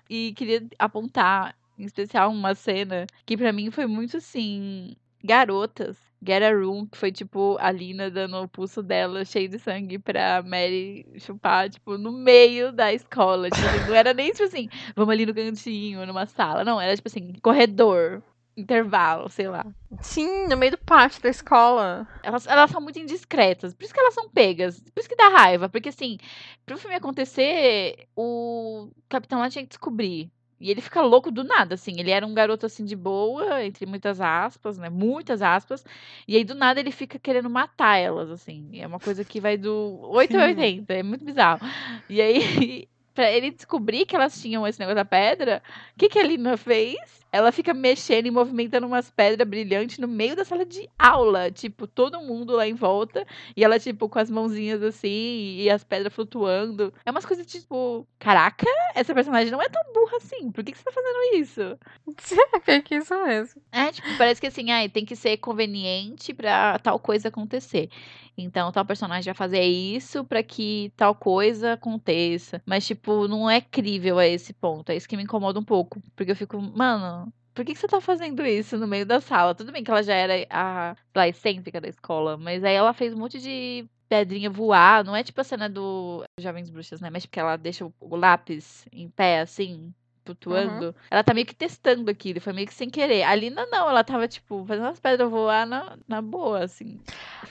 E 0.09 0.33
queria 0.33 0.61
apontar, 0.77 1.55
em 1.79 1.85
especial, 1.85 2.29
uma 2.31 2.53
cena 2.53 3.07
que 3.25 3.37
pra 3.37 3.53
mim 3.53 3.71
foi 3.71 3.85
muito 3.87 4.17
assim. 4.17 4.97
Garotas. 5.23 5.95
Get 6.25 6.43
a 6.43 6.51
Room, 6.51 6.85
que 6.85 6.97
foi 6.97 7.11
tipo 7.11 7.57
a 7.59 7.71
Lina 7.71 8.09
dando 8.09 8.37
o 8.37 8.47
pulso 8.47 8.81
dela 8.81 9.25
cheio 9.25 9.49
de 9.49 9.59
sangue 9.59 9.99
pra 9.99 10.41
Mary 10.43 11.05
chupar, 11.17 11.69
tipo, 11.69 11.97
no 11.97 12.11
meio 12.11 12.71
da 12.71 12.93
escola. 12.93 13.49
Tipo, 13.49 13.65
assim, 13.65 13.87
não 13.87 13.95
era 13.95 14.13
nem 14.13 14.31
tipo 14.31 14.43
assim, 14.43 14.69
vamos 14.95 15.11
ali 15.11 15.25
no 15.25 15.33
cantinho, 15.33 16.05
numa 16.05 16.25
sala. 16.25 16.63
Não, 16.63 16.79
era 16.79 16.95
tipo 16.95 17.07
assim, 17.07 17.33
corredor, 17.41 18.23
intervalo, 18.55 19.29
sei 19.29 19.47
lá. 19.47 19.65
Sim, 20.01 20.47
no 20.47 20.57
meio 20.57 20.71
do 20.71 20.77
pátio 20.77 21.21
da 21.21 21.29
escola. 21.29 22.07
Elas, 22.21 22.47
elas 22.47 22.71
são 22.71 22.81
muito 22.81 22.99
indiscretas. 22.99 23.73
Por 23.73 23.83
isso 23.83 23.93
que 23.93 23.99
elas 23.99 24.13
são 24.13 24.29
pegas. 24.29 24.79
Por 24.79 24.99
isso 24.99 25.09
que 25.09 25.15
dá 25.15 25.29
raiva. 25.29 25.69
Porque, 25.69 25.89
assim, 25.89 26.17
pro 26.65 26.77
filme 26.77 26.95
acontecer, 26.95 28.07
o 28.15 28.89
capitão 29.09 29.39
lá 29.39 29.49
tinha 29.49 29.63
que 29.63 29.69
descobrir. 29.69 30.31
E 30.63 30.71
ele 30.71 30.79
fica 30.79 31.01
louco 31.01 31.29
do 31.29 31.43
nada, 31.43 31.75
assim. 31.75 31.99
Ele 31.99 32.09
era 32.09 32.25
um 32.25 32.33
garoto, 32.33 32.65
assim, 32.65 32.85
de 32.85 32.95
boa, 32.95 33.61
entre 33.65 33.85
muitas 33.85 34.21
aspas, 34.21 34.77
né? 34.77 34.89
Muitas 34.89 35.41
aspas. 35.41 35.83
E 36.25 36.37
aí, 36.37 36.45
do 36.45 36.55
nada, 36.55 36.79
ele 36.79 36.89
fica 36.89 37.19
querendo 37.19 37.49
matar 37.49 37.97
elas, 37.97 38.31
assim. 38.31 38.69
É 38.79 38.87
uma 38.87 38.97
coisa 38.97 39.25
que 39.25 39.41
vai 39.41 39.57
do 39.57 39.99
8 40.03 40.37
a 40.37 40.39
Sim. 40.39 40.45
80. 40.55 40.93
É 40.93 41.03
muito 41.03 41.25
bizarro. 41.25 41.59
E 42.09 42.21
aí, 42.21 42.87
pra 43.13 43.29
ele 43.29 43.51
descobrir 43.51 44.05
que 44.05 44.15
elas 44.15 44.41
tinham 44.41 44.65
esse 44.65 44.79
negócio 44.79 44.95
da 44.95 45.03
pedra, 45.03 45.61
o 45.93 45.99
que, 45.99 46.07
que 46.07 46.17
a 46.17 46.23
Lina 46.23 46.55
fez? 46.55 47.22
Ela 47.33 47.51
fica 47.51 47.73
mexendo 47.73 48.27
e 48.27 48.31
movimentando 48.31 48.85
umas 48.85 49.09
pedras 49.09 49.49
brilhantes 49.49 49.97
no 49.97 50.07
meio 50.07 50.35
da 50.35 50.45
sala 50.45 50.63
de 50.63 50.87
aula. 50.99 51.49
Tipo, 51.49 51.87
todo 51.87 52.21
mundo 52.21 52.55
lá 52.55 52.67
em 52.67 52.75
volta. 52.75 53.25
E 53.57 53.63
ela, 53.63 53.79
tipo, 53.79 54.07
com 54.07 54.19
as 54.19 54.29
mãozinhas 54.29 54.83
assim 54.83 55.55
e 55.57 55.67
as 55.67 55.83
pedras 55.83 56.13
flutuando. 56.13 56.93
É 57.03 57.09
umas 57.09 57.25
coisas 57.25 57.47
tipo, 57.47 58.07
caraca, 58.19 58.67
essa 58.93 59.15
personagem 59.15 59.51
não 59.51 59.59
é 59.59 59.67
tão 59.67 59.81
burra 59.91 60.17
assim. 60.17 60.51
Por 60.51 60.63
que, 60.63 60.73
que 60.73 60.77
você 60.77 60.83
tá 60.83 60.91
fazendo 60.91 61.41
isso? 61.41 61.79
Pior 62.63 62.83
que 62.83 62.95
isso 62.97 63.23
mesmo. 63.25 63.59
É, 63.71 63.91
tipo, 63.91 64.15
parece 64.15 64.39
que 64.39 64.45
assim, 64.45 64.69
ai, 64.69 64.87
tem 64.87 65.03
que 65.03 65.15
ser 65.15 65.37
conveniente 65.37 66.35
pra 66.35 66.77
tal 66.77 66.99
coisa 66.99 67.29
acontecer. 67.29 67.89
Então, 68.37 68.71
tal 68.71 68.85
personagem 68.85 69.25
vai 69.25 69.33
fazer 69.35 69.61
isso 69.61 70.23
pra 70.23 70.41
que 70.41 70.91
tal 70.97 71.13
coisa 71.13 71.73
aconteça. 71.73 72.61
Mas, 72.65 72.85
tipo, 72.85 73.27
não 73.27 73.49
é 73.49 73.61
crível 73.61 74.17
a 74.17 74.25
esse 74.25 74.53
ponto. 74.53 74.91
É 74.91 74.95
isso 74.95 75.07
que 75.07 75.15
me 75.15 75.23
incomoda 75.23 75.59
um 75.59 75.63
pouco. 75.63 76.01
Porque 76.15 76.31
eu 76.31 76.35
fico, 76.35 76.59
mano, 76.59 77.22
por 77.53 77.63
que, 77.63 77.73
que 77.73 77.79
você 77.79 77.87
tá 77.87 78.01
fazendo 78.01 78.45
isso 78.45 78.77
no 78.77 78.87
meio 78.87 79.05
da 79.05 79.21
sala? 79.21 79.53
Tudo 79.53 79.71
bem 79.71 79.83
que 79.83 79.91
ela 79.91 80.03
já 80.03 80.13
era 80.13 80.47
a, 80.49 80.95
lá, 81.15 81.27
excêntrica 81.27 81.79
da 81.79 81.87
escola, 81.87 82.37
mas 82.37 82.63
aí 82.63 82.73
ela 82.73 82.93
fez 82.93 83.13
um 83.13 83.17
monte 83.17 83.39
de 83.39 83.85
pedrinha 84.09 84.49
voar. 84.49 85.03
Não 85.03 85.15
é 85.15 85.23
tipo 85.23 85.39
a 85.39 85.43
cena 85.43 85.69
do 85.69 86.23
Jovens 86.39 86.69
Bruxas, 86.69 86.99
né? 87.01 87.09
Mas 87.09 87.25
porque 87.25 87.39
ela 87.39 87.55
deixa 87.55 87.85
o, 87.85 88.15
lápis 88.15 88.87
em 88.91 89.09
pé, 89.09 89.41
assim, 89.41 89.93
flutuando. 90.25 90.95
Ela 91.09 91.23
tá 91.23 91.33
meio 91.33 91.45
que 91.45 91.55
testando 91.55 92.09
aquilo, 92.09 92.41
foi 92.41 92.53
meio 92.53 92.67
que 92.67 92.73
sem 92.73 92.89
querer. 92.89 93.23
A 93.23 93.35
Lina 93.35 93.65
não, 93.67 93.89
ela 93.89 94.03
tava, 94.03 94.27
tipo, 94.27 94.65
fazendo 94.65 94.87
as 94.87 94.99
pedras 94.99 95.29
voar 95.29 95.65
na, 95.65 95.97
na 96.07 96.21
boa, 96.21 96.63
assim. 96.63 96.99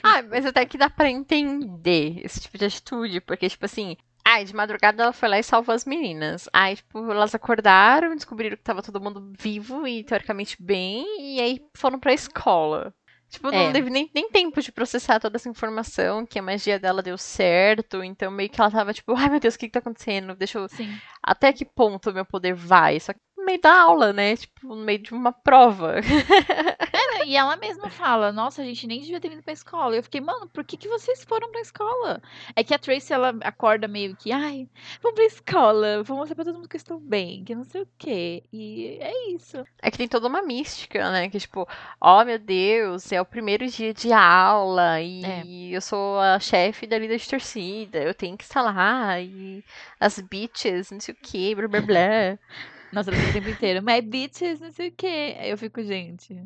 Ah, 0.01 0.21
mas 0.21 0.45
até 0.45 0.65
que 0.65 0.77
dá 0.77 0.89
pra 0.89 1.09
entender 1.09 2.21
esse 2.23 2.41
tipo 2.41 2.57
de 2.57 2.65
atitude, 2.65 3.21
porque, 3.21 3.49
tipo 3.49 3.65
assim, 3.65 3.95
ai, 4.25 4.45
de 4.45 4.55
madrugada 4.55 5.03
ela 5.03 5.13
foi 5.13 5.29
lá 5.29 5.39
e 5.39 5.43
salvou 5.43 5.73
as 5.75 5.85
meninas. 5.85 6.47
Aí, 6.53 6.75
tipo, 6.75 6.99
elas 7.11 7.33
acordaram, 7.35 8.15
descobriram 8.15 8.57
que 8.57 8.63
tava 8.63 8.81
todo 8.81 9.01
mundo 9.01 9.31
vivo 9.37 9.87
e 9.87 10.03
teoricamente 10.03 10.55
bem, 10.61 11.05
e 11.37 11.41
aí 11.41 11.61
foram 11.75 11.99
pra 11.99 12.13
escola. 12.13 12.93
Tipo, 13.29 13.49
não 13.49 13.69
É. 13.69 13.71
teve 13.71 13.89
nem, 13.89 14.09
nem 14.13 14.29
tempo 14.29 14.61
de 14.61 14.71
processar 14.71 15.19
toda 15.19 15.37
essa 15.37 15.49
informação, 15.49 16.23
que 16.23 16.37
a 16.37 16.41
magia 16.43 16.77
dela 16.79 17.01
deu 17.01 17.17
certo, 17.17 18.03
então 18.03 18.29
meio 18.31 18.47
que 18.49 18.61
ela 18.61 18.69
tava 18.69 18.93
tipo, 18.93 19.11
ai 19.15 19.27
meu 19.27 19.39
Deus, 19.39 19.55
o 19.55 19.57
que 19.59 19.65
que 19.65 19.71
tá 19.71 19.79
acontecendo? 19.79 20.35
Deixa 20.35 20.59
eu... 20.59 20.69
Sim. 20.69 20.95
Até 21.23 21.51
que 21.51 21.65
ponto 21.65 22.11
o 22.11 22.13
meu 22.13 22.25
poder 22.25 22.53
vai? 22.53 22.99
Só 22.99 23.11
que 23.11 23.19
no 23.35 23.43
meio 23.45 23.59
da 23.59 23.73
aula, 23.81 24.13
né? 24.13 24.37
Tipo, 24.37 24.75
no 24.75 24.83
meio 24.85 24.99
de 24.99 25.13
uma 25.13 25.31
prova. 25.31 25.95
E 27.25 27.35
ela 27.35 27.55
mesma 27.55 27.89
fala, 27.89 28.31
nossa, 28.31 28.61
a 28.61 28.65
gente 28.65 28.85
nem 28.87 28.99
devia 29.01 29.19
ter 29.19 29.29
vindo 29.29 29.43
pra 29.43 29.53
escola. 29.53 29.95
Eu 29.95 30.03
fiquei, 30.03 30.21
mano, 30.21 30.47
por 30.49 30.63
que, 30.63 30.77
que 30.77 30.87
vocês 30.87 31.23
foram 31.23 31.51
pra 31.51 31.61
escola? 31.61 32.21
É 32.55 32.63
que 32.63 32.73
a 32.73 32.79
Tracy, 32.79 33.13
ela 33.13 33.33
acorda 33.41 33.87
meio 33.87 34.15
que, 34.15 34.31
ai, 34.31 34.67
vamos 35.01 35.15
pra 35.15 35.25
escola, 35.25 36.03
vou 36.03 36.17
mostrar 36.17 36.35
pra 36.35 36.45
todo 36.45 36.55
mundo 36.55 36.67
que 36.69 36.75
eu 36.75 36.79
estou 36.79 36.99
bem, 36.99 37.43
que 37.43 37.55
não 37.55 37.63
sei 37.63 37.81
o 37.81 37.87
quê. 37.97 38.43
E 38.51 38.97
é 38.99 39.29
isso. 39.31 39.63
É 39.81 39.89
que 39.91 39.97
tem 39.97 40.07
toda 40.07 40.27
uma 40.27 40.41
mística, 40.41 41.11
né? 41.11 41.29
Que 41.29 41.39
tipo, 41.39 41.67
ó 41.99 42.23
meu 42.25 42.39
Deus, 42.39 43.11
é 43.11 43.21
o 43.21 43.25
primeiro 43.25 43.65
dia 43.67 43.93
de 43.93 44.11
aula 44.11 45.01
e 45.01 45.23
É. 45.23 45.43
eu 45.75 45.81
sou 45.81 46.19
a 46.19 46.39
chefe 46.39 46.85
da 46.87 46.97
líder 46.97 47.17
de 47.17 47.29
torcida, 47.29 47.99
eu 47.99 48.13
tenho 48.13 48.37
que 48.37 48.43
estar 48.43 48.61
lá 48.61 49.19
e 49.19 49.63
as 49.99 50.19
bitches, 50.19 50.91
não 50.91 50.99
sei 50.99 51.13
o 51.13 51.17
que, 51.17 51.55
blá 51.55 51.67
blá 51.67 51.81
blá. 51.81 52.39
Nossa, 52.93 53.09
ela 53.09 53.29
o 53.29 53.33
tempo 53.33 53.49
inteiro, 53.49 53.83
my 53.83 54.01
bitches, 54.01 54.59
não 54.59 54.71
sei 54.71 54.89
o 54.89 54.91
quê. 54.91 55.35
Aí 55.39 55.49
eu 55.49 55.57
fico, 55.57 55.81
gente, 55.81 56.39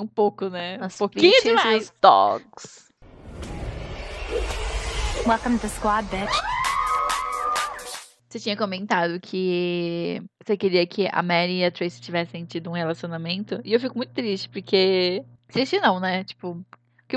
um 0.00 0.06
pouco, 0.06 0.48
né? 0.48 0.78
Um 0.80 0.84
As 0.84 0.96
pouquinho 0.98 1.30
bitches 1.30 1.44
e 1.44 1.48
demais. 1.48 1.94
dogs. 2.00 2.84
Welcome 5.26 5.56
to 5.56 5.62
the 5.62 5.68
squad, 5.68 6.08
bitch. 6.10 6.30
Você 8.28 8.40
tinha 8.40 8.56
comentado 8.56 9.20
que 9.20 10.20
você 10.44 10.56
queria 10.56 10.84
que 10.86 11.08
a 11.10 11.22
Mary 11.22 11.60
e 11.60 11.64
a 11.64 11.70
Tracy 11.70 12.00
tivessem 12.00 12.44
tido 12.44 12.68
um 12.68 12.72
relacionamento. 12.72 13.60
E 13.64 13.72
eu 13.72 13.78
fico 13.78 13.96
muito 13.96 14.12
triste, 14.12 14.48
porque. 14.48 15.24
Triste 15.48 15.78
não, 15.78 16.00
né? 16.00 16.24
Tipo, 16.24 16.60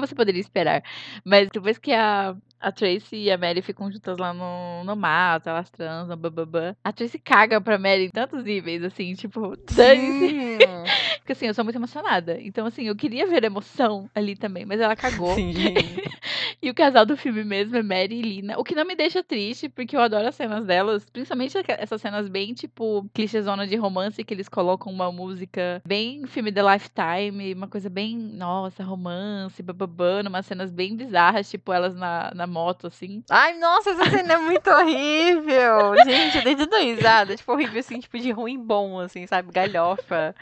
que 0.01 0.07
você 0.07 0.15
poderia 0.15 0.39
esperar? 0.39 0.83
Mas 1.23 1.49
depois 1.51 1.77
que 1.77 1.91
a, 1.91 2.35
a 2.59 2.71
Tracy 2.71 3.15
e 3.15 3.31
a 3.31 3.37
Mary 3.37 3.61
ficam 3.61 3.91
juntas 3.91 4.17
lá 4.17 4.33
no, 4.33 4.83
no 4.83 4.95
mato, 4.95 5.49
elas 5.49 5.69
transam, 5.69 6.15
bababá. 6.15 6.75
A 6.83 6.91
Tracy 6.91 7.19
caga 7.19 7.59
pra 7.59 7.77
Mary 7.77 8.05
em 8.05 8.09
tantos 8.09 8.43
níveis, 8.43 8.83
assim, 8.83 9.13
tipo, 9.13 9.55
dane-se. 9.71 10.37
Porque 11.19 11.33
assim, 11.33 11.47
eu 11.47 11.53
sou 11.53 11.63
muito 11.63 11.75
emocionada. 11.75 12.39
Então, 12.39 12.65
assim, 12.65 12.83
eu 12.87 12.95
queria 12.95 13.27
ver 13.27 13.43
emoção 13.43 14.09
ali 14.13 14.35
também, 14.35 14.65
mas 14.65 14.79
ela 14.79 14.95
cagou. 14.95 15.35
Sim. 15.35 15.53
E 16.59 16.71
o 16.71 16.73
casal 16.73 17.05
do 17.05 17.15
filme 17.15 17.43
mesmo 17.43 17.77
é 17.77 17.83
Mary 17.83 18.15
e 18.15 18.21
Lina. 18.21 18.57
O 18.57 18.63
que 18.63 18.73
não 18.73 18.83
me 18.83 18.95
deixa 18.95 19.23
triste, 19.23 19.69
porque 19.69 19.95
eu 19.95 20.01
adoro 20.01 20.27
as 20.27 20.35
cenas 20.35 20.65
delas. 20.65 21.05
Principalmente 21.05 21.55
essas 21.67 22.01
cenas 22.01 22.27
bem, 22.27 22.53
tipo, 22.53 23.07
clichêzona 23.13 23.67
de 23.67 23.75
romance, 23.75 24.23
que 24.23 24.33
eles 24.33 24.49
colocam 24.49 24.91
uma 24.91 25.11
música 25.11 25.81
bem 25.85 26.25
filme 26.25 26.51
The 26.51 26.63
Lifetime, 26.63 27.53
uma 27.53 27.67
coisa 27.67 27.89
bem, 27.89 28.17
nossa, 28.17 28.83
romance, 28.83 29.61
bababã, 29.61 30.23
umas 30.27 30.47
cenas 30.47 30.71
bem 30.71 30.95
bizarras, 30.95 31.49
tipo, 31.49 31.71
elas 31.71 31.95
na, 31.95 32.31
na 32.33 32.47
moto, 32.47 32.87
assim. 32.87 33.23
Ai, 33.29 33.57
nossa, 33.59 33.91
essa 33.91 34.09
cena 34.09 34.33
é 34.33 34.37
muito 34.37 34.67
horrível. 34.67 35.95
Gente, 36.05 36.37
eu 36.37 36.43
dei 36.43 36.55
tudo 36.55 36.75
risada. 36.77 37.35
Tipo, 37.35 37.51
horrível, 37.53 37.79
assim, 37.79 37.99
tipo, 37.99 38.17
de 38.17 38.31
ruim 38.31 38.57
bom, 38.57 38.99
assim, 38.99 39.27
sabe? 39.27 39.51
Galhofa. 39.51 40.33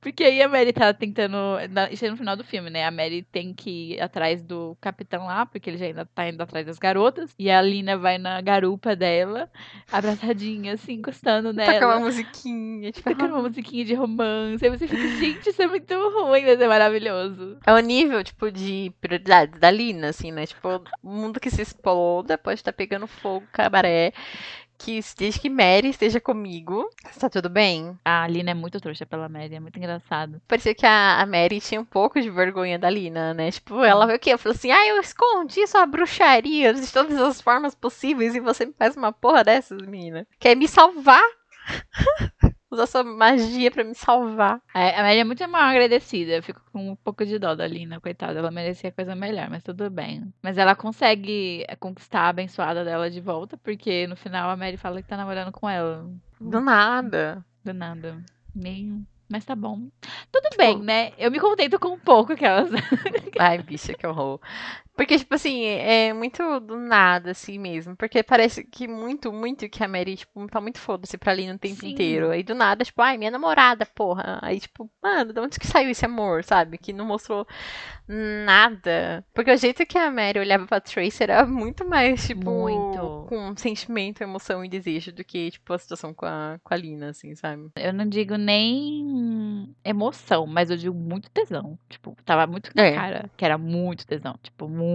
Porque 0.00 0.22
aí 0.22 0.40
a 0.40 0.48
Mary 0.48 0.72
tá 0.72 0.92
tentando. 0.94 1.36
Isso 1.90 2.04
é 2.04 2.10
no 2.10 2.16
final 2.16 2.36
do 2.36 2.44
filme, 2.44 2.70
né? 2.70 2.86
A 2.86 2.90
Mary 2.90 3.22
tem 3.22 3.52
que 3.52 3.94
ir 3.94 4.00
atrás 4.00 4.42
do 4.42 4.76
capitão 4.80 5.26
lá, 5.26 5.44
porque 5.44 5.68
ele 5.68 5.76
já 5.76 5.86
ainda 5.86 6.06
tá 6.06 6.28
indo 6.28 6.40
atrás 6.40 6.64
das 6.64 6.78
garotas. 6.78 7.34
E 7.38 7.50
a 7.50 7.60
Lina 7.60 7.96
vai 7.96 8.16
na 8.16 8.40
garupa 8.40 8.94
dela, 8.94 9.50
abraçadinha, 9.90 10.74
assim, 10.74 10.94
encostando 10.94 11.52
nela. 11.52 11.72
Toca 11.74 11.86
uma 11.86 12.00
musiquinha. 12.00 12.92
Tipo, 12.92 13.10
Tocando 13.10 13.34
uma 13.34 13.42
musiquinha 13.42 13.84
de 13.84 13.94
romance. 13.94 14.64
Aí 14.64 14.70
você 14.70 14.86
fica, 14.86 15.08
gente, 15.18 15.50
isso 15.50 15.60
é 15.60 15.66
muito 15.66 15.92
ruim, 15.94 16.44
mas 16.44 16.60
é 16.60 16.68
maravilhoso. 16.68 17.58
É 17.66 17.72
o 17.72 17.78
nível, 17.78 18.22
tipo, 18.22 18.50
de 18.50 18.92
prioridade 19.00 19.58
da 19.58 19.70
Lina, 19.70 20.08
assim, 20.08 20.30
né? 20.30 20.46
Tipo, 20.46 20.80
o 21.02 21.08
mundo 21.08 21.40
que 21.40 21.50
se 21.50 21.60
exploda 21.60 22.38
pode 22.38 22.60
estar 22.60 22.72
pegando 22.72 23.06
fogo, 23.06 23.46
cabaré. 23.52 24.12
Que 24.78 25.00
desde 25.16 25.40
que 25.40 25.50
Mary 25.50 25.88
esteja 25.88 26.20
comigo, 26.20 26.88
está 27.10 27.28
tudo 27.28 27.48
bem. 27.48 27.98
A 28.04 28.26
Lina 28.28 28.52
é 28.52 28.54
muito 28.54 28.80
trouxa 28.80 29.04
pela 29.04 29.28
Mary, 29.28 29.56
é 29.56 29.60
muito 29.60 29.76
engraçado. 29.76 30.40
Parecia 30.46 30.74
que 30.74 30.86
a, 30.86 31.20
a 31.20 31.26
Mary 31.26 31.60
tinha 31.60 31.80
um 31.80 31.84
pouco 31.84 32.20
de 32.20 32.30
vergonha 32.30 32.78
da 32.78 32.88
Lina, 32.88 33.34
né? 33.34 33.50
Tipo, 33.50 33.82
ela 33.82 34.06
veio 34.06 34.16
o 34.16 34.20
quê? 34.20 34.36
Falou 34.38 34.54
assim, 34.54 34.70
ah, 34.70 34.86
eu 34.86 35.00
escondi 35.00 35.66
sua 35.66 35.84
bruxaria 35.84 36.72
de 36.72 36.90
todas 36.92 37.20
as 37.20 37.40
formas 37.40 37.74
possíveis 37.74 38.34
e 38.34 38.40
você 38.40 38.66
me 38.66 38.72
faz 38.72 38.96
uma 38.96 39.12
porra 39.12 39.42
dessas, 39.42 39.82
menina. 39.82 40.26
Quer 40.38 40.54
me 40.54 40.68
salvar? 40.68 41.24
Usar 42.70 42.86
sua 42.86 43.02
magia 43.02 43.70
pra 43.70 43.82
me 43.82 43.94
salvar. 43.94 44.60
A 44.74 45.00
a 45.00 45.02
Mary 45.02 45.18
é 45.18 45.24
muito 45.24 45.48
mal 45.48 45.62
agradecida. 45.62 46.32
Eu 46.32 46.42
fico 46.42 46.60
com 46.70 46.90
um 46.90 46.96
pouco 46.96 47.24
de 47.24 47.38
dó 47.38 47.54
da 47.54 47.66
Lina, 47.66 48.00
coitada. 48.00 48.38
Ela 48.38 48.50
merecia 48.50 48.92
coisa 48.92 49.14
melhor, 49.14 49.48
mas 49.48 49.62
tudo 49.62 49.88
bem. 49.88 50.32
Mas 50.42 50.58
ela 50.58 50.74
consegue 50.74 51.64
é, 51.66 51.74
conquistar 51.74 52.22
a 52.22 52.28
abençoada 52.28 52.84
dela 52.84 53.10
de 53.10 53.20
volta, 53.20 53.56
porque 53.56 54.06
no 54.06 54.16
final 54.16 54.50
a 54.50 54.56
Mary 54.56 54.76
fala 54.76 55.00
que 55.00 55.08
tá 55.08 55.16
namorando 55.16 55.50
com 55.50 55.68
ela. 55.68 56.10
Do 56.40 56.60
nada. 56.60 57.44
Do 57.64 57.72
nada. 57.72 58.22
Meio. 58.54 59.02
Mas 59.30 59.44
tá 59.44 59.54
bom. 59.54 59.88
Tudo 60.32 60.48
bem, 60.56 60.78
né? 60.78 61.12
Eu 61.18 61.30
me 61.30 61.38
contento 61.38 61.78
com 61.78 61.88
um 61.88 61.98
pouco 61.98 62.32
aquelas. 62.32 62.70
Ai, 63.38 63.62
bicha, 63.62 63.92
que 63.92 64.06
horror. 64.06 64.40
Porque, 64.98 65.16
tipo 65.16 65.32
assim, 65.32 65.64
é 65.64 66.12
muito 66.12 66.58
do 66.58 66.76
nada, 66.76 67.30
assim 67.30 67.56
mesmo. 67.56 67.94
Porque 67.94 68.20
parece 68.20 68.64
que 68.64 68.88
muito, 68.88 69.32
muito 69.32 69.68
que 69.68 69.84
a 69.84 69.86
Mary, 69.86 70.16
tipo, 70.16 70.44
tá 70.48 70.60
muito 70.60 70.80
foda-se 70.80 71.16
pra 71.16 71.30
ali 71.30 71.46
no 71.46 71.56
tempo 71.56 71.82
Sim. 71.82 71.90
inteiro. 71.92 72.30
Aí 72.32 72.42
do 72.42 72.52
nada, 72.52 72.84
tipo, 72.84 73.00
ai, 73.00 73.16
minha 73.16 73.30
namorada, 73.30 73.86
porra. 73.86 74.40
Aí, 74.42 74.58
tipo, 74.58 74.90
mano, 75.00 75.32
de 75.32 75.38
onde 75.38 75.56
que 75.60 75.68
saiu 75.68 75.90
esse 75.90 76.04
amor, 76.04 76.42
sabe? 76.42 76.76
Que 76.78 76.92
não 76.92 77.04
mostrou 77.06 77.46
nada. 78.08 79.24
Porque 79.32 79.52
o 79.52 79.56
jeito 79.56 79.86
que 79.86 79.96
a 79.96 80.10
Mary 80.10 80.40
olhava 80.40 80.66
pra 80.66 80.80
Tracy 80.80 81.22
era 81.22 81.46
muito 81.46 81.88
mais, 81.88 82.26
tipo, 82.26 82.50
Muito. 82.50 83.26
com 83.28 83.56
sentimento, 83.56 84.20
emoção 84.22 84.64
e 84.64 84.68
desejo 84.68 85.12
do 85.12 85.22
que, 85.22 85.52
tipo, 85.52 85.72
a 85.72 85.78
situação 85.78 86.12
com 86.12 86.26
a, 86.26 86.58
com 86.64 86.74
a 86.74 86.76
Lina, 86.76 87.10
assim, 87.10 87.36
sabe? 87.36 87.70
Eu 87.76 87.92
não 87.92 88.04
digo 88.08 88.34
nem 88.34 89.72
emoção, 89.84 90.44
mas 90.44 90.70
eu 90.70 90.76
digo 90.76 90.96
muito 90.96 91.30
tesão. 91.30 91.78
Tipo, 91.88 92.16
tava 92.24 92.48
muito 92.50 92.72
na 92.74 92.82
É. 92.82 92.94
cara 92.96 93.30
que 93.36 93.44
era 93.44 93.56
muito 93.56 94.04
tesão. 94.04 94.34
Tipo, 94.42 94.66
muito 94.68 94.87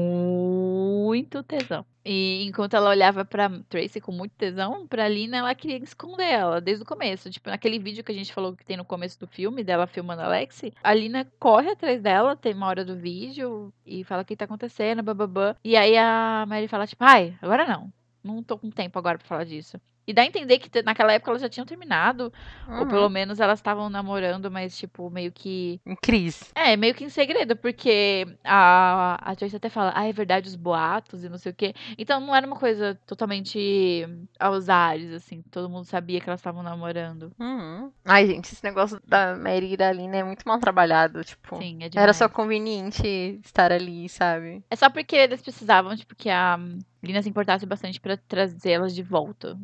tesão. 1.44 1.86
E 2.06 2.44
enquanto 2.46 2.74
ela 2.74 2.90
olhava 2.90 3.24
pra 3.24 3.50
Tracy 3.70 4.02
com 4.02 4.12
muito 4.12 4.34
tesão, 4.34 4.86
pra 4.88 5.08
Lina 5.08 5.38
ela 5.38 5.56
queria 5.56 5.78
esconder 5.78 6.26
ela 6.26 6.60
desde 6.60 6.84
o 6.84 6.88
começo. 6.88 7.30
Tipo, 7.30 7.50
naquele 7.50 7.80
vídeo 7.80 8.04
que 8.04 8.12
a 8.12 8.16
gente 8.16 8.34
falou 8.34 8.56
que 8.56 8.66
tem 8.66 8.78
no 8.78 8.86
começo 8.86 9.20
do 9.20 9.28
filme, 9.28 9.64
dela 9.64 9.88
filmando 9.88 10.22
a 10.22 10.28
Lexi, 10.28 10.74
a 10.84 10.94
Lina 10.94 11.32
corre 11.40 11.72
atrás 11.72 12.02
dela, 12.02 12.36
tem 12.36 12.54
uma 12.54 12.68
hora 12.68 12.84
do 12.84 12.96
vídeo, 12.96 13.74
e 13.86 14.04
fala 14.04 14.24
o 14.24 14.26
que 14.26 14.36
tá 14.36 14.46
acontecendo, 14.46 15.04
bababã. 15.04 15.56
E 15.64 15.76
aí 15.76 15.98
a 15.98 16.46
Mary 16.48 16.68
fala, 16.68 16.88
tipo, 16.88 17.04
ai, 17.04 17.38
agora 17.42 17.66
não. 17.66 17.92
Não 18.24 18.44
tô 18.44 18.58
com 18.58 18.70
tempo 18.70 18.98
agora 18.98 19.18
pra 19.18 19.28
falar 19.28 19.44
disso. 19.44 19.78
E 20.06 20.14
dá 20.14 20.22
a 20.22 20.26
entender 20.26 20.60
que 20.60 20.82
naquela 20.84 21.14
época 21.14 21.32
elas 21.32 21.42
já 21.42 21.50
tinham 21.50 21.66
terminado. 21.66 22.32
Ou 22.68 22.74
Uhum. 22.82 22.88
pelo 22.88 23.10
menos 23.10 23.40
elas 23.40 23.60
estavam 23.60 23.90
namorando, 23.90 24.52
mas, 24.52 24.78
tipo, 24.78 25.10
meio 25.10 25.32
que. 25.32 25.80
Em 25.86 25.96
crise. 25.96 26.46
É, 26.56 26.76
meio 26.76 26.94
que 26.94 27.04
em 27.04 27.10
segredo, 27.10 27.56
porque 27.56 28.26
a, 28.44 29.18
a 29.22 29.36
Tracy 29.36 29.56
até 29.56 29.70
fala, 29.70 29.94
ah, 29.96 30.06
é 30.08 30.12
verdade 30.12 30.48
os 30.48 30.56
boatos 30.56 31.24
e 31.24 31.30
não 31.30 31.38
sei 31.38 31.52
o 31.52 31.56
quê. 31.56 31.74
Então 31.98 32.20
não 32.20 32.36
era 32.36 32.46
uma 32.46 32.56
coisa 32.58 33.00
totalmente 33.06 34.08
aos 34.40 34.70
ares, 34.70 35.12
assim. 35.14 35.42
Todo 35.52 35.70
mundo 35.70 35.86
sabia 35.86 36.20
que 36.20 36.30
elas 36.30 36.40
estavam 36.40 36.64
namorando. 36.64 37.32
Uhum. 37.40 37.92
Ai, 38.06 38.28
gente, 38.28 38.52
esse 38.54 38.64
negócio 38.64 39.00
da 39.08 39.36
Mary 39.36 39.74
e 39.74 39.78
da 39.78 39.92
Lina 39.92 40.18
é 40.18 40.24
muito 40.24 40.44
mal 40.48 40.60
trabalhado, 40.60 41.24
tipo. 41.24 41.58
Sim, 41.58 41.78
é 41.84 41.90
demais. 41.90 42.04
Era 42.04 42.14
só 42.14 42.28
conveniente 42.30 43.40
estar 43.44 43.72
ali, 43.72 44.08
sabe? 44.10 44.64
É 44.70 44.76
só 44.76 44.90
porque 44.90 45.16
eles 45.16 45.42
precisavam, 45.42 45.96
tipo, 45.96 46.16
que 46.16 46.30
a 46.30 46.58
Lina 47.02 47.22
se 47.22 47.30
importasse 47.30 47.66
bastante 47.66 48.00
pra 48.00 48.18
trazê-las 48.18 48.94
de 48.96 49.04
volta. 49.04 49.58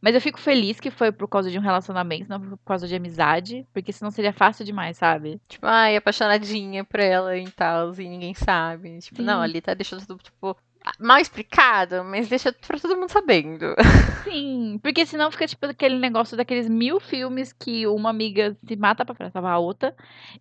Mas 0.00 0.14
eu 0.14 0.20
fico 0.20 0.40
feliz 0.40 0.80
que 0.80 0.90
foi 0.90 1.12
por 1.12 1.28
causa 1.28 1.50
de 1.50 1.58
um 1.58 1.62
relacionamento, 1.62 2.28
não 2.28 2.40
por 2.40 2.58
causa 2.64 2.86
de 2.86 2.94
amizade, 2.94 3.66
porque 3.72 3.92
senão 3.92 4.10
seria 4.10 4.32
fácil 4.32 4.64
demais, 4.64 4.96
sabe? 4.96 5.40
Tipo, 5.48 5.66
ai, 5.66 5.96
apaixonadinha 5.96 6.84
por 6.84 7.00
ela 7.00 7.36
e 7.36 7.50
tal, 7.50 7.92
e 7.94 8.08
ninguém 8.08 8.34
sabe. 8.34 8.98
Tipo, 8.98 9.22
não, 9.22 9.38
Sim. 9.38 9.44
ali 9.44 9.60
tá 9.60 9.74
deixando 9.74 10.06
tudo, 10.06 10.22
tipo, 10.22 10.56
mal 10.98 11.18
explicado, 11.18 12.04
mas 12.04 12.28
deixa 12.28 12.52
pra 12.52 12.78
todo 12.78 12.96
mundo 12.96 13.10
sabendo. 13.10 13.74
Sim, 14.24 14.78
porque 14.82 15.04
senão 15.04 15.30
fica 15.30 15.46
tipo 15.46 15.66
aquele 15.66 15.98
negócio 15.98 16.36
daqueles 16.36 16.68
mil 16.68 16.98
filmes 17.00 17.52
que 17.52 17.86
uma 17.86 18.10
amiga 18.10 18.56
se 18.66 18.76
mata 18.76 19.04
pra 19.04 19.30
salvar 19.30 19.54
a 19.54 19.58
outra. 19.58 19.94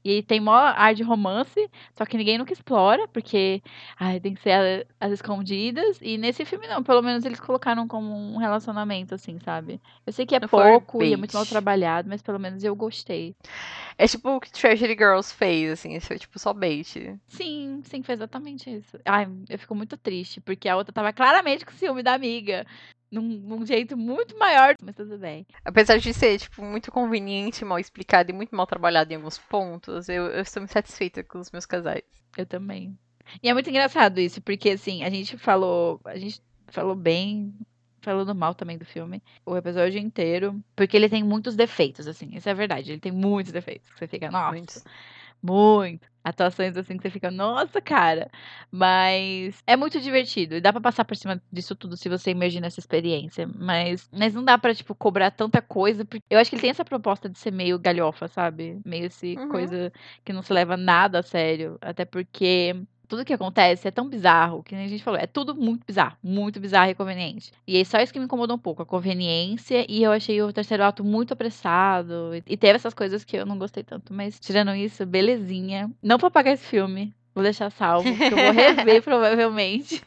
E 0.03 0.23
tem 0.23 0.39
mó 0.39 0.55
ar 0.55 0.93
de 0.93 1.03
romance, 1.03 1.69
só 1.95 2.05
que 2.05 2.17
ninguém 2.17 2.37
nunca 2.37 2.53
explora, 2.53 3.07
porque 3.07 3.61
ai, 3.99 4.19
tem 4.19 4.33
que 4.33 4.41
ser 4.41 4.87
as 4.99 5.11
escondidas. 5.11 5.99
E 6.01 6.17
nesse 6.17 6.45
filme 6.45 6.67
não, 6.67 6.83
pelo 6.83 7.01
menos 7.01 7.25
eles 7.25 7.39
colocaram 7.39 7.87
como 7.87 8.13
um 8.13 8.37
relacionamento, 8.37 9.15
assim, 9.15 9.39
sabe? 9.39 9.79
Eu 10.05 10.13
sei 10.13 10.25
que 10.25 10.35
é 10.35 10.47
foi 10.47 10.71
pouco 10.71 11.03
e 11.03 11.13
é 11.13 11.17
muito 11.17 11.33
mal 11.33 11.45
trabalhado, 11.45 12.09
mas 12.09 12.21
pelo 12.21 12.39
menos 12.39 12.63
eu 12.63 12.75
gostei. 12.75 13.35
É 13.97 14.07
tipo 14.07 14.29
o 14.29 14.39
que 14.39 14.51
Treasury 14.51 14.95
Girls 14.97 15.33
fez, 15.33 15.71
assim, 15.71 15.95
isso 15.95 16.07
foi 16.07 16.17
tipo 16.17 16.39
só 16.39 16.53
bait. 16.53 17.19
Sim, 17.27 17.81
sim, 17.83 18.01
foi 18.01 18.15
exatamente 18.15 18.69
isso. 18.69 18.97
Ai, 19.05 19.27
eu 19.49 19.59
fico 19.59 19.75
muito 19.75 19.97
triste, 19.97 20.30
porque 20.39 20.69
a 20.69 20.77
outra 20.77 20.93
tava 20.93 21.11
claramente 21.11 21.65
com 21.65 21.71
ciúme 21.73 22.03
da 22.03 22.13
amiga. 22.13 22.65
Num, 23.11 23.23
num 23.23 23.65
jeito 23.65 23.97
muito 23.97 24.37
maior, 24.37 24.75
mas 24.81 24.95
tudo 24.95 25.17
bem. 25.17 25.45
Apesar 25.65 25.97
de 25.97 26.13
ser, 26.13 26.39
tipo, 26.39 26.63
muito 26.63 26.89
conveniente, 26.89 27.65
mal 27.65 27.77
explicado 27.77 28.31
e 28.31 28.33
muito 28.33 28.55
mal 28.55 28.65
trabalhado 28.65 29.11
em 29.11 29.17
alguns 29.17 29.37
pontos, 29.37 30.07
eu, 30.07 30.27
eu 30.27 30.41
estou 30.41 30.61
muito 30.61 30.71
satisfeita 30.71 31.21
com 31.21 31.37
os 31.39 31.51
meus 31.51 31.65
casais. 31.65 32.03
Eu 32.37 32.45
também. 32.45 32.97
E 33.43 33.49
é 33.49 33.53
muito 33.53 33.69
engraçado 33.69 34.19
isso, 34.19 34.41
porque 34.41 34.69
assim, 34.69 35.03
a 35.03 35.09
gente 35.09 35.37
falou. 35.37 35.99
A 36.05 36.17
gente 36.17 36.41
falou 36.67 36.95
bem. 36.95 37.53
Falando 38.03 38.33
mal 38.33 38.55
também 38.55 38.79
do 38.79 38.85
filme, 38.85 39.21
o 39.45 39.55
episódio 39.55 39.99
inteiro. 39.99 40.59
Porque 40.75 40.97
ele 40.97 41.07
tem 41.07 41.23
muitos 41.23 41.55
defeitos, 41.55 42.07
assim. 42.07 42.35
Isso 42.35 42.49
é 42.49 42.53
verdade. 42.53 42.93
Ele 42.93 42.99
tem 42.99 43.11
muitos 43.11 43.51
defeitos. 43.51 43.87
Você 43.95 44.07
fica, 44.07 44.31
nossa, 44.31 44.51
Muitos. 44.53 44.83
Muito. 45.41 46.09
Atuações 46.23 46.77
assim 46.77 46.97
que 46.97 47.01
você 47.03 47.09
fica, 47.09 47.31
nossa, 47.31 47.81
cara. 47.81 48.29
Mas 48.71 49.61
é 49.65 49.75
muito 49.75 49.99
divertido. 49.99 50.55
E 50.55 50.61
dá 50.61 50.71
pra 50.71 50.79
passar 50.81 51.03
por 51.03 51.15
cima 51.17 51.41
disso 51.51 51.75
tudo 51.75 51.97
se 51.97 52.07
você 52.07 52.29
imagina 52.31 52.67
essa 52.67 52.79
experiência. 52.79 53.47
Mas, 53.47 54.07
mas 54.11 54.33
não 54.33 54.43
dá 54.43 54.57
pra, 54.57 54.73
tipo, 54.75 54.93
cobrar 54.93 55.31
tanta 55.31 55.61
coisa. 55.61 56.05
Porque 56.05 56.23
eu 56.29 56.37
acho 56.39 56.49
que 56.49 56.55
ele 56.55 56.61
tem 56.61 56.69
essa 56.69 56.85
proposta 56.85 57.27
de 57.27 57.39
ser 57.39 57.51
meio 57.51 57.79
galhofa, 57.79 58.27
sabe? 58.27 58.79
Meio 58.85 59.05
esse 59.05 59.39
Uhum. 59.39 59.47
coisa 59.49 59.91
que 60.23 60.31
não 60.31 60.43
se 60.43 60.53
leva 60.53 60.77
nada 60.77 61.19
a 61.19 61.23
sério. 61.23 61.77
Até 61.81 62.05
porque 62.05 62.75
tudo 63.11 63.25
que 63.25 63.33
acontece 63.33 63.85
é 63.89 63.91
tão 63.91 64.07
bizarro, 64.07 64.63
que 64.63 64.73
nem 64.73 64.85
a 64.85 64.87
gente 64.87 65.03
falou, 65.03 65.19
é 65.19 65.27
tudo 65.27 65.53
muito 65.53 65.85
bizarro, 65.85 66.15
muito 66.23 66.61
bizarro 66.61 66.91
e 66.91 66.95
conveniente. 66.95 67.51
E 67.67 67.77
é 67.77 67.83
só 67.83 67.99
isso 67.99 68.13
que 68.13 68.17
me 68.19 68.23
incomodou 68.23 68.55
um 68.55 68.59
pouco, 68.59 68.81
a 68.81 68.85
conveniência, 68.85 69.85
e 69.89 70.01
eu 70.01 70.13
achei 70.13 70.41
o 70.41 70.53
terceiro 70.53 70.81
ato 70.85 71.03
muito 71.03 71.33
apressado, 71.33 72.31
e- 72.47 72.55
teve 72.55 72.77
essas 72.77 72.93
coisas 72.93 73.25
que 73.25 73.35
eu 73.35 73.45
não 73.45 73.57
gostei 73.57 73.83
tanto, 73.83 74.13
mas 74.13 74.39
tirando 74.39 74.73
isso, 74.73 75.05
belezinha. 75.05 75.91
Não 76.01 76.17
vou 76.17 76.29
apagar 76.29 76.53
esse 76.53 76.63
filme, 76.65 77.13
vou 77.35 77.43
deixar 77.43 77.69
salvo, 77.69 78.15
porque 78.15 78.33
eu 78.33 78.37
vou 78.37 78.51
rever 78.51 79.01
provavelmente. 79.03 80.01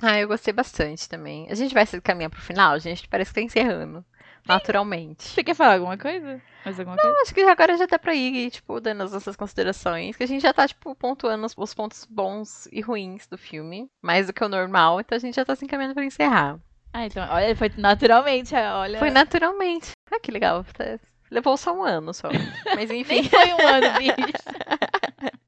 Ah, 0.00 0.20
eu 0.20 0.28
gostei 0.28 0.52
bastante 0.54 1.08
também. 1.08 1.48
A 1.50 1.54
gente 1.56 1.74
vai 1.74 1.84
se 1.86 2.00
caminhar 2.00 2.30
pro 2.30 2.40
final, 2.40 2.78
gente? 2.78 3.08
Parece 3.08 3.30
que 3.30 3.34
tá 3.34 3.42
encerrando. 3.42 4.04
Naturalmente. 4.46 5.24
Você 5.24 5.42
quer 5.42 5.54
falar 5.54 5.74
alguma 5.74 5.96
coisa? 5.96 6.40
Mais 6.64 6.78
alguma 6.78 6.96
coisa? 6.96 7.16
Eu 7.16 7.22
acho 7.22 7.34
que 7.34 7.40
agora 7.42 7.76
já 7.76 7.86
dá 7.86 7.98
pra 7.98 8.14
ir, 8.14 8.50
tipo, 8.50 8.80
dando 8.80 9.02
as 9.02 9.12
nossas 9.12 9.36
considerações. 9.36 10.16
Que 10.16 10.24
a 10.24 10.26
gente 10.26 10.42
já 10.42 10.52
tá, 10.52 10.66
tipo, 10.68 10.94
pontuando 10.94 11.46
os, 11.46 11.54
os 11.56 11.74
pontos 11.74 12.04
bons 12.08 12.68
e 12.72 12.80
ruins 12.80 13.26
do 13.26 13.38
filme. 13.38 13.88
Mais 14.02 14.26
do 14.26 14.32
que 14.32 14.44
o 14.44 14.48
normal, 14.48 15.00
então 15.00 15.16
a 15.16 15.18
gente 15.18 15.34
já 15.36 15.44
tá 15.44 15.54
se 15.56 15.64
encaminhando 15.64 15.94
pra 15.94 16.04
encerrar. 16.04 16.58
Ah, 16.92 17.06
então, 17.06 17.26
olha, 17.30 17.56
foi 17.56 17.70
naturalmente, 17.76 18.54
olha. 18.54 18.98
Foi 18.98 19.10
naturalmente. 19.10 19.90
Ah, 20.12 20.20
que 20.20 20.30
legal. 20.30 20.64
tá- 20.76 20.98
Levou 21.30 21.56
só 21.56 21.72
um 21.74 21.82
ano 21.82 22.12
só. 22.14 22.28
Mas 22.76 22.90
enfim. 22.90 23.22
Nem 23.22 23.28
foi 23.28 23.52
um 23.54 23.66
ano, 23.66 23.98
bicho. 23.98 24.14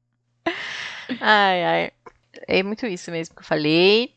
Ai, 1.21 1.63
ai. 1.63 1.91
É 2.47 2.61
muito 2.63 2.85
isso 2.85 3.11
mesmo 3.11 3.35
que 3.35 3.41
eu 3.41 3.45
falei. 3.45 4.13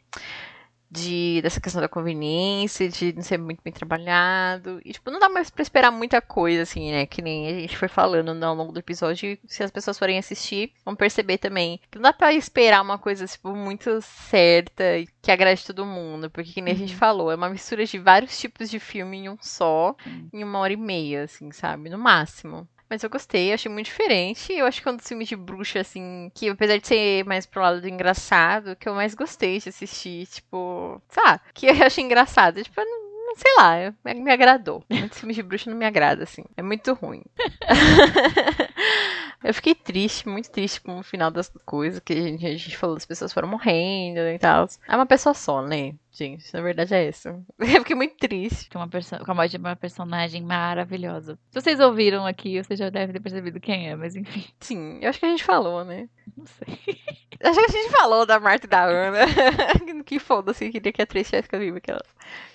De, 0.92 1.40
dessa 1.40 1.60
questão 1.60 1.80
da 1.80 1.88
conveniência, 1.88 2.88
de 2.88 3.12
não 3.12 3.22
ser 3.22 3.38
muito 3.38 3.60
bem 3.62 3.72
trabalhado. 3.72 4.80
E, 4.84 4.92
tipo, 4.92 5.08
não 5.10 5.20
dá 5.20 5.28
mais 5.28 5.48
pra 5.48 5.62
esperar 5.62 5.92
muita 5.92 6.20
coisa, 6.20 6.62
assim, 6.62 6.90
né? 6.90 7.06
Que 7.06 7.22
nem 7.22 7.46
a 7.46 7.60
gente 7.60 7.76
foi 7.76 7.86
falando 7.86 8.34
no- 8.34 8.44
ao 8.44 8.54
longo 8.56 8.72
do 8.72 8.80
episódio. 8.80 9.30
E 9.30 9.40
se 9.46 9.62
as 9.62 9.70
pessoas 9.70 9.96
forem 9.96 10.18
assistir, 10.18 10.72
vão 10.84 10.96
perceber 10.96 11.38
também. 11.38 11.80
Que 11.90 11.98
não 11.98 12.02
dá 12.02 12.12
pra 12.12 12.32
esperar 12.34 12.82
uma 12.82 12.98
coisa, 12.98 13.24
tipo, 13.26 13.54
muito 13.54 14.00
certa 14.02 14.98
e 14.98 15.06
que 15.22 15.30
agrade 15.30 15.64
todo 15.64 15.86
mundo. 15.86 16.28
Porque, 16.28 16.52
que 16.52 16.60
nem 16.60 16.74
a 16.74 16.76
gente 16.76 16.96
falou, 16.96 17.30
é 17.30 17.36
uma 17.36 17.48
mistura 17.50 17.84
de 17.86 17.96
vários 17.98 18.36
tipos 18.38 18.68
de 18.68 18.80
filme 18.80 19.18
em 19.18 19.28
um 19.28 19.36
só, 19.40 19.94
em 20.32 20.42
uma 20.42 20.58
hora 20.58 20.72
e 20.72 20.76
meia, 20.76 21.22
assim, 21.22 21.52
sabe? 21.52 21.88
No 21.88 21.98
máximo. 21.98 22.66
Mas 22.90 23.04
eu 23.04 23.08
gostei, 23.08 23.52
achei 23.52 23.70
muito 23.70 23.86
diferente. 23.86 24.52
Eu 24.52 24.66
acho 24.66 24.82
que 24.82 24.88
é 24.88 24.90
um 24.90 24.96
dos 24.96 25.06
filmes 25.06 25.28
de 25.28 25.36
bruxa, 25.36 25.80
assim, 25.80 26.28
que 26.34 26.48
apesar 26.48 26.76
de 26.76 26.88
ser 26.88 27.24
mais 27.24 27.46
pro 27.46 27.62
lado 27.62 27.80
do 27.80 27.88
engraçado, 27.88 28.74
que 28.74 28.88
eu 28.88 28.94
mais 28.94 29.14
gostei 29.14 29.60
de 29.60 29.68
assistir, 29.68 30.26
tipo, 30.26 31.00
sabe? 31.08 31.40
Que 31.54 31.66
eu 31.66 31.86
achei 31.86 32.02
engraçado. 32.02 32.60
Tipo, 32.60 32.80
não, 32.80 33.36
sei 33.36 33.54
lá, 33.56 33.94
me 34.12 34.32
agradou. 34.32 34.84
Muitos 34.90 35.20
filmes 35.20 35.36
de 35.36 35.42
bruxa 35.42 35.70
não 35.70 35.78
me 35.78 35.86
agrada, 35.86 36.24
assim. 36.24 36.42
É 36.56 36.62
muito 36.62 36.92
ruim. 36.94 37.22
eu 39.42 39.54
fiquei 39.54 39.74
triste, 39.74 40.28
muito 40.28 40.50
triste 40.50 40.80
com 40.80 40.98
o 40.98 41.02
final 41.02 41.30
das 41.30 41.50
coisas, 41.64 42.00
que 42.00 42.12
a 42.12 42.16
gente, 42.16 42.46
a 42.46 42.50
gente 42.50 42.76
falou, 42.76 42.96
as 42.96 43.06
pessoas 43.06 43.32
foram 43.32 43.48
morrendo 43.48 44.20
e 44.20 44.38
tal. 44.38 44.68
É 44.86 44.94
uma 44.94 45.06
pessoa 45.06 45.34
só, 45.34 45.62
né? 45.62 45.94
Gente, 46.12 46.52
na 46.52 46.60
verdade 46.60 46.94
é 46.94 47.08
isso. 47.08 47.28
Eu 47.58 47.80
fiquei 47.80 47.96
muito 47.96 48.16
triste. 48.16 48.68
Com, 48.68 48.78
uma 48.78 48.88
com 48.88 49.30
a 49.30 49.34
morte 49.34 49.52
de 49.52 49.56
uma 49.56 49.76
personagem 49.76 50.42
maravilhosa. 50.42 51.38
Se 51.50 51.60
vocês 51.60 51.80
ouviram 51.80 52.26
aqui, 52.26 52.62
vocês 52.62 52.78
já 52.78 52.90
devem 52.90 53.12
ter 53.14 53.20
percebido 53.20 53.60
quem 53.60 53.88
é, 53.88 53.96
mas 53.96 54.14
enfim, 54.14 54.44
Sim, 54.60 54.98
eu 55.00 55.08
acho 55.08 55.18
que 55.18 55.26
a 55.26 55.30
gente 55.30 55.44
falou, 55.44 55.84
né? 55.84 56.08
não 56.36 56.46
sei. 56.46 56.98
Acho 57.42 57.58
que 57.58 57.64
a 57.64 57.82
gente 57.82 57.90
falou 57.90 58.26
da 58.26 58.38
Marta 58.38 58.66
e 58.66 58.68
da 58.68 58.84
Ana. 58.84 59.20
que 60.04 60.18
foda-se, 60.18 60.70
queria 60.70 60.92
que 60.92 61.00
a 61.00 61.06
Tracy 61.06 61.30
tivesse 61.30 61.58
viva 61.58 61.78
aquelas. 61.78 62.06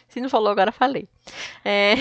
Se 0.07 0.21
não 0.21 0.29
falou, 0.29 0.49
agora 0.49 0.71
falei. 0.71 1.09
É... 1.63 1.95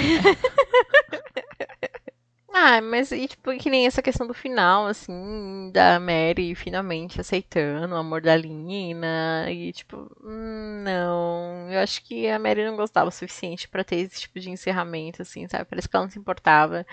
ah, 2.56 2.80
mas 2.80 3.10
e, 3.10 3.26
tipo, 3.26 3.56
que 3.58 3.68
nem 3.68 3.84
essa 3.86 4.00
questão 4.00 4.26
do 4.28 4.32
final, 4.32 4.86
assim, 4.86 5.70
da 5.72 5.98
Mary 5.98 6.54
finalmente 6.54 7.20
aceitando 7.20 7.94
o 7.94 7.98
amor 7.98 8.20
da 8.22 8.36
Lina. 8.36 9.46
E, 9.50 9.72
tipo, 9.72 10.08
hum, 10.22 10.82
não. 10.84 11.68
Eu 11.70 11.80
acho 11.80 12.02
que 12.04 12.28
a 12.28 12.38
Mary 12.38 12.64
não 12.64 12.76
gostava 12.76 13.08
o 13.08 13.12
suficiente 13.12 13.68
pra 13.68 13.82
ter 13.82 13.96
esse 13.96 14.20
tipo 14.20 14.38
de 14.38 14.50
encerramento, 14.50 15.20
assim, 15.22 15.48
sabe? 15.48 15.64
Parece 15.64 15.88
que 15.88 15.96
ela 15.96 16.04
não 16.04 16.10
se 16.10 16.18
importava. 16.18 16.86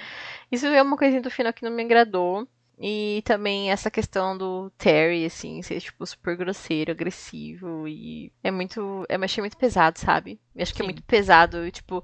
Isso 0.52 0.66
é 0.68 0.82
uma 0.82 0.98
coisinha 0.98 1.22
do 1.22 1.32
final 1.32 1.54
que 1.54 1.64
não 1.64 1.72
me 1.72 1.84
agradou. 1.84 2.48
E 2.80 3.22
também 3.26 3.72
essa 3.72 3.92
questão 3.92 4.36
do 4.38 4.72
Terry, 4.72 5.26
assim, 5.26 5.62
ser, 5.62 5.80
tipo, 5.82 6.06
super 6.06 6.36
grosseiro, 6.36 6.92
agressivo. 6.92 7.88
E 7.88 8.32
é 8.44 8.50
muito. 8.52 9.06
Eu 9.08 9.24
achei 9.24 9.42
muito 9.42 9.58
pesado, 9.58 10.00
sabe? 10.00 10.40
Eu 10.56 10.64
acho 10.64 10.74
que 10.74 10.82
é 10.82 10.86
Sim. 10.86 10.88
muito 10.88 11.04
pesado 11.04 11.70
tipo, 11.72 12.04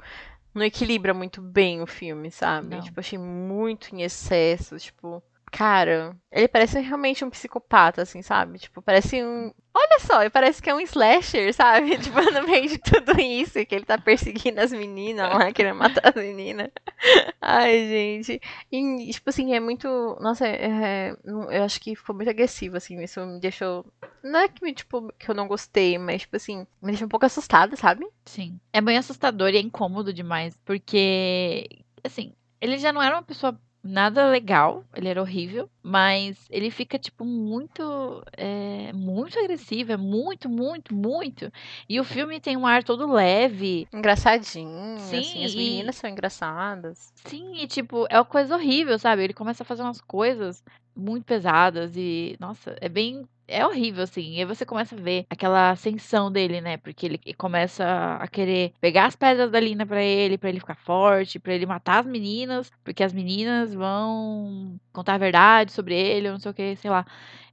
não 0.57 0.65
equilibra 0.65 1.13
muito 1.13 1.41
bem 1.41 1.81
o 1.81 1.87
filme, 1.87 2.31
sabe? 2.31 2.75
Não. 2.75 2.81
Tipo, 2.81 2.99
achei 2.99 3.17
muito 3.17 3.95
em 3.95 4.01
excesso, 4.01 4.77
tipo. 4.77 5.21
Cara, 5.57 6.15
ele 6.31 6.47
parece 6.47 6.79
realmente 6.79 7.25
um 7.25 7.31
psicopata, 7.31 8.03
assim, 8.03 8.21
sabe? 8.21 8.59
Tipo, 8.59 8.79
parece 8.79 9.23
um. 9.23 9.51
Olha 9.73 9.99
só, 10.01 10.21
ele 10.21 10.29
parece 10.29 10.61
que 10.61 10.69
é 10.69 10.75
um 10.75 10.79
slasher, 10.79 11.51
sabe? 11.55 11.97
Tipo, 11.97 12.21
no 12.31 12.43
meio 12.45 12.69
de 12.69 12.77
tudo 12.77 13.19
isso, 13.19 13.65
que 13.65 13.73
ele 13.73 13.83
tá 13.83 13.97
perseguindo 13.97 14.61
as 14.61 14.71
meninas 14.71 15.27
lá, 15.33 15.51
querendo 15.51 15.77
matar 15.79 16.09
as 16.09 16.13
meninas. 16.13 16.69
Ai, 17.41 17.71
gente. 17.87 18.39
E, 18.71 19.11
tipo 19.11 19.27
assim, 19.31 19.55
é 19.55 19.59
muito. 19.59 19.87
Nossa, 20.21 20.47
é- 20.47 20.67
é- 20.67 21.15
eu 21.25 21.63
acho 21.63 21.81
que 21.81 21.95
ficou 21.95 22.15
muito 22.15 22.29
agressivo, 22.29 22.77
assim. 22.77 23.01
Isso 23.01 23.19
me 23.25 23.39
deixou. 23.39 23.83
Não 24.23 24.39
é 24.41 24.47
que, 24.47 24.63
me, 24.63 24.71
tipo, 24.75 25.11
que 25.17 25.27
eu 25.27 25.33
não 25.33 25.47
gostei, 25.47 25.97
mas, 25.97 26.21
tipo 26.21 26.35
assim, 26.35 26.67
me 26.79 26.89
deixou 26.91 27.07
um 27.07 27.09
pouco 27.09 27.25
assustada, 27.25 27.75
sabe? 27.75 28.07
Sim. 28.25 28.59
É 28.71 28.79
bem 28.79 28.95
assustador 28.99 29.49
e 29.49 29.57
é 29.57 29.59
incômodo 29.59 30.13
demais. 30.13 30.55
Porque, 30.63 31.67
assim, 32.03 32.31
ele 32.61 32.77
já 32.77 32.93
não 32.93 33.01
era 33.01 33.15
uma 33.15 33.23
pessoa 33.23 33.59
nada 33.87 34.27
legal. 34.29 34.83
Ele 34.95 35.07
era 35.07 35.21
horrível. 35.21 35.69
Mas 35.81 36.45
ele 36.49 36.69
fica, 36.69 36.99
tipo, 36.99 37.23
muito. 37.23 38.23
É, 38.35 38.91
muito 38.93 39.39
agressivo. 39.39 39.91
É 39.93 39.97
muito, 39.97 40.49
muito, 40.49 40.93
muito. 40.93 41.51
E 41.87 41.99
o 41.99 42.03
filme 42.03 42.39
tem 42.39 42.57
um 42.57 42.67
ar 42.67 42.83
todo 42.83 43.11
leve. 43.11 43.87
Engraçadinho, 43.93 44.99
Sim, 44.99 45.19
assim, 45.19 45.45
as 45.45 45.53
e- 45.53 45.57
meninas 45.57 45.95
são 45.95 46.09
engraçadas. 46.09 47.11
Sim, 47.25 47.61
e 47.61 47.67
tipo, 47.67 48.05
é 48.09 48.17
uma 48.17 48.25
coisa 48.25 48.55
horrível, 48.55 48.97
sabe? 48.99 49.23
Ele 49.23 49.33
começa 49.33 49.63
a 49.63 49.65
fazer 49.65 49.81
umas 49.83 50.01
coisas 50.01 50.63
muito 50.97 51.25
pesadas 51.25 51.95
e, 51.95 52.35
nossa, 52.39 52.75
é 52.81 52.89
bem. 52.89 53.27
É 53.49 53.65
horrível, 53.65 54.03
assim. 54.03 54.33
E 54.33 54.39
aí 54.39 54.45
você 54.45 54.65
começa 54.65 54.93
a 54.93 54.99
ver 54.99 55.25
aquela 55.29 55.71
ascensão 55.71 56.29
dele, 56.29 56.59
né? 56.59 56.75
Porque 56.77 57.05
ele 57.05 57.17
começa 57.37 58.17
a 58.19 58.27
querer 58.27 58.73
pegar 58.81 59.05
as 59.05 59.15
pedras 59.15 59.49
da 59.49 59.59
Lina 59.59 59.85
pra 59.85 60.03
ele, 60.03 60.37
pra 60.37 60.49
ele 60.49 60.59
ficar 60.59 60.75
forte, 60.75 61.39
pra 61.39 61.53
ele 61.53 61.65
matar 61.65 61.99
as 61.99 62.05
meninas, 62.05 62.69
porque 62.83 63.03
as 63.03 63.13
meninas 63.13 63.73
vão 63.73 64.77
contar 64.91 65.13
a 65.13 65.17
verdade 65.17 65.71
sobre 65.71 65.95
ele, 65.95 66.27
ou 66.27 66.33
não 66.33 66.39
sei 66.39 66.51
o 66.51 66.53
que, 66.53 66.75
sei 66.75 66.91
lá. 66.91 67.05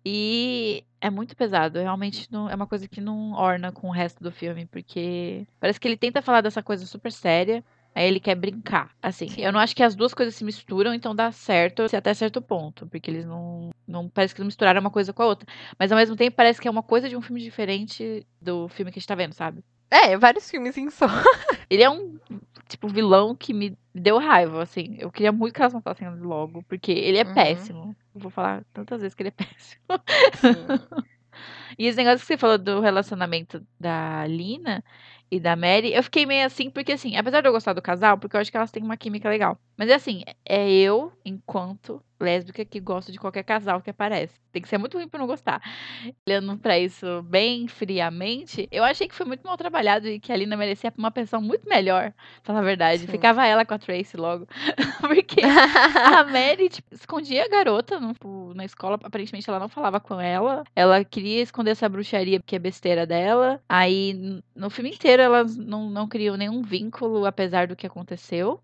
E 0.05 0.85
é 1.01 1.11
muito 1.11 1.37
pesado. 1.37 1.79
Realmente 1.79 2.27
não, 2.31 2.49
é 2.51 2.55
uma 2.55 2.67
coisa 2.67 2.89
que 2.89 3.01
não 3.01 3.33
orna 3.33 3.71
com 3.73 3.89
o 3.89 3.93
resto 3.93 4.23
do 4.23 4.33
filme, 4.33 4.67
porque 4.67 5.47
parece 5.61 5.79
que 5.81 5.87
ele 5.89 5.97
tenta 5.97 6.21
falar 6.23 6.41
dessa 6.41 6.63
coisa 6.63 6.87
super 6.87 7.13
séria. 7.13 7.65
Aí 7.95 8.07
ele 8.09 8.19
quer 8.19 8.35
brincar. 8.35 8.91
Assim, 9.01 9.29
Sim. 9.29 9.43
eu 9.43 9.53
não 9.53 9.61
acho 9.61 9.75
que 9.77 9.83
as 9.83 9.95
duas 9.95 10.13
coisas 10.13 10.35
se 10.35 10.43
misturam, 10.45 10.93
então 10.93 11.15
dá 11.15 11.31
certo 11.31 11.83
até 11.83 12.13
certo 12.13 12.43
ponto. 12.43 12.87
Porque 12.89 13.11
eles 13.11 13.25
não. 13.25 13.71
não 13.87 14.09
parece 14.09 14.35
que 14.35 14.41
não 14.41 14.47
misturaram 14.47 14.81
uma 14.81 14.91
coisa 14.91 15.13
com 15.13 15.23
a 15.23 15.27
outra. 15.27 15.47
Mas 15.79 15.93
ao 15.93 15.99
mesmo 15.99 16.17
tempo 16.17 16.37
parece 16.37 16.61
que 16.61 16.67
é 16.67 16.71
uma 16.71 16.83
coisa 16.83 17.09
de 17.09 17.17
um 17.17 17.23
filme 17.23 17.41
diferente 17.41 18.27
do 18.41 18.69
filme 18.69 18.91
que 18.91 18.99
a 18.99 19.01
gente 19.01 19.09
tá 19.09 19.15
vendo, 19.15 19.33
sabe? 19.35 19.63
É, 19.91 20.17
vários 20.17 20.51
filmes 20.51 20.77
em 20.77 20.91
só. 20.91 21.07
Ele 21.71 21.85
é 21.85 21.89
um, 21.91 22.19
tipo, 22.69 22.89
vilão 22.89 23.35
que 23.35 23.55
me 23.55 23.79
deu 23.95 24.19
raiva, 24.19 24.63
assim. 24.63 24.97
Eu 24.99 25.11
queria 25.13 25.31
muito 25.31 25.55
que 25.55 25.61
elas 25.63 25.73
matassem 25.73 26.09
ele 26.09 26.17
logo, 26.21 26.65
porque 26.65 26.91
ele 26.91 27.19
é 27.19 27.25
Uhum. 27.25 27.35
péssimo. 27.35 27.97
Eu 28.13 28.21
vou 28.21 28.31
falar 28.31 28.65
tantas 28.73 29.01
vezes 29.03 29.15
que 29.15 29.23
ele 29.23 29.29
é 29.29 29.33
péssimo. 29.45 29.83
Sim. 30.41 31.05
E 31.79 31.87
esse 31.87 31.97
negócio 31.97 32.21
que 32.21 32.27
você 32.27 32.37
falou 32.37 32.59
do 32.59 32.81
relacionamento 32.81 33.65
da 33.79 34.27
Lina 34.27 34.83
e 35.35 35.41
da 35.41 35.57
Mary, 35.57 35.93
eu 35.93 36.03
fiquei 36.03 36.25
meio 36.27 36.47
assim, 36.47 36.71
porque 36.71 36.93
assim, 36.93 37.17
apesar 37.17 37.41
de 37.41 37.49
eu 37.49 37.53
gostar 37.53 37.73
do 37.73 37.83
casal, 37.83 38.17
porque 38.19 38.37
eu 38.37 38.41
acho 38.41 38.51
que 38.51 38.57
elas 38.57 38.71
têm 38.71 38.83
uma 38.83 38.97
química 38.97 39.29
legal. 39.29 39.59
Mas 39.77 39.89
é 39.91 39.95
assim, 39.95 40.23
é 40.45 40.71
eu, 40.71 41.13
enquanto 41.25 42.01
lésbica, 42.21 42.65
que 42.65 42.81
gosto 42.81 43.11
de 43.13 43.19
qualquer 43.19 43.43
casal 43.43 43.81
que 43.83 43.91
aparece. 43.91 44.35
Tem 44.53 44.63
que 44.63 44.69
ser 44.69 44.79
muito 44.79 44.97
ruim 44.97 45.09
pra 45.09 45.19
não 45.19 45.27
gostar. 45.27 45.61
Olhando 46.29 46.57
pra 46.59 46.79
isso 46.79 47.23
bem 47.23 47.67
friamente, 47.67 48.69
eu 48.71 48.85
achei 48.85 49.09
que 49.09 49.15
foi 49.15 49.27
muito 49.27 49.45
mal 49.47 49.57
trabalhado 49.57 50.07
e 50.09 50.21
que 50.21 50.33
a 50.33 50.37
Lina 50.37 50.57
merecia 50.57 50.93
uma 50.97 51.11
pensão 51.11 51.41
muito 51.41 51.69
melhor, 51.69 52.13
pra 52.13 52.43
falar 52.45 52.61
a 52.61 52.63
verdade. 52.63 53.01
Sim. 53.03 53.07
Ficava 53.09 53.45
ela 53.47 53.65
com 53.65 53.75
a 53.75 53.79
Tracy 53.79 54.17
logo. 54.17 54.47
porque 55.01 55.41
a 55.43 56.25
Mary, 56.31 56.69
tipo, 56.69 56.95
escondia 56.95 57.45
a 57.45 57.49
garota 57.49 57.99
no- 57.99 58.13
tipo, 58.13 58.53
na 58.55 58.65
escola. 58.65 58.99
Aparentemente, 59.03 59.49
ela 59.51 59.59
não 59.59 59.69
falava 59.69 59.99
com 60.01 60.21
ela. 60.21 60.65
Ela 60.75 61.05
queria 61.05 61.43
esconder 61.43 61.73
essa 61.73 61.89
bruxaria, 61.89 62.41
que 62.41 62.55
é 62.57 62.59
besteira 62.59 63.07
dela. 63.07 63.61
Aí, 63.69 64.41
no 64.55 64.71
filme 64.71 64.91
inteiro, 64.91 65.23
elas 65.23 65.57
não, 65.57 65.91
não 65.91 66.07
criam 66.09 66.37
nenhum 66.37 66.63
vínculo, 66.63 67.27
apesar 67.27 67.67
do 67.67 67.77
que 67.77 67.87
aconteceu. 67.87 68.61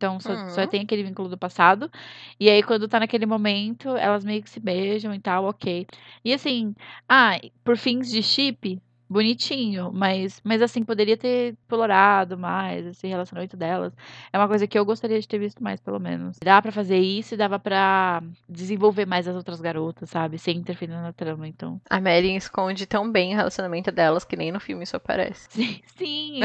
Então, 0.00 0.18
só, 0.18 0.32
só 0.46 0.62
Uhum. 0.62 0.66
tem 0.66 0.80
aquele 0.82 1.02
vínculo 1.04 1.28
do 1.28 1.36
passado. 1.36 1.90
E 2.38 2.48
aí, 2.48 2.62
quando 2.62 2.88
tá 2.88 2.98
naquele 3.00 3.26
momento, 3.26 3.90
elas 3.96 4.24
meio 4.24 4.42
que 4.42 4.48
se 4.48 4.58
beijam 4.58 5.14
e 5.14 5.20
tal, 5.20 5.44
ok. 5.44 5.86
E 6.24 6.32
assim, 6.32 6.74
ah, 7.06 7.38
por 7.62 7.76
fins 7.76 8.10
de 8.10 8.22
chip, 8.22 8.80
bonitinho, 9.10 9.90
mas, 9.92 10.40
mas 10.44 10.62
assim, 10.62 10.84
poderia 10.84 11.16
ter 11.16 11.54
explorado 11.54 12.38
mais 12.38 12.86
esse 12.86 13.08
relacionamento 13.08 13.56
delas. 13.56 13.92
É 14.32 14.38
uma 14.38 14.46
coisa 14.46 14.68
que 14.68 14.78
eu 14.78 14.84
gostaria 14.84 15.20
de 15.20 15.26
ter 15.26 15.38
visto 15.38 15.60
mais, 15.62 15.80
pelo 15.80 15.98
menos. 15.98 16.36
Dá 16.42 16.62
pra 16.62 16.70
fazer 16.70 16.98
isso 16.98 17.34
e 17.34 17.36
dava 17.36 17.58
pra 17.58 18.22
desenvolver 18.48 19.06
mais 19.06 19.26
as 19.26 19.34
outras 19.34 19.60
garotas, 19.60 20.08
sabe? 20.10 20.38
Sem 20.38 20.58
interferir 20.58 20.92
na 20.92 21.12
trama, 21.12 21.48
então. 21.48 21.80
A 21.90 22.00
Mary 22.00 22.36
esconde 22.36 22.86
tão 22.86 23.10
bem 23.10 23.34
o 23.34 23.36
relacionamento 23.36 23.90
delas 23.90 24.24
que 24.24 24.36
nem 24.36 24.52
no 24.52 24.60
filme 24.60 24.84
isso 24.84 24.96
aparece. 24.96 25.48
Sim. 25.50 25.80
Sim. 25.96 26.40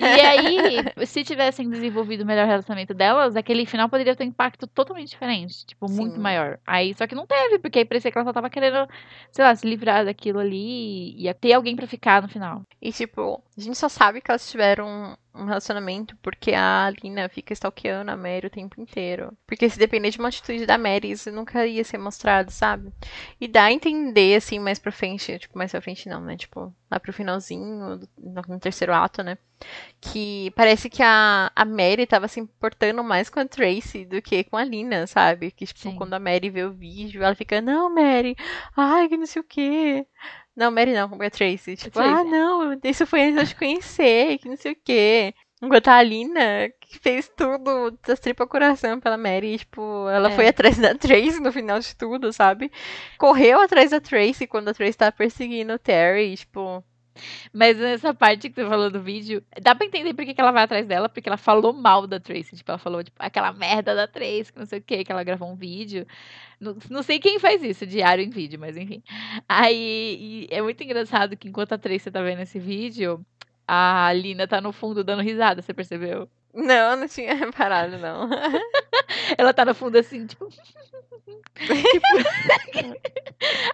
E 0.00 0.20
aí, 0.20 1.06
se 1.06 1.22
tivessem 1.22 1.70
desenvolvido 1.70 2.22
o 2.22 2.26
melhor 2.26 2.46
relacionamento 2.46 2.92
delas, 2.92 3.36
aquele 3.36 3.64
final 3.64 3.88
poderia 3.88 4.16
ter 4.16 4.24
um 4.24 4.28
impacto 4.28 4.66
totalmente 4.66 5.10
diferente. 5.10 5.64
Tipo, 5.66 5.88
muito 5.88 6.16
Sim. 6.16 6.20
maior. 6.20 6.58
Aí, 6.66 6.92
só 6.94 7.06
que 7.06 7.14
não 7.14 7.26
teve, 7.26 7.60
porque 7.60 7.78
aí 7.78 7.84
parecia 7.84 8.10
que 8.10 8.18
ela 8.18 8.24
só 8.24 8.32
tava 8.32 8.50
querendo, 8.50 8.88
sei 9.30 9.44
lá, 9.44 9.54
se 9.54 9.64
livrar 9.64 10.04
daquilo 10.04 10.40
ali 10.40 11.14
e 11.16 11.32
ter 11.34 11.52
alguém 11.52 11.76
pra 11.76 11.86
ficar 11.86 12.07
no 12.22 12.28
final. 12.28 12.62
E, 12.80 12.92
tipo, 12.92 13.42
a 13.56 13.60
gente 13.60 13.76
só 13.76 13.88
sabe 13.88 14.20
que 14.20 14.30
elas 14.30 14.50
tiveram 14.50 15.16
um 15.34 15.44
relacionamento 15.44 16.16
porque 16.16 16.52
a 16.52 16.92
Lina 17.02 17.28
fica 17.28 17.52
stalkeando 17.52 18.10
a 18.10 18.16
Mary 18.16 18.46
o 18.46 18.50
tempo 18.50 18.80
inteiro. 18.80 19.32
Porque 19.46 19.68
se 19.70 19.78
depender 19.78 20.10
de 20.10 20.18
uma 20.18 20.28
atitude 20.28 20.66
da 20.66 20.76
Mary, 20.76 21.10
isso 21.10 21.30
nunca 21.30 21.66
ia 21.66 21.84
ser 21.84 21.98
mostrado, 21.98 22.50
sabe? 22.50 22.92
E 23.40 23.46
dá 23.46 23.64
a 23.64 23.72
entender, 23.72 24.36
assim, 24.36 24.58
mais 24.58 24.78
pra 24.78 24.90
frente. 24.90 25.38
Tipo, 25.38 25.56
mais 25.56 25.70
pra 25.70 25.80
frente 25.80 26.08
não, 26.08 26.20
né? 26.20 26.36
Tipo, 26.36 26.74
lá 26.90 26.98
pro 26.98 27.12
finalzinho, 27.12 28.00
no 28.18 28.60
terceiro 28.60 28.92
ato, 28.92 29.22
né? 29.22 29.38
Que 30.00 30.52
parece 30.56 30.88
que 30.88 31.02
a, 31.02 31.50
a 31.54 31.64
Mary 31.64 32.06
tava 32.06 32.28
se 32.28 32.40
importando 32.40 33.02
mais 33.02 33.28
com 33.28 33.40
a 33.40 33.44
Tracy 33.44 34.04
do 34.04 34.20
que 34.22 34.44
com 34.44 34.56
a 34.56 34.64
Lina, 34.64 35.06
sabe? 35.06 35.50
Que, 35.50 35.66
tipo, 35.66 35.80
Sim. 35.80 35.96
quando 35.96 36.14
a 36.14 36.20
Mary 36.20 36.50
vê 36.50 36.64
o 36.64 36.72
vídeo, 36.72 37.22
ela 37.22 37.34
fica, 37.34 37.60
não, 37.60 37.92
Mary, 37.94 38.36
ai, 38.76 39.08
que 39.08 39.16
não 39.16 39.26
sei 39.26 39.42
o 39.42 39.44
quê. 39.44 40.06
Não, 40.58 40.70
Mary 40.72 40.92
não, 40.92 41.08
como 41.08 41.22
é 41.22 41.28
a 41.28 41.30
Tracy. 41.30 41.76
Tipo, 41.76 41.92
Tracy. 41.92 42.08
ah, 42.10 42.24
não, 42.24 42.78
isso 42.82 43.06
foi 43.06 43.22
antes 43.22 43.34
de 43.36 43.40
eu 43.42 43.46
te 43.46 43.54
conhecer, 43.56 44.38
que 44.38 44.48
não 44.48 44.56
sei 44.56 44.72
o 44.72 44.76
quê. 44.84 45.32
Enquanto 45.62 45.88
a 45.88 46.02
Lina, 46.02 46.68
que 46.80 46.98
fez 46.98 47.28
tudo 47.36 47.96
das 48.06 48.20
tripas 48.20 48.48
coração 48.48 49.00
pela 49.00 49.16
Mary, 49.16 49.58
tipo, 49.58 50.08
ela 50.08 50.30
É. 50.30 50.34
foi 50.34 50.48
atrás 50.48 50.76
da 50.78 50.94
Tracy 50.96 51.40
no 51.40 51.52
final 51.52 51.78
de 51.80 51.94
tudo, 51.96 52.32
sabe? 52.32 52.70
Correu 53.18 53.60
atrás 53.60 53.90
da 53.90 54.00
Tracy 54.00 54.46
quando 54.46 54.68
a 54.68 54.74
Tracy 54.74 54.96
tava 54.98 55.12
perseguindo 55.12 55.72
o 55.74 55.78
Terry, 55.78 56.36
tipo, 56.36 56.84
Mas 57.52 57.76
nessa 57.76 58.14
parte 58.14 58.48
que 58.48 58.54
você 58.54 58.68
falou 58.68 58.90
do 58.90 59.00
vídeo, 59.00 59.42
dá 59.60 59.74
pra 59.74 59.86
entender 59.86 60.14
por 60.14 60.24
que 60.24 60.34
ela 60.40 60.52
vai 60.52 60.64
atrás 60.64 60.86
dela, 60.86 61.08
porque 61.08 61.28
ela 61.28 61.36
falou 61.36 61.72
mal 61.72 62.06
da 62.06 62.20
Tracy. 62.20 62.56
Tipo, 62.56 62.70
ela 62.70 62.78
falou, 62.78 63.02
tipo, 63.02 63.16
aquela 63.18 63.52
merda 63.52 63.94
da 63.94 64.06
Tracy, 64.06 64.52
que 64.52 64.58
não 64.58 64.66
sei 64.66 64.78
o 64.78 64.82
que, 64.82 65.04
que 65.04 65.12
ela 65.12 65.24
gravou 65.24 65.50
um 65.50 65.56
vídeo. 65.56 66.06
Não, 66.60 66.76
não 66.90 67.02
sei 67.02 67.18
quem 67.18 67.38
faz 67.38 67.62
isso, 67.62 67.86
diário 67.86 68.24
em 68.24 68.30
vídeo, 68.30 68.58
mas 68.58 68.76
enfim. 68.76 69.02
Aí 69.48 70.46
é 70.50 70.60
muito 70.62 70.82
engraçado 70.82 71.36
que 71.36 71.48
enquanto 71.48 71.72
a 71.72 71.78
Tracy 71.78 72.10
tá 72.10 72.22
vendo 72.22 72.42
esse 72.42 72.58
vídeo, 72.58 73.24
a 73.66 74.12
Lina 74.12 74.46
tá 74.48 74.60
no 74.60 74.72
fundo 74.72 75.04
dando 75.04 75.22
risada, 75.22 75.62
você 75.62 75.74
percebeu? 75.74 76.28
Não, 76.54 76.96
não 76.96 77.08
tinha 77.08 77.34
reparado, 77.34 77.98
não. 77.98 78.28
Ela 79.36 79.52
tá 79.52 79.64
no 79.64 79.74
fundo 79.74 79.96
assim, 79.96 80.26
tipo. 80.26 80.48
Tipo, 80.48 80.68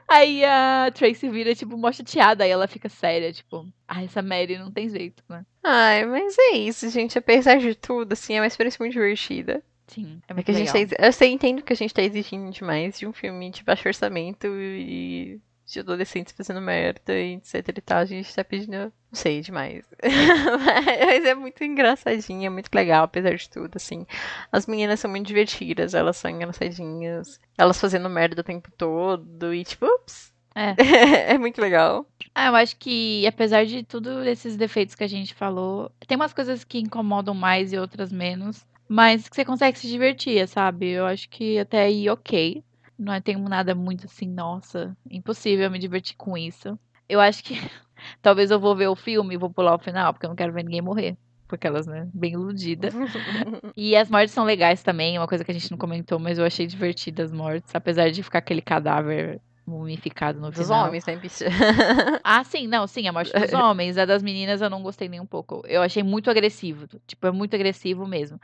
Aí 0.08 0.44
a 0.44 0.90
Tracy 0.94 1.28
vira, 1.28 1.54
tipo, 1.54 1.76
mó 1.76 1.90
chateada, 1.92 2.44
aí 2.44 2.50
ela 2.50 2.68
fica 2.68 2.88
séria, 2.88 3.32
tipo, 3.32 3.66
ah, 3.88 4.02
essa 4.02 4.22
Mary 4.22 4.58
não 4.58 4.70
tem 4.70 4.88
jeito, 4.88 5.22
né? 5.28 5.44
Ai, 5.62 6.04
mas 6.04 6.36
é 6.38 6.52
isso, 6.52 6.88
gente. 6.90 7.18
Apesar 7.18 7.58
de 7.58 7.74
tudo, 7.74 8.12
assim, 8.12 8.34
é 8.34 8.40
uma 8.40 8.46
experiência 8.46 8.78
muito 8.80 8.92
divertida. 8.92 9.62
Sim, 9.86 10.20
é 10.28 10.32
É 10.32 10.34
muito 10.34 10.44
que 10.46 10.50
a 10.50 10.54
gente 10.54 10.72
tá, 10.72 11.06
eu 11.06 11.12
sei, 11.12 11.30
entendo 11.30 11.62
que 11.62 11.72
a 11.72 11.76
gente 11.76 11.94
tá 11.94 12.02
exigindo 12.02 12.50
demais 12.50 12.98
de 12.98 13.06
um 13.06 13.12
filme 13.12 13.50
de 13.50 13.62
baixo 13.64 13.88
orçamento 13.88 14.46
e 14.46 15.40
de 15.74 15.80
adolescentes 15.80 16.34
fazendo 16.36 16.60
merda 16.60 17.12
e 17.12 17.34
etc 17.34 17.68
e 17.68 17.80
tal. 17.80 17.98
A 17.98 18.04
gente 18.04 18.34
tá 18.34 18.42
pedindo, 18.42 18.72
não 18.72 18.92
sei, 19.12 19.40
demais. 19.40 19.84
Mas 21.06 21.24
é 21.24 21.34
muito 21.34 21.62
engraçadinha, 21.62 22.46
é 22.46 22.50
muito 22.50 22.70
legal, 22.72 23.04
apesar 23.04 23.34
de 23.34 23.50
tudo, 23.50 23.76
assim. 23.76 24.06
As 24.50 24.66
meninas 24.66 25.00
são 25.00 25.10
muito 25.10 25.26
divertidas, 25.26 25.94
elas 25.94 26.16
são 26.16 26.30
engraçadinhas. 26.30 27.40
Elas 27.58 27.80
fazendo 27.80 28.08
merda 28.08 28.40
o 28.40 28.44
tempo 28.44 28.70
todo 28.76 29.52
e 29.52 29.64
tipo, 29.64 29.86
ups. 29.86 30.32
É. 30.54 30.74
é 31.34 31.38
muito 31.38 31.60
legal. 31.60 32.06
Ah, 32.34 32.46
eu 32.46 32.56
acho 32.56 32.76
que, 32.76 33.26
apesar 33.26 33.66
de 33.66 33.82
tudo 33.82 34.22
esses 34.24 34.56
defeitos 34.56 34.94
que 34.94 35.04
a 35.04 35.08
gente 35.08 35.34
falou, 35.34 35.90
tem 36.06 36.16
umas 36.16 36.32
coisas 36.32 36.64
que 36.64 36.78
incomodam 36.78 37.34
mais 37.34 37.72
e 37.72 37.78
outras 37.78 38.12
menos, 38.12 38.64
mas 38.88 39.28
que 39.28 39.34
você 39.34 39.44
consegue 39.44 39.78
se 39.78 39.88
divertir, 39.88 40.46
sabe? 40.46 40.90
Eu 40.90 41.06
acho 41.06 41.28
que 41.28 41.58
até 41.58 41.82
aí 41.82 42.08
ok. 42.08 42.62
Não 42.98 43.12
é- 43.12 43.20
tem 43.20 43.36
nada 43.36 43.74
muito 43.74 44.06
assim, 44.06 44.28
nossa, 44.28 44.96
impossível 45.10 45.70
me 45.70 45.78
divertir 45.78 46.16
com 46.16 46.36
isso. 46.36 46.78
Eu 47.08 47.20
acho 47.20 47.42
que 47.44 47.54
talvez 48.22 48.50
eu 48.50 48.60
vou 48.60 48.74
ver 48.76 48.88
o 48.88 48.96
filme 48.96 49.34
e 49.34 49.38
vou 49.38 49.50
pular 49.50 49.74
o 49.74 49.78
final, 49.78 50.12
porque 50.12 50.26
eu 50.26 50.30
não 50.30 50.36
quero 50.36 50.52
ver 50.52 50.64
ninguém 50.64 50.82
morrer. 50.82 51.16
Porque 51.46 51.66
elas, 51.66 51.86
né, 51.86 52.08
bem 52.12 52.32
iludida. 52.32 52.88
E 53.76 53.96
as 53.96 54.08
mortes 54.08 54.32
são 54.32 54.44
legais 54.44 54.82
também, 54.82 55.16
é 55.16 55.20
uma 55.20 55.26
coisa 55.26 55.44
que 55.44 55.50
a 55.50 55.54
gente 55.54 55.70
não 55.70 55.76
comentou, 55.78 56.18
mas 56.18 56.38
eu 56.38 56.44
achei 56.44 56.66
divertida 56.66 57.24
as 57.24 57.32
mortes, 57.32 57.74
apesar 57.74 58.10
de 58.10 58.22
ficar 58.22 58.38
aquele 58.38 58.62
cadáver 58.62 59.40
mumificado 59.66 60.40
no 60.40 60.50
Dos 60.50 60.66
final. 60.66 60.88
homens, 60.88 61.04
né, 61.06 61.16
bicha? 61.16 61.46
Ah, 62.22 62.44
sim, 62.44 62.66
não, 62.66 62.86
sim, 62.86 63.06
a 63.08 63.12
morte 63.12 63.32
dos 63.32 63.52
homens. 63.54 63.96
A 63.98 64.04
das 64.04 64.22
meninas 64.22 64.60
eu 64.60 64.70
não 64.70 64.82
gostei 64.82 65.08
nem 65.08 65.20
um 65.20 65.26
pouco. 65.26 65.62
Eu 65.66 65.82
achei 65.82 66.02
muito 66.02 66.30
agressivo. 66.30 66.86
Tipo, 67.06 67.26
é 67.26 67.30
muito 67.30 67.54
agressivo 67.54 68.06
mesmo. 68.06 68.40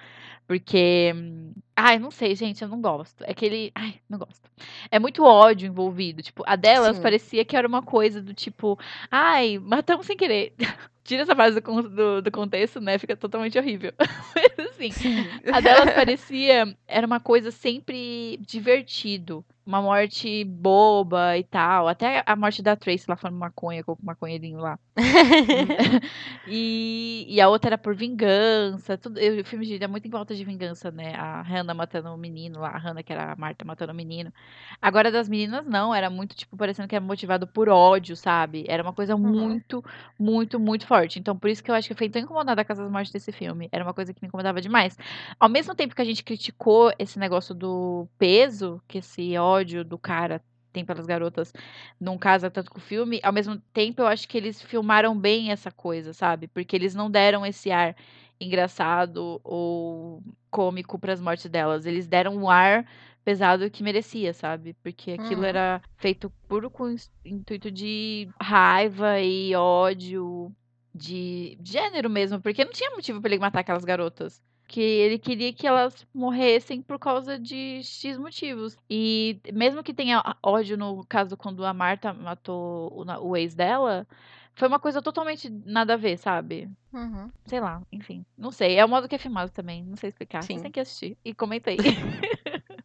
Porque. 0.47 1.13
Ai, 1.77 1.99
não 1.99 2.11
sei, 2.11 2.35
gente, 2.35 2.63
eu 2.63 2.69
não 2.69 2.81
gosto. 2.81 3.25
É 3.25 3.31
aquele. 3.31 3.71
Ai, 3.75 3.95
não 4.09 4.19
gosto. 4.19 4.51
É 4.91 4.99
muito 4.99 5.25
ódio 5.25 5.67
envolvido. 5.67 6.23
Tipo, 6.23 6.43
a 6.47 6.57
delas 6.57 6.97
Sim. 6.97 7.03
parecia 7.03 7.45
que 7.45 7.57
era 7.57 7.69
uma 7.69 7.83
coisa 7.83 8.21
do 8.21 8.35
tipo. 8.35 8.79
Ai, 9.11 9.59
matamos 9.59 10.07
sem 10.07 10.17
querer. 10.17 10.55
Tira 11.05 11.23
essa 11.23 11.35
frase 11.35 11.61
do, 11.61 11.83
do, 11.83 12.23
do 12.23 12.31
contexto, 12.31 12.81
né? 12.81 12.99
Fica 12.99 13.17
totalmente 13.17 13.59
horrível. 13.59 13.93
Assim. 14.89 15.29
A 15.53 15.61
delas 15.61 15.93
parecia. 15.95 16.77
Era 16.87 17.07
uma 17.07 17.21
coisa 17.21 17.51
sempre 17.51 18.39
divertido. 18.39 19.45
Uma 19.67 19.81
morte 19.83 20.43
boba 20.45 21.37
e 21.39 21.45
tal. 21.45 21.87
Até 21.87 22.23
a 22.27 22.35
morte 22.35 22.61
da 22.63 22.75
Tracy 22.75 23.05
lá 23.09 23.17
falando 23.17 23.39
maconha, 23.39 23.85
com 23.85 23.93
o 23.93 23.99
maconheirinho 24.03 24.59
lá. 24.59 24.79
e, 26.47 27.27
e 27.29 27.41
a 27.41 27.49
outra 27.49 27.71
era 27.71 27.79
por 27.79 27.95
vingança. 27.95 28.97
Tudo, 28.99 29.19
eu- 29.21 29.41
o 29.41 29.45
filme 29.45 29.65
gira 29.65 29.87
muito 29.87 30.07
em 30.07 30.11
volta 30.11 30.35
de 30.35 30.45
vingança, 30.45 30.91
né? 30.91 31.15
A 31.15 31.43
Hannah 31.43 31.75
matando 31.75 32.09
o 32.13 32.17
menino 32.19 32.61
lá. 32.61 32.71
A 32.71 32.79
Hannah, 32.79 33.03
que 33.03 33.13
era 33.13 33.33
a 33.33 33.37
Marta, 33.37 33.65
matando 33.65 33.93
o 33.93 33.95
menino. 33.95 34.33
Agora, 34.81 35.11
das 35.11 35.29
meninas, 35.29 35.65
não. 35.67 35.95
Era 35.95 36.11
muito, 36.11 36.35
tipo, 36.35 36.57
parecendo 36.57 36.89
que 36.89 36.95
era 36.97 37.05
motivado 37.05 37.47
por 37.47 37.69
ódio, 37.69 38.17
sabe? 38.17 38.65
Era 38.69 38.83
uma 38.83 38.93
coisa 38.93 39.17
muito, 39.17 39.85
muito, 40.19 40.59
muito 40.59 40.87
forte. 40.87 41.19
Então, 41.19 41.37
por 41.39 41.49
isso 41.49 41.63
que 41.63 41.71
eu 41.71 41.75
acho 41.75 41.87
que 41.89 41.93
eu 41.93 41.97
fiquei 41.97 42.11
tão 42.11 42.23
incomodada 42.23 42.65
com 42.65 42.73
essas 42.73 42.91
mortes 42.91 43.13
desse 43.13 43.31
filme. 43.33 43.69
Era 43.71 43.85
uma 43.85 43.95
coisa 43.95 44.13
que 44.13 44.21
me 44.23 44.29
incomodava 44.29 44.61
demais. 44.61 44.70
Ao 45.39 45.49
mesmo 45.49 45.75
tempo 45.75 45.95
que 45.95 46.03
a 46.03 46.05
gente 46.05 46.25
criticou 46.25 46.93
esse 46.99 47.19
negócio 47.19 47.55
do 47.55 48.07
peso, 48.19 48.81
que 48.89 48.99
esse 48.99 49.37
ódio 49.37 49.85
do 49.85 49.99
cara 49.99 50.43
tem 50.73 50.85
pelas 50.85 51.05
garotas 51.07 51.53
não 52.01 52.17
casa 52.17 52.49
tanto 52.51 52.71
com 52.71 52.79
o 52.79 52.81
filme, 52.81 53.21
ao 53.25 53.33
mesmo 53.33 53.59
tempo 53.73 54.03
eu 54.03 54.07
acho 54.07 54.29
que 54.29 54.39
eles 54.39 54.63
filmaram 54.63 55.19
bem 55.19 55.51
essa 55.51 55.71
coisa, 55.71 56.13
sabe? 56.13 56.47
Porque 56.49 56.77
eles 56.77 56.95
não 56.95 57.11
deram 57.11 57.45
esse 57.45 57.71
ar 57.71 57.97
engraçado 58.41 59.41
ou 59.45 60.23
cômico 60.51 60.99
para 60.99 61.13
as 61.13 61.21
mortes 61.21 61.51
delas. 61.51 61.87
Eles 61.87 62.07
deram 62.07 62.37
um 62.37 62.49
ar 62.49 62.87
pesado 63.25 63.71
que 63.71 63.83
merecia, 63.83 64.33
sabe? 64.33 64.75
Porque 64.83 65.13
aquilo 65.13 65.43
Uhum. 65.43 65.47
era 65.47 65.83
feito 65.97 66.31
puro 66.49 66.71
com 66.71 66.95
intuito 67.25 67.71
de 67.71 68.29
raiva 68.41 69.21
e 69.21 69.55
ódio 69.55 70.53
de 70.95 71.59
gênero 71.63 72.09
mesmo, 72.11 72.41
porque 72.41 72.65
não 72.65 72.73
tinha 72.73 72.91
motivo 72.91 73.21
para 73.21 73.31
ele 73.33 73.41
matar 73.41 73.61
aquelas 73.61 73.85
garotas. 73.85 74.43
Que 74.71 74.81
ele 74.81 75.19
queria 75.19 75.53
que 75.53 75.67
elas 75.67 76.07
morressem 76.15 76.81
por 76.81 76.97
causa 76.97 77.37
de 77.37 77.83
X 77.83 78.17
motivos. 78.17 78.77
E 78.89 79.41
mesmo 79.53 79.83
que 79.83 79.93
tenha 79.93 80.23
ódio 80.41 80.77
no 80.77 81.05
caso 81.07 81.37
quando 81.37 81.65
a 81.65 81.75
Marta 81.75 82.13
matou 82.13 82.93
o, 82.93 83.29
o 83.29 83.37
ex 83.37 83.53
dela, 83.53 84.07
foi 84.55 84.69
uma 84.69 84.79
coisa 84.79 85.03
totalmente 85.03 85.51
nada 85.67 85.95
a 85.95 85.97
ver, 85.97 86.17
sabe? 86.19 86.71
Uhum. 86.93 87.33
Sei 87.47 87.59
lá, 87.59 87.83
enfim. 87.91 88.25
Não 88.39 88.53
sei. 88.53 88.77
É 88.77 88.85
o 88.85 88.89
modo 88.89 89.09
que 89.09 89.17
é 89.17 89.19
filmado 89.19 89.51
também. 89.51 89.83
Não 89.83 89.97
sei 89.97 90.11
explicar. 90.11 90.45
Sim. 90.45 90.61
têm 90.61 90.71
que 90.71 90.79
assistir. 90.79 91.19
E 91.25 91.35
comenta 91.35 91.71
aí. 91.71 91.77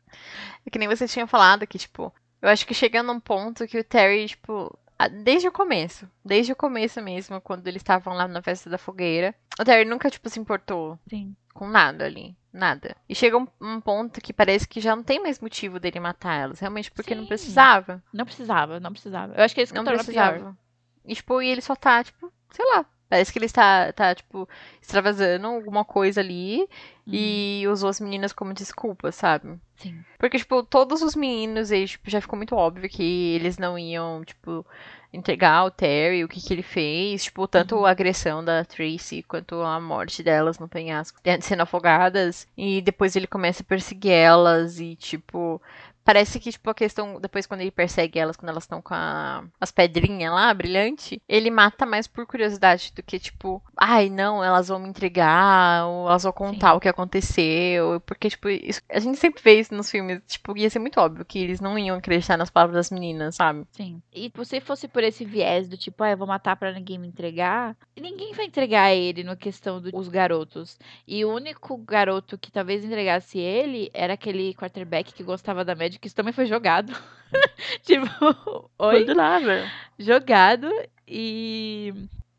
É 0.66 0.70
que 0.70 0.80
nem 0.80 0.88
você 0.88 1.08
tinha 1.08 1.28
falado 1.28 1.68
que, 1.68 1.78
tipo, 1.78 2.12
eu 2.42 2.50
acho 2.50 2.66
que 2.66 2.74
chegando 2.74 3.08
num 3.08 3.20
ponto 3.20 3.68
que 3.68 3.78
o 3.78 3.84
Terry, 3.84 4.26
tipo, 4.28 4.76
desde 5.24 5.48
o 5.48 5.52
começo, 5.52 6.10
desde 6.24 6.52
o 6.52 6.56
começo 6.56 7.02
mesmo, 7.02 7.42
quando 7.42 7.68
eles 7.68 7.82
estavam 7.82 8.14
lá 8.14 8.28
na 8.28 8.42
festa 8.42 8.70
da 8.70 8.78
fogueira, 8.78 9.36
o 9.60 9.64
Terry 9.66 9.86
nunca, 9.86 10.10
tipo, 10.10 10.30
se 10.30 10.40
importou 10.40 10.98
Sim. 11.10 11.36
com 11.54 11.68
nada 11.68 12.06
ali. 12.06 12.36
Nada. 12.54 12.96
E 13.10 13.14
chega 13.14 13.38
um, 13.38 13.46
um 13.60 13.82
ponto 13.82 14.22
que 14.22 14.32
parece 14.32 14.66
que 14.66 14.80
já 14.80 14.96
não 14.96 15.04
tem 15.04 15.22
mais 15.22 15.42
motivo 15.42 15.78
dele 15.78 16.00
matar 16.00 16.36
elas. 16.36 16.60
Realmente 16.62 16.90
porque 16.90 17.14
não 17.14 17.24
Sim. 17.24 17.28
precisava. 17.28 18.02
Não 18.14 18.24
precisava, 18.24 18.80
não 18.80 18.94
precisava. 18.94 19.34
Eu 19.36 19.44
acho 19.44 19.54
que 19.54 19.60
é 19.60 19.66
que 19.66 19.74
Não 19.74 19.84
torna 19.84 20.02
pior. 20.06 20.32
precisava. 20.32 20.58
E, 21.04 21.14
tipo, 21.14 21.42
e 21.42 21.50
ele 21.50 21.62
só 21.62 21.76
tá, 21.76 22.02
tipo, 22.02 22.32
sei 22.52 22.66
lá. 22.74 22.86
Parece 23.16 23.32
que 23.32 23.40
ele 23.40 23.46
está, 23.46 23.94
tá, 23.94 24.14
tipo, 24.14 24.48
extravasando 24.82 25.48
alguma 25.48 25.86
coisa 25.86 26.20
ali 26.20 26.68
Uhum. 27.08 27.14
e 27.14 27.66
usou 27.72 27.90
as 27.90 28.00
meninas 28.02 28.34
como 28.34 28.54
desculpa, 28.54 29.12
sabe? 29.12 29.58
Sim. 29.78 30.04
Porque, 30.18 30.38
tipo, 30.38 30.64
todos 30.64 31.02
os 31.02 31.16
meninos, 31.16 31.72
eles, 31.72 31.92
tipo, 31.92 32.10
já 32.10 32.20
ficou 32.20 32.36
muito 32.36 32.56
óbvio 32.56 32.90
que 32.90 33.36
eles 33.36 33.58
não 33.58 33.78
iam, 33.78 34.24
tipo, 34.26 34.66
entregar 35.14 35.64
o 35.66 35.72
Terry, 35.72 36.24
o 36.24 36.28
que 36.28 36.42
que 36.42 36.54
ele 36.54 36.64
fez. 36.64 37.24
Tipo, 37.26 37.48
tanto 37.48 37.86
a 37.86 37.92
agressão 37.92 38.44
da 38.44 38.66
Tracy 38.66 39.24
quanto 39.24 39.62
a 39.62 39.80
morte 39.80 40.24
delas 40.24 40.58
no 40.60 40.68
penhasco, 40.68 41.20
de- 41.24 41.42
sendo 41.42 41.62
afogadas. 41.62 42.48
E 42.58 42.82
depois 42.82 43.16
ele 43.16 43.28
começa 43.28 43.62
a 43.64 43.66
perseguir 43.66 44.12
elas 44.12 44.80
e, 44.80 44.96
tipo... 44.96 45.62
Parece 46.06 46.40
que, 46.40 46.52
tipo, 46.52 46.70
a 46.70 46.74
questão, 46.76 47.20
depois 47.20 47.48
quando 47.48 47.62
ele 47.62 47.72
persegue 47.72 48.20
elas, 48.20 48.38
quando 48.38 48.50
elas 48.50 48.64
estão 48.64 48.80
com 48.80 48.94
a- 48.94 49.44
as 49.60 49.72
pedrinhas 49.72 50.32
lá, 50.32 50.54
brilhante, 50.54 51.20
ele 51.28 51.50
mata 51.50 51.84
mais 51.84 52.06
por 52.08 52.28
curiosidade 52.28 52.94
do 52.96 53.02
que, 53.02 53.18
tipo, 53.18 53.60
ai, 53.76 54.08
não, 54.08 54.44
elas 54.44 54.68
vão 54.68 54.78
me 54.78 54.88
entregar, 54.88 55.88
ou 55.88 56.08
elas 56.08 56.22
vão 56.22 56.32
contar 56.32 56.72
Sim. 56.72 56.78
o 56.78 56.80
que 56.80 56.88
aconteceu. 56.88 58.00
Porque, 58.02 58.30
tipo, 58.30 58.48
isso- 58.50 58.82
a 58.88 59.00
gente 59.00 59.18
sempre 59.18 59.42
vê 59.42 59.60
isso 59.60 59.74
nos 59.74 59.90
filmes, 59.90 60.22
tipo, 60.28 60.56
ia 60.56 60.70
ser 60.70 60.78
muito 60.80 61.00
óbvio 61.00 61.26
que 61.26 61.40
eles 61.40 61.60
não 61.60 61.78
iam 61.78 61.98
acreditar 61.98 62.38
nas 62.38 62.52
palavras 62.52 62.76
das 62.76 62.92
meninas, 62.92 63.36
sabe? 63.36 63.66
Sim. 63.72 64.00
E 64.14 64.32
se 64.46 64.62
fosse 64.62 64.88
por 64.88 65.04
esse 65.04 65.26
viés 65.26 65.68
do 65.68 65.76
tipo, 65.76 66.04
ah, 66.04 66.12
eu 66.12 66.18
vou 66.18 66.28
matar 66.28 66.56
pra 66.56 66.72
ninguém 66.72 67.00
me 67.00 67.08
entregar, 67.08 67.76
ninguém 68.00 68.32
vai 68.34 68.46
entregar 68.46 68.94
ele 68.94 69.24
no 69.24 69.36
questão 69.36 69.82
dos 69.82 70.08
garotos. 70.08 70.78
E 71.08 71.26
o 71.26 71.34
único 71.34 71.76
garoto 71.78 72.38
que 72.38 72.52
talvez 72.52 72.86
entregasse 72.86 73.40
ele 73.40 73.90
era 73.92 74.14
aquele 74.14 74.54
quarterback 74.54 75.12
que 75.14 75.24
gostava 75.24 75.66
da 75.66 75.74
média, 75.96 76.00
que 76.00 76.08
isso 76.08 76.16
também 76.16 76.34
foi 76.34 76.46
jogado. 76.46 76.94
tipo, 77.82 78.70
oi? 78.78 79.06
nada. 79.06 79.70
Jogado 79.98 80.70
e. 81.08 81.94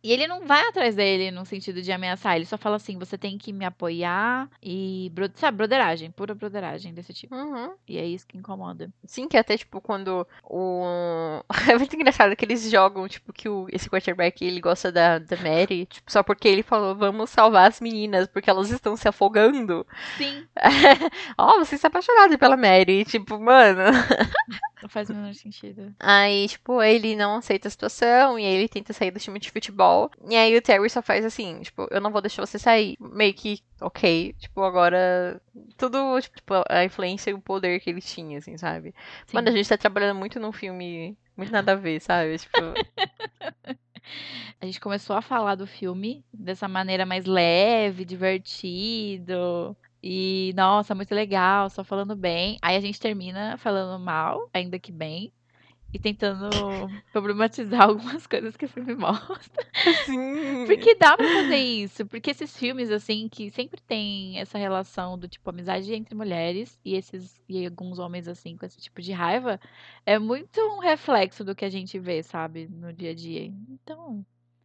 E 0.07 0.13
ele 0.13 0.29
não 0.29 0.47
vai 0.47 0.63
atrás 0.69 0.95
dele 0.95 1.33
no 1.33 1.45
sentido 1.45 1.83
de 1.83 1.91
ameaçar, 1.91 2.37
ele 2.37 2.45
só 2.45 2.57
fala 2.57 2.77
assim: 2.77 2.97
você 2.97 3.19
tem 3.19 3.37
que 3.37 3.53
me 3.53 3.65
apoiar 3.65 4.49
e. 4.63 5.11
Sabe, 5.35 5.57
broderagem, 5.57 6.13
pura 6.13 6.33
broderagem 6.33 6.95
desse 6.95 7.13
tipo. 7.13 7.35
Uhum. 7.35 7.75
E 7.89 7.99
é 7.99 8.07
isso 8.07 8.25
que 8.25 8.39
incomoda. 8.39 8.89
Sim, 9.05 9.27
que 9.27 9.37
até, 9.37 9.59
tipo, 9.59 9.81
quando 9.81 10.25
o... 10.45 11.43
É 11.69 11.77
muito 11.77 11.97
engraçado 11.97 12.37
que 12.37 12.45
eles 12.45 12.71
jogam, 12.71 13.09
tipo, 13.09 13.33
que 13.33 13.49
o... 13.49 13.67
esse 13.73 13.91
quarterback, 13.91 14.45
ele 14.45 14.61
gosta 14.61 14.93
da, 14.93 15.19
da 15.19 15.37
Mary, 15.39 15.87
tipo, 15.87 16.13
só 16.13 16.23
porque 16.23 16.47
ele 16.47 16.63
falou, 16.63 16.95
vamos 16.95 17.29
salvar 17.31 17.69
as 17.69 17.81
meninas, 17.81 18.29
porque 18.29 18.49
elas 18.49 18.71
estão 18.71 18.97
se 18.97 19.09
afogando. 19.09 19.85
Sim. 20.17 20.47
Ó, 21.37 21.59
você 21.59 21.77
se 21.77 21.87
apaixonado 21.87 22.39
pela 22.39 22.57
Mary, 22.57 23.05
tipo, 23.05 23.41
mano... 23.41 23.83
Não 24.83 24.89
faz 24.91 25.09
o 25.09 25.15
menor 25.15 25.35
sentido. 25.35 25.95
Aí, 25.99 26.47
tipo, 26.47 26.83
ele 26.83 27.17
não 27.17 27.37
aceita 27.37 27.67
a 27.67 27.71
situação, 27.71 28.39
e 28.39 28.45
aí 28.45 28.55
ele 28.55 28.69
tenta 28.69 28.93
sair 28.93 29.11
do 29.11 29.19
time 29.19 29.41
de 29.41 29.51
futebol, 29.51 29.96
e 30.29 30.37
aí 30.37 30.57
o 30.57 30.63
Terry 30.63 30.89
só 30.91 31.03
faz 31.03 31.25
assim, 31.25 31.61
tipo, 31.61 31.87
eu 31.91 32.01
não 32.01 32.11
vou 32.11 32.21
deixar 32.21 32.45
você 32.45 32.59
sair. 32.59 32.97
Meio 33.01 33.35
que, 33.35 33.61
ok, 33.81 34.35
tipo, 34.39 34.63
agora... 34.63 35.41
Tudo, 35.77 36.21
tipo, 36.21 36.55
a 36.69 36.85
influência 36.85 37.31
e 37.31 37.35
o 37.35 37.41
poder 37.41 37.81
que 37.81 37.91
ele 37.91 38.01
tinha, 38.01 38.39
assim, 38.39 38.57
sabe? 38.57 38.95
Sim. 39.27 39.37
Mano, 39.37 39.49
a 39.49 39.53
gente 39.53 39.69
tá 39.69 39.77
trabalhando 39.77 40.19
muito 40.19 40.41
num 40.41 40.53
filme 40.53 41.17
muito 41.37 41.53
nada 41.53 41.73
a 41.73 41.77
ver, 41.77 42.01
sabe? 42.01 42.39
Tipo, 42.39 42.57
A 44.61 44.67
gente 44.67 44.81
começou 44.81 45.17
a 45.17 45.23
falar 45.23 45.55
do 45.55 45.67
filme 45.67 46.25
dessa 46.33 46.69
maneira 46.69 47.05
mais 47.05 47.25
leve, 47.27 48.05
divertido. 48.05 49.77
E, 50.03 50.53
nossa, 50.57 50.95
muito 50.95 51.15
legal, 51.15 51.69
só 51.69 51.83
falando 51.83 52.15
bem. 52.15 52.59
Aí 52.63 52.77
a 52.77 52.81
gente 52.81 53.01
termina 53.01 53.59
falando 53.59 54.03
mal, 54.03 54.49
ainda 54.53 54.79
que 54.79 54.93
bem. 54.93 55.33
E 55.97 55.99
tentando 55.99 56.51
problematizar 57.11 57.81
algumas 57.89 58.27
coisas 58.27 58.55
que 58.55 58.67
o 58.67 58.69
filme 58.69 58.95
mostra. 58.95 59.67
assim. 59.87 60.67
Porque 60.67 60.95
dá 60.97 61.17
pra 61.17 61.27
fazer 61.27 61.57
isso. 61.57 62.05
Porque 62.05 62.31
esses 62.33 62.55
filmes, 62.55 62.91
assim, 62.91 63.29
que 63.31 63.51
sempre 63.51 63.81
tem 63.81 64.39
essa 64.39 64.59
relação 64.59 65.19
do 65.19 65.27
tipo 65.27 65.49
amizade 65.49 65.95
entre 65.95 66.15
mulheres 66.15 66.79
e 66.85 66.95
esses 66.95 67.35
e 67.49 67.65
alguns 67.65 67.99
homens, 67.99 68.29
assim, 68.29 68.59
com 68.59 68.67
esse 68.67 68.79
tipo 68.79 69.01
de 69.01 69.13
raiva, 69.13 69.59
é 70.05 70.19
muito 70.19 70.61
um 70.61 70.81
reflexo 70.81 71.43
do 71.43 71.55
que 71.55 71.65
a 71.65 71.71
gente 71.71 71.99
vê, 71.99 72.23
sabe, 72.23 72.69
no 72.69 72.93
dia 72.93 73.13
a 73.13 73.15
dia. 73.15 73.47
Então, 73.71 74.23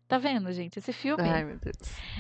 tá 0.09 0.17
vendo, 0.17 0.51
gente? 0.51 0.79
Esse 0.79 0.91
filme, 0.91 1.23
Ai, 1.23 1.45
meu 1.45 1.57
Deus. 1.59 1.77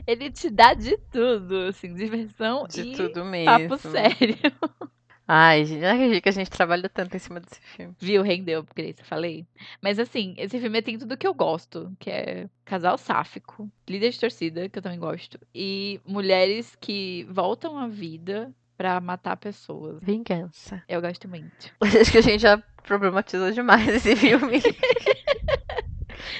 ele 0.07 0.31
te 0.31 0.49
dá 0.49 0.73
de 0.73 0.95
tudo, 1.11 1.57
assim, 1.67 1.93
diversão 1.93 2.65
De 2.65 2.81
e 2.83 2.95
tudo 2.95 3.25
mesmo. 3.25 3.67
papo 3.67 3.77
sério. 3.77 4.37
Ai, 5.33 5.63
gente, 5.65 5.79
não 5.79 5.91
acredito 5.91 6.21
que 6.23 6.27
a 6.29 6.31
gente 6.33 6.49
trabalha 6.49 6.89
tanto 6.89 7.15
em 7.15 7.19
cima 7.19 7.39
desse 7.39 7.61
filme. 7.61 7.95
Viu? 7.99 8.21
Rendeu, 8.21 8.65
Grace, 8.75 9.01
falei. 9.03 9.45
Mas 9.81 9.97
assim, 9.97 10.35
esse 10.37 10.59
filme 10.59 10.81
tem 10.81 10.97
tudo 10.97 11.15
que 11.15 11.25
eu 11.25 11.33
gosto, 11.33 11.89
que 11.97 12.09
é 12.09 12.49
casal 12.65 12.97
sáfico, 12.97 13.71
líder 13.89 14.09
de 14.09 14.19
torcida, 14.19 14.67
que 14.67 14.77
eu 14.79 14.83
também 14.83 14.99
gosto, 14.99 15.39
e 15.55 16.01
mulheres 16.05 16.75
que 16.81 17.25
voltam 17.29 17.77
à 17.77 17.87
vida. 17.87 18.53
pra 18.75 18.99
matar 18.99 19.37
pessoas. 19.37 19.99
Vingança. 20.01 20.83
Eu 20.89 20.99
gosto 21.01 21.29
muito. 21.29 21.71
Acho 21.79 22.11
que 22.11 22.17
a 22.17 22.21
gente 22.21 22.41
já 22.41 22.57
problematizou 22.83 23.51
demais 23.51 23.87
esse 23.87 24.15
filme. 24.15 24.59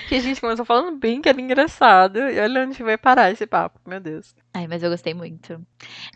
que 0.07 0.15
a 0.15 0.19
gente 0.19 0.39
começou 0.41 0.65
falando 0.65 0.97
bem 0.97 1.21
que 1.21 1.29
era 1.29 1.39
engraçado. 1.39 2.17
E 2.17 2.39
olha 2.39 2.63
onde 2.65 2.82
vai 2.84 2.97
parar 2.97 3.32
esse 3.32 3.45
papo, 3.47 3.79
meu 3.86 3.99
Deus. 3.99 4.36
Ai, 4.53 4.67
mas 4.67 4.84
eu 4.84 4.89
gostei 4.89 5.13
muito. 5.13 5.65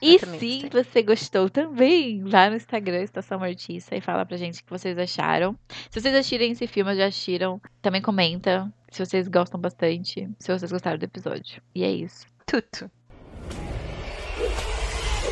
E 0.02 0.20
também 0.20 0.40
se 0.40 0.70
gostei. 0.70 0.84
você 0.84 1.04
gostou 1.04 1.50
também, 1.50 2.24
vá 2.24 2.50
no 2.50 2.56
Instagram, 2.56 3.02
Estação 3.02 3.40
Mortiça, 3.40 3.96
e 3.96 4.02
fala 4.02 4.26
pra 4.26 4.38
gente 4.38 4.62
o 4.62 4.64
que 4.66 4.70
vocês 4.70 4.98
acharam. 4.98 5.58
Se 5.90 6.02
vocês 6.02 6.14
assistirem 6.14 6.52
esse 6.52 6.68
filme 6.68 6.92
ou 6.92 6.98
já 6.98 7.08
assistiram, 7.08 7.62
também 7.82 8.02
comenta 8.02 8.72
se 8.92 9.06
vocês 9.06 9.28
gostam 9.28 9.60
bastante, 9.60 10.30
se 10.40 10.52
vocês 10.52 10.72
gostaram 10.72 10.98
do 10.98 11.04
episódio. 11.04 11.62
E 11.74 11.84
é 11.84 11.92
isso. 11.92 12.26
Tudo. 12.46 12.92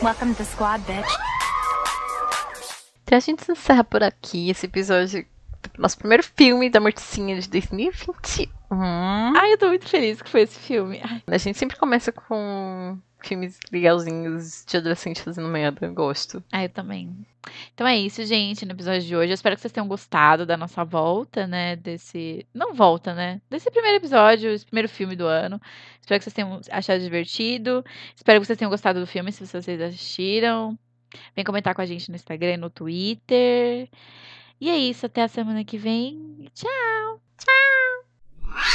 Welcome 0.02 0.34
to 0.34 0.38
the 0.38 0.44
squad, 0.44 0.84
bitch. 0.86 1.34
Então 3.04 3.18
a 3.18 3.22
gente 3.22 3.52
encerra 3.52 3.84
por 3.84 4.02
aqui 4.02 4.50
esse 4.50 4.66
episódio 4.66 5.26
nosso 5.78 5.98
primeiro 5.98 6.24
filme 6.24 6.70
da 6.70 6.80
Morticinha 6.80 7.40
de 7.40 7.50
2021. 7.50 8.48
Ai, 9.36 9.54
eu 9.54 9.58
tô 9.58 9.68
muito 9.68 9.88
feliz 9.88 10.22
que 10.22 10.30
foi 10.30 10.42
esse 10.42 10.60
filme. 10.60 11.00
Ai, 11.04 11.22
A 11.28 11.38
gente 11.38 11.58
sempre 11.58 11.78
começa 11.78 12.12
com 12.12 12.98
filmes 13.24 13.58
legalzinhos 13.72 14.66
de 14.68 14.78
adolescente 14.78 15.22
fazendo 15.22 15.48
merda. 15.48 15.86
Eu 15.86 15.94
gosto. 15.94 16.44
ai, 16.52 16.66
eu 16.66 16.70
também. 16.70 17.26
Então 17.74 17.86
é 17.86 17.98
isso, 17.98 18.26
gente, 18.26 18.66
no 18.66 18.72
episódio 18.72 19.02
de 19.02 19.16
hoje. 19.16 19.32
Eu 19.32 19.36
espero 19.36 19.56
que 19.56 19.62
vocês 19.62 19.72
tenham 19.72 19.88
gostado 19.88 20.46
da 20.46 20.56
nossa 20.56 20.84
volta, 20.84 21.46
né? 21.46 21.76
Desse. 21.76 22.46
Não 22.54 22.74
volta, 22.74 23.14
né? 23.14 23.42
Desse 23.50 23.70
primeiro 23.70 23.98
episódio, 23.98 24.50
esse 24.52 24.66
primeiro 24.66 24.88
filme 24.88 25.16
do 25.16 25.26
ano. 25.26 25.62
Espero 26.00 26.20
que 26.20 26.24
vocês 26.24 26.34
tenham 26.34 26.60
achado 26.72 27.02
divertido. 27.02 27.84
Espero 28.16 28.40
que 28.40 28.46
vocês 28.48 28.58
tenham 28.58 28.70
gostado 28.70 29.00
do 29.00 29.08
filme, 29.08 29.32
se 29.32 29.46
vocês 29.46 29.82
assistiram. 29.82 30.78
Vem 31.36 31.46
comentar 31.46 31.76
com 31.76 31.82
a 31.82 31.86
gente 31.86 32.10
no 32.10 32.16
Instagram 32.16 32.58
no 32.58 32.70
Twitter. 32.70 33.90
E 34.60 34.70
é 34.70 34.78
isso, 34.78 35.06
até 35.06 35.24
a 35.24 35.28
semana 35.28 35.64
que 35.64 35.78
vem. 35.78 36.50
Tchau! 36.54 37.22
Tchau! 37.38 38.74